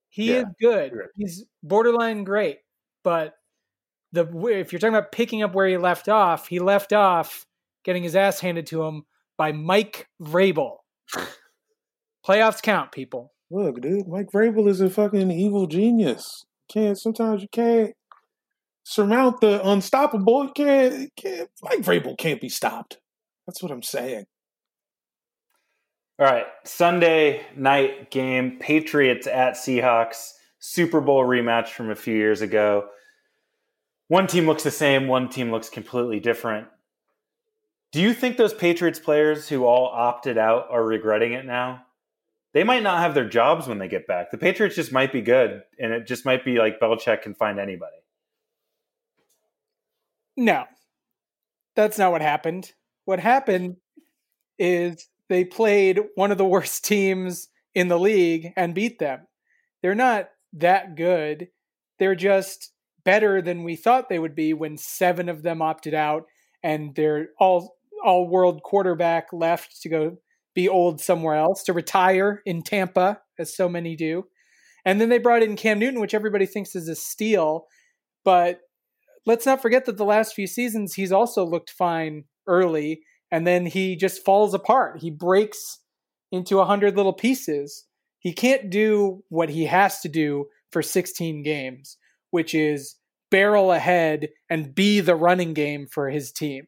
[0.09, 0.39] He Yeah.
[0.39, 0.91] is good.
[1.15, 2.59] He's borderline great,
[3.03, 3.33] but
[4.11, 7.45] the if you're talking about picking up where he left off, he left off
[7.83, 9.03] getting his ass handed to him
[9.37, 10.77] by Mike Vrabel.
[12.25, 13.33] Playoffs count, people.
[13.49, 16.45] Look, dude, Mike Vrabel is a fucking evil genius.
[16.71, 17.93] Can't sometimes you can't
[18.83, 20.45] surmount the unstoppable.
[20.45, 22.99] You can't, can't Mike Vrabel can't be stopped.
[23.47, 24.25] That's what I'm saying.
[26.19, 32.41] All right, Sunday night game, Patriots at Seahawks, Super Bowl rematch from a few years
[32.41, 32.85] ago.
[34.11, 36.67] One team looks the same, one team looks completely different.
[37.93, 41.83] Do you think those Patriots players who all opted out are regretting it now?
[42.53, 44.29] They might not have their jobs when they get back.
[44.29, 47.57] The Patriots just might be good, and it just might be like Belichick can find
[47.57, 47.95] anybody.
[50.35, 50.65] No,
[51.77, 52.73] that's not what happened.
[53.05, 53.77] What happened
[54.59, 59.27] is they played one of the worst teams in the league and beat them.
[59.81, 61.47] They're not that good.
[61.97, 62.73] They're just
[63.03, 66.23] better than we thought they would be when seven of them opted out
[66.63, 70.17] and they're all all world quarterback left to go
[70.53, 74.25] be old somewhere else to retire in Tampa, as so many do.
[74.83, 77.67] And then they brought in Cam Newton, which everybody thinks is a steal,
[78.25, 78.59] but
[79.25, 83.01] let's not forget that the last few seasons he's also looked fine early
[83.31, 84.99] and then he just falls apart.
[84.99, 85.79] He breaks
[86.31, 87.85] into a hundred little pieces.
[88.19, 91.97] He can't do what he has to do for 16 games
[92.31, 92.95] which is
[93.29, 96.65] barrel ahead and be the running game for his team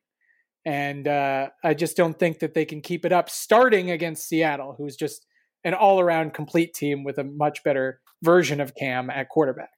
[0.65, 4.75] and uh, i just don't think that they can keep it up starting against seattle
[4.77, 5.25] who's just
[5.65, 9.69] an all-around complete team with a much better version of cam at quarterback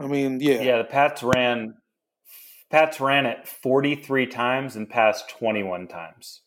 [0.00, 0.60] I mean, yeah.
[0.60, 1.74] Yeah, the Pats ran
[2.70, 6.42] Pats ran it 43 times and passed 21 times.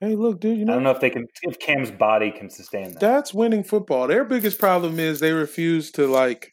[0.00, 2.92] Hey, look, dude, you I don't know if they can if Cam's body can sustain
[2.92, 3.00] that.
[3.00, 4.06] that's winning football.
[4.06, 6.52] Their biggest problem is they refuse to like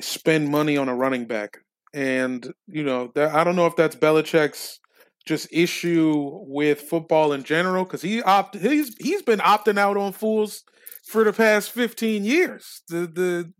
[0.00, 1.58] spend money on a running back,
[1.94, 4.80] and you know, that, I don't know if that's Belichick's
[5.26, 10.12] just issue with football in general because he opt he's he's been opting out on
[10.12, 10.64] fools
[11.06, 12.82] for the past fifteen years.
[12.88, 13.52] The the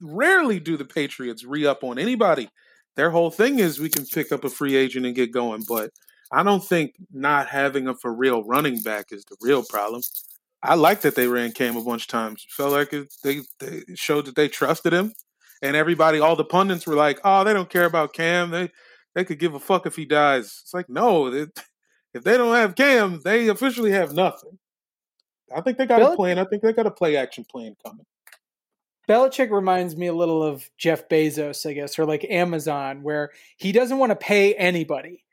[0.00, 2.48] rarely do the Patriots re up on anybody.
[2.96, 5.90] Their whole thing is we can pick up a free agent and get going, but
[6.32, 10.02] I don't think not having a for real running back is the real problem.
[10.62, 12.44] I like that they ran Cam a bunch of times.
[12.50, 15.12] Felt like it, they they showed that they trusted him,
[15.64, 18.50] and everybody, all the pundits were like, "Oh, they don't care about Cam.
[18.50, 18.70] They
[19.14, 21.46] they could give a fuck if he dies." It's like no, they,
[22.14, 24.58] if they don't have Cam, they officially have nothing.
[25.54, 26.38] I think they got a plan.
[26.38, 28.06] I think they got a play action plan coming.
[29.08, 33.72] Belichick reminds me a little of Jeff Bezos, I guess, or like Amazon, where he
[33.72, 35.24] doesn't want to pay anybody.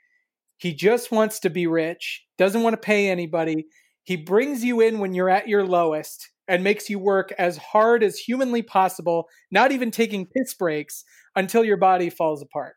[0.58, 3.66] He just wants to be rich, doesn't want to pay anybody.
[4.04, 8.04] He brings you in when you're at your lowest and makes you work as hard
[8.04, 12.76] as humanly possible, not even taking piss breaks until your body falls apart.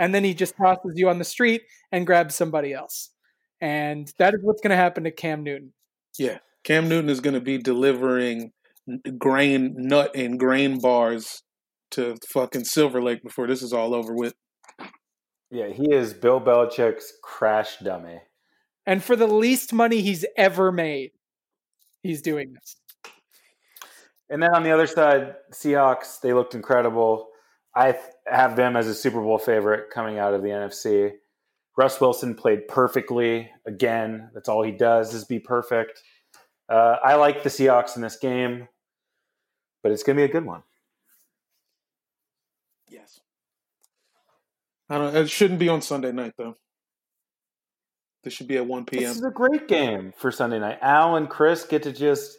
[0.00, 1.62] And then he just tosses you on the street
[1.92, 3.10] and grabs somebody else.
[3.60, 5.72] And that is what's going to happen to Cam Newton.
[6.18, 8.50] Yeah, Cam Newton is going to be delivering
[9.16, 11.44] grain, nut, and grain bars
[11.92, 14.34] to fucking Silver Lake before this is all over with.
[15.48, 18.18] Yeah, he is Bill Belichick's crash dummy.
[18.84, 21.12] And for the least money he's ever made,
[22.02, 22.81] he's doing this.
[24.32, 27.28] And then on the other side, Seahawks, they looked incredible.
[27.76, 31.12] I have them as a Super Bowl favorite coming out of the NFC.
[31.76, 34.30] Russ Wilson played perfectly again.
[34.32, 36.02] That's all he does is be perfect.
[36.66, 38.68] Uh, I like the Seahawks in this game,
[39.82, 40.62] but it's going to be a good one.
[42.88, 43.20] Yes.
[44.88, 45.14] I don't.
[45.14, 46.56] It shouldn't be on Sunday night though.
[48.24, 49.02] This should be at one p.m.
[49.02, 50.78] This is a great game for Sunday night.
[50.80, 52.38] Al and Chris get to just,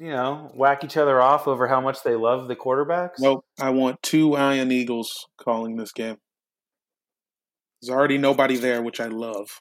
[0.00, 3.18] you know, whack each other off over how much they love the quarterbacks.
[3.18, 3.44] Nope.
[3.60, 6.16] I want two Iron Eagles calling this game.
[7.80, 9.60] There's already nobody there, which I love.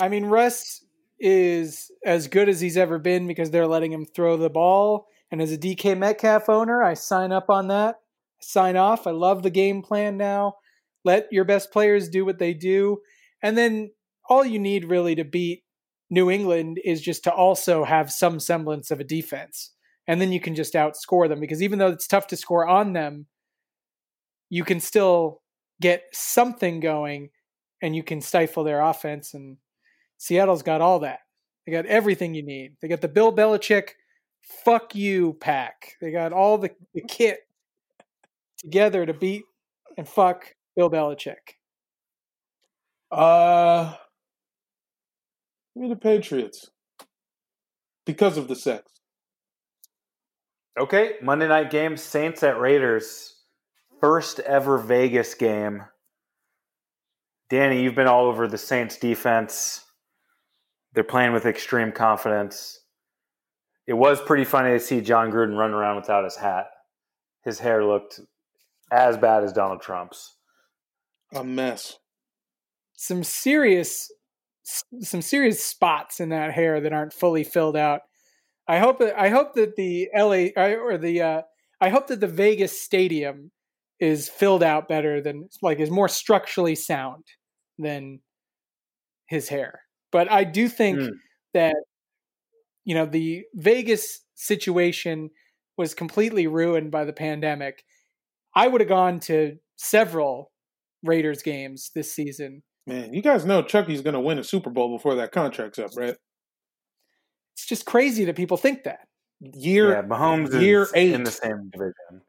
[0.00, 0.84] I mean, Russ
[1.18, 5.08] is as good as he's ever been because they're letting him throw the ball.
[5.32, 7.96] And as a DK Metcalf owner, I sign up on that.
[8.40, 9.08] Sign off.
[9.08, 10.54] I love the game plan now.
[11.04, 12.98] Let your best players do what they do.
[13.42, 13.90] And then
[14.28, 15.63] all you need really to beat
[16.14, 19.72] New England is just to also have some semblance of a defense.
[20.06, 22.92] And then you can just outscore them because even though it's tough to score on
[22.92, 23.26] them,
[24.48, 25.42] you can still
[25.80, 27.30] get something going
[27.82, 29.34] and you can stifle their offense.
[29.34, 29.56] And
[30.18, 31.20] Seattle's got all that.
[31.66, 32.76] They got everything you need.
[32.80, 33.88] They got the Bill Belichick
[34.64, 35.94] fuck you pack.
[36.00, 37.40] They got all the, the kit
[38.58, 39.42] together to beat
[39.96, 41.56] and fuck Bill Belichick.
[43.10, 43.94] Uh,
[45.74, 46.70] give me the Patriots
[48.06, 48.90] because of the sex.
[50.78, 53.36] Okay, Monday night game, Saints at Raiders.
[54.00, 55.84] First ever Vegas game.
[57.48, 59.84] Danny, you've been all over the Saints defense.
[60.92, 62.80] They're playing with extreme confidence.
[63.86, 66.66] It was pretty funny to see Jon Gruden run around without his hat.
[67.44, 68.20] His hair looked
[68.90, 70.36] as bad as Donald Trump's.
[71.32, 71.98] A mess.
[72.94, 74.10] Some serious
[74.64, 78.02] some serious spots in that hair that aren't fully filled out.
[78.68, 81.42] I hope that I hope that the LA or the uh,
[81.80, 83.50] I hope that the Vegas stadium
[84.00, 87.24] is filled out better than like is more structurally sound
[87.78, 88.20] than
[89.28, 89.82] his hair.
[90.12, 91.08] But I do think Hmm.
[91.54, 91.76] that
[92.84, 95.30] you know the Vegas situation
[95.76, 97.82] was completely ruined by the pandemic.
[98.56, 100.52] I would have gone to several
[101.02, 102.62] Raiders games this season.
[102.86, 105.90] Man, you guys know Chucky's going to win a Super Bowl before that contract's up,
[105.96, 106.14] right?
[107.54, 109.06] It's just crazy that people think that.
[109.40, 111.12] Year yeah, Mahomes year is eight.
[111.12, 112.22] in the same division.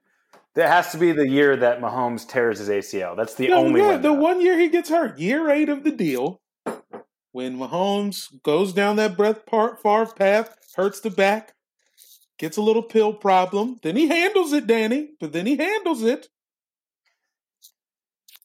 [0.56, 3.16] That has to be the year that Mahomes tears his ACL.
[3.18, 4.14] That's the No, only yeah, window.
[4.14, 6.42] the one year he gets hurt, year eight of the deal,
[7.34, 11.54] when Mahomes goes down that breath Par- Favre path, hurts the back,
[12.40, 15.10] gets a little pill problem, then he handles it, Danny.
[15.20, 16.30] But then he handles it.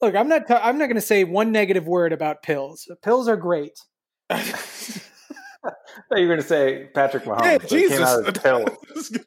[0.01, 0.51] Look, I'm not.
[0.51, 2.91] i I'm not going to say one negative word about pills.
[3.03, 3.79] Pills are great.
[4.31, 7.45] I thought you were going to say Patrick Mahomes.
[7.45, 8.65] yeah, but came out as pill.
[8.95, 9.19] Jesus.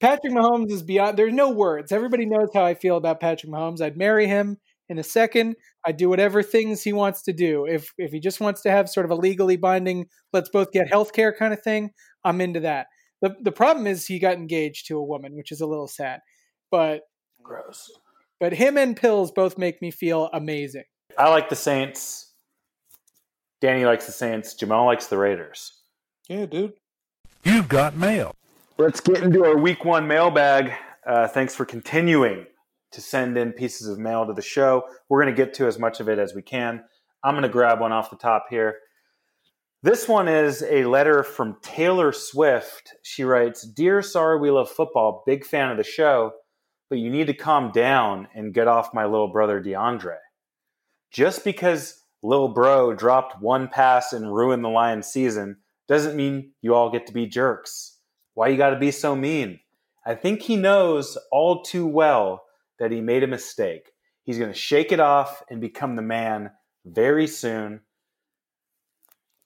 [0.00, 1.16] Patrick Mahomes is beyond.
[1.16, 1.90] There's no words.
[1.90, 3.80] Everybody knows how I feel about Patrick Mahomes.
[3.80, 4.58] I'd marry him
[4.88, 5.56] in a second.
[5.84, 7.66] I'd do whatever things he wants to do.
[7.66, 10.88] If if he just wants to have sort of a legally binding, let's both get
[10.88, 11.90] health care kind of thing,
[12.24, 12.86] I'm into that.
[13.22, 16.20] The the problem is he got engaged to a woman, which is a little sad.
[16.70, 17.02] But
[17.42, 17.90] Gross.
[18.40, 20.84] But him and pills both make me feel amazing.
[21.16, 22.32] I like the Saints.
[23.60, 24.54] Danny likes the Saints.
[24.54, 25.72] Jamel likes the Raiders.
[26.28, 26.74] yeah, dude.
[27.44, 28.34] You've got mail.
[28.76, 30.72] Let's get into our week one mailbag.
[31.06, 32.46] Uh, thanks for continuing
[32.92, 34.84] to send in pieces of mail to the show.
[35.08, 36.82] We're going to get to as much of it as we can.
[37.24, 38.76] I'm going to grab one off the top here.
[39.82, 42.94] This one is a letter from Taylor Swift.
[43.02, 46.32] She writes Dear Sorry We Love Football, big fan of the show,
[46.90, 50.16] but you need to calm down and get off my little brother DeAndre.
[51.10, 56.74] Just because Lil Bro dropped one pass and ruined the Lions season doesn't mean you
[56.74, 57.98] all get to be jerks.
[58.34, 59.60] Why you got to be so mean?
[60.06, 62.44] I think he knows all too well
[62.78, 63.90] that he made a mistake.
[64.22, 66.50] He's to shake it off and become the man
[66.84, 67.80] very soon.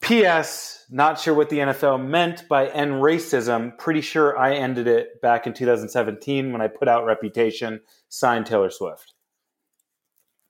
[0.03, 0.85] P.S.
[0.91, 3.77] Not sure what the NFL meant by end racism.
[3.79, 8.69] Pretty sure I ended it back in 2017 when I put out Reputation, signed Taylor
[8.71, 9.15] Swift.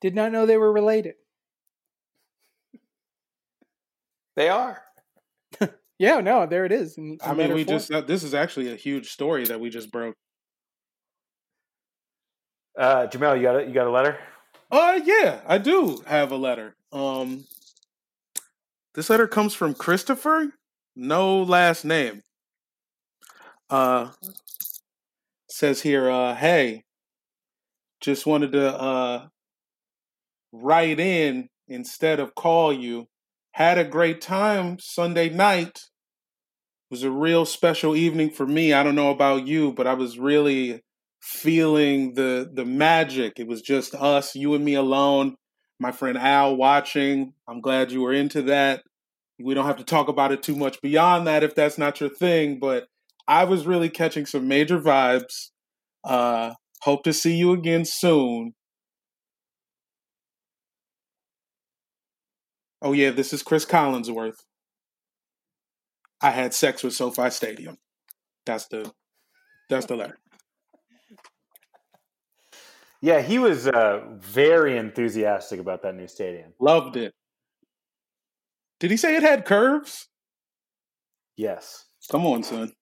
[0.00, 1.14] Did not know they were related.
[4.36, 4.82] They are.
[5.98, 6.98] Yeah, no, there it is.
[6.98, 7.78] in- I mean, we form.
[7.78, 10.16] just uh, this is actually a huge story that we just broke.
[12.76, 14.18] Uh, Jamel, you got a, you got a letter?
[14.68, 16.74] Uh yeah, I do have a letter.
[16.92, 17.44] Um
[18.94, 20.52] this letter comes from Christopher,
[20.94, 22.22] no last name.
[23.70, 24.10] Uh
[25.48, 26.82] says here, uh, hey,
[28.00, 29.26] just wanted to uh
[30.52, 33.06] write in instead of call you.
[33.52, 35.76] Had a great time Sunday night.
[35.76, 38.72] It was a real special evening for me.
[38.72, 40.80] I don't know about you, but I was really
[41.20, 43.34] feeling the the magic.
[43.38, 45.36] It was just us, you and me alone.
[45.82, 47.34] My friend Al watching.
[47.48, 48.84] I'm glad you were into that.
[49.40, 52.08] We don't have to talk about it too much beyond that if that's not your
[52.08, 52.86] thing, but
[53.26, 55.50] I was really catching some major vibes.
[56.04, 58.54] Uh Hope to see you again soon.
[62.80, 64.38] Oh yeah, this is Cris Collinsworth.
[66.20, 67.78] I had sex with SoFi Stadium.
[68.46, 68.92] That's the
[69.68, 70.18] that's the letter.
[73.02, 76.52] Yeah, he was uh, very enthusiastic about that new stadium.
[76.60, 77.12] Loved it.
[78.78, 80.08] Did he say it had curves?
[81.36, 81.86] Yes.
[82.10, 82.72] Come on, son.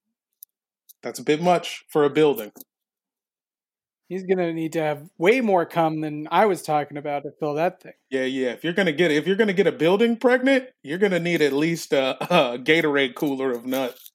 [1.02, 2.52] That's a bit much for a building.
[4.08, 7.54] He's gonna need to have way more cum than I was talking about to fill
[7.54, 7.92] that thing.
[8.10, 8.48] Yeah, yeah.
[8.50, 11.52] If you're gonna get if you're gonna get a building pregnant, you're gonna need at
[11.52, 12.22] least a,
[12.54, 14.10] a Gatorade cooler of nuts.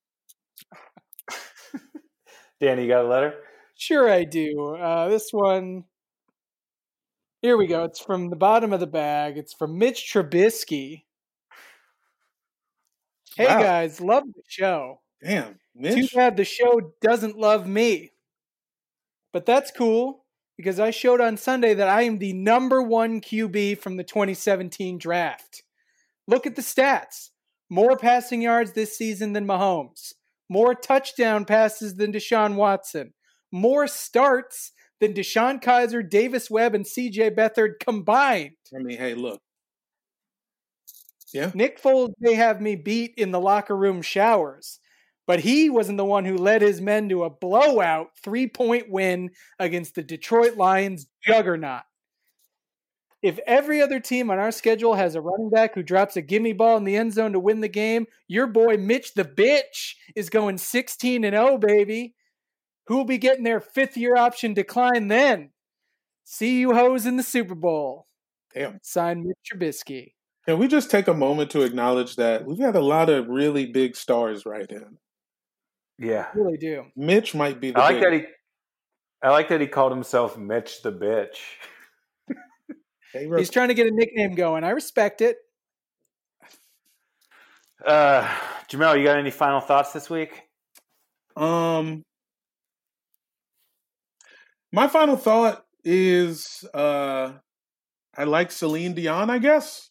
[2.60, 3.36] Danny, you got a letter?
[3.78, 4.76] Sure, I do.
[4.76, 5.86] Uh, this one.
[7.46, 7.84] Here we go.
[7.84, 9.38] It's from the bottom of the bag.
[9.38, 11.04] It's from Mitch Trubisky.
[13.38, 13.62] Hey Wow.
[13.62, 15.02] guys, love the show.
[15.24, 16.16] Damn, Too Mitch.
[16.16, 18.14] bad the show doesn't love me.
[19.32, 20.26] But that's cool
[20.58, 24.98] because I showed on Sunday that I am the number one QB from the 2017
[24.98, 25.62] draft.
[26.28, 27.30] Look at the stats
[27.70, 30.14] more passing yards this season than Mahomes,
[30.50, 33.14] more touchdown passes than Deshaun Watson,
[33.52, 38.56] more starts than DeShone Kizer, Davis Webb, and CJ Beathard combined.
[38.74, 39.42] I mean, hey, look.
[41.34, 41.52] Yeah.
[41.54, 44.80] Nick Foles may have me beat in the locker room showers,
[45.28, 49.32] but he wasn't the one who led his men to a blowout three point win
[49.60, 51.82] against the Detroit Lions juggernaut.
[53.22, 56.54] If every other team on our schedule has a running back who drops a gimme
[56.54, 60.30] ball in the end zone to win the game, your boy Mitch the bitch is
[60.30, 62.14] going 16 and 0, baby.
[62.88, 65.52] Who will be getting their fifth year option decline then?
[66.24, 68.08] See you hoes in the Super Bowl.
[68.54, 68.80] Damn.
[68.82, 70.14] Signed Mitch Trubisky.
[70.46, 73.66] Can we just take a moment to acknowledge that we've had a lot of really
[73.66, 74.98] big stars right in?
[75.98, 76.28] Yeah.
[76.36, 76.86] Really do.
[76.96, 78.24] Mitch might be the I like that he
[79.24, 81.38] I like that he called himself Mitch the bitch.
[83.38, 84.64] He's trying to get a nickname going.
[84.64, 85.38] I respect it.
[87.84, 88.28] Uh
[88.70, 90.42] Jamel, you got any final thoughts this week?
[91.36, 92.04] Um,
[94.76, 97.32] my final thought is uh,
[98.18, 99.30] I like Celine Dion.
[99.30, 99.90] I guess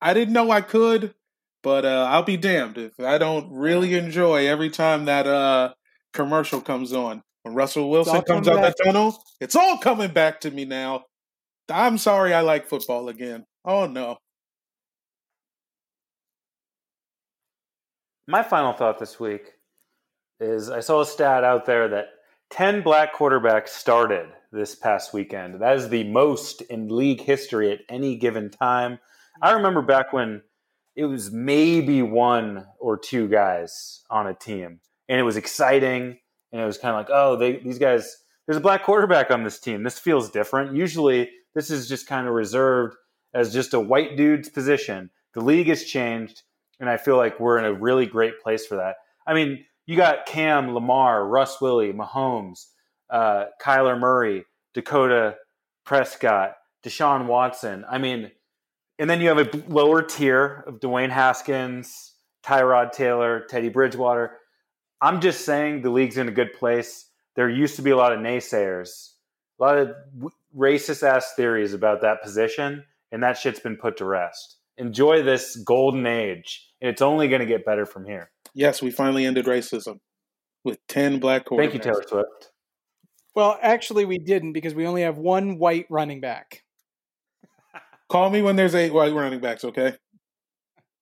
[0.00, 1.14] I didn't know I could,
[1.62, 5.74] but uh, I'll be damned if I don't really enjoy every time that uh
[6.14, 7.22] commercial comes on.
[7.42, 11.04] When Russell Wilson comes out that tunnel, it's all coming back to me now.
[11.68, 13.44] I'm sorry, I like football again.
[13.66, 14.16] Oh no.
[18.26, 19.52] My final thought this week
[20.38, 22.06] is I saw a stat out there that
[22.50, 25.60] 10 black quarterbacks started this past weekend.
[25.60, 28.98] That is the most in league history at any given time.
[29.40, 30.42] I remember back when
[30.96, 36.18] it was maybe one or two guys on a team, and it was exciting,
[36.52, 38.16] and it was kind of like, oh, they, these guys,
[38.46, 39.82] there's a black quarterback on this team.
[39.82, 40.74] This feels different.
[40.74, 42.96] Usually, this is just kind of reserved
[43.32, 45.10] as just a white dude's position.
[45.34, 46.42] The league has changed
[46.80, 48.96] and I feel like we're in a really great place for that.
[49.26, 52.66] I mean, you got Cam, Lamar, Russ Willie, Mahomes,
[53.10, 55.34] uh, Kyler Murray, Dakota
[55.84, 56.54] Prescott,
[56.84, 57.84] Deshaun Watson.
[57.90, 58.30] I mean,
[59.00, 62.12] and then you have a lower tier of Dwayne Haskins,
[62.44, 64.36] Tyrod Taylor, Teddy Bridgewater.
[65.00, 67.08] I'm just saying the league's in a good place.
[67.34, 69.14] There used to be a lot of naysayers,
[69.58, 69.90] a lot of
[70.56, 74.58] racist ass theories about that position, and that shit's been put to rest.
[74.76, 78.30] Enjoy this golden age, and it's only going to get better from here.
[78.54, 79.98] Yes, we finally ended racism
[80.64, 81.58] with ten black quarterbacks.
[81.58, 82.50] Thank you, Taylor Swift.
[83.34, 86.62] Well, actually, we didn't because we only have one white running back.
[88.08, 89.94] Call me when there's eight white running backs, okay?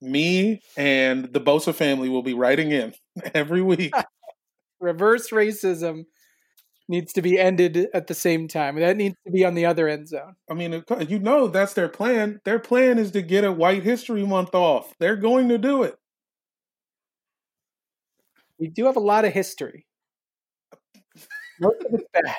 [0.00, 2.92] Me and the Bosa family will be writing in
[3.34, 3.92] every week.
[4.80, 6.04] Reverse racism
[6.88, 8.78] needs to be ended at the same time.
[8.78, 10.34] That needs to be on the other end zone.
[10.50, 12.40] I mean, you know that's their plan.
[12.44, 14.94] Their plan is to get a White History Month off.
[15.00, 15.96] They're going to do it.
[18.58, 19.86] We do have a lot of history.
[21.60, 22.36] Most of it's bad.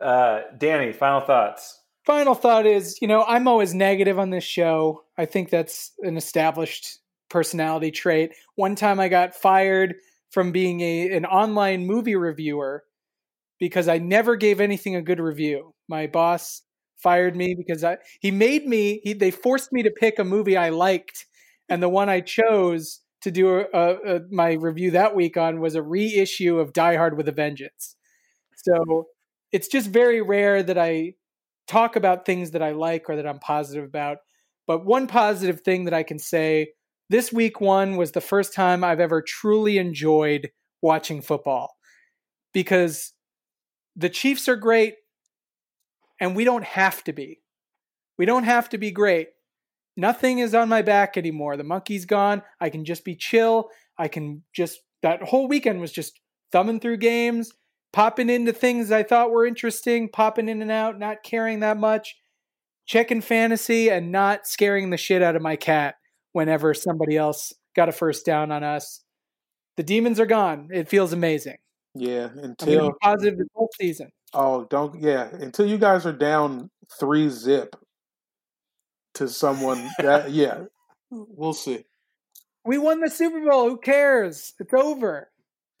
[0.00, 1.80] Uh, Danny, final thoughts.
[2.04, 5.04] Final thought is, you know, I'm always negative on this show.
[5.16, 6.98] I think that's an established
[7.30, 8.32] personality trait.
[8.56, 9.94] One time I got fired
[10.30, 12.84] from being a an online movie reviewer
[13.60, 15.74] because I never gave anything a good review.
[15.88, 16.62] My boss
[16.96, 20.56] fired me because I he made me he, they forced me to pick a movie
[20.56, 21.26] I liked
[21.68, 25.74] and the one I chose to do a, a, my review that week on was
[25.74, 27.96] a reissue of Die Hard with a Vengeance.
[28.56, 29.06] So
[29.52, 31.14] it's just very rare that I
[31.66, 34.18] talk about things that I like or that I'm positive about.
[34.66, 36.72] But one positive thing that I can say
[37.10, 40.50] this week one was the first time I've ever truly enjoyed
[40.80, 41.74] watching football
[42.52, 43.12] because
[43.96, 44.94] the Chiefs are great,
[46.20, 47.40] and we don't have to be.
[48.16, 49.28] We don't have to be great.
[49.96, 51.56] Nothing is on my back anymore.
[51.56, 52.42] The monkey's gone.
[52.60, 53.68] I can just be chill.
[53.98, 56.18] I can just, that whole weekend was just
[56.50, 57.52] thumbing through games,
[57.92, 62.16] popping into things I thought were interesting, popping in and out, not caring that much,
[62.86, 65.96] checking fantasy, and not scaring the shit out of my cat
[66.32, 69.02] whenever somebody else got a first down on us.
[69.76, 70.68] The demons are gone.
[70.72, 71.56] It feels amazing.
[71.94, 74.08] Yeah, until positive this whole season.
[74.32, 77.76] oh, don't yeah, until you guys are down three zip
[79.14, 79.90] to someone.
[79.98, 80.64] that yeah,
[81.10, 81.84] we'll see.
[82.64, 83.68] We won the Super Bowl.
[83.68, 84.54] Who cares?
[84.60, 85.30] It's over.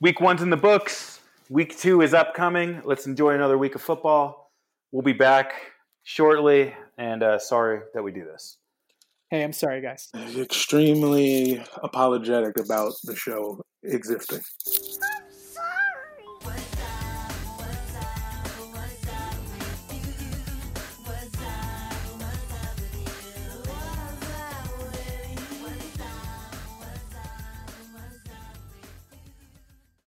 [0.00, 1.20] Week one's in the books.
[1.48, 2.82] Week two is upcoming.
[2.84, 4.50] Let's enjoy another week of football.
[4.90, 5.52] We'll be back
[6.02, 8.58] shortly, and uh, sorry that we do this.
[9.30, 10.10] Hey, I'm sorry, guys.
[10.36, 14.40] Extremely apologetic about the show existing.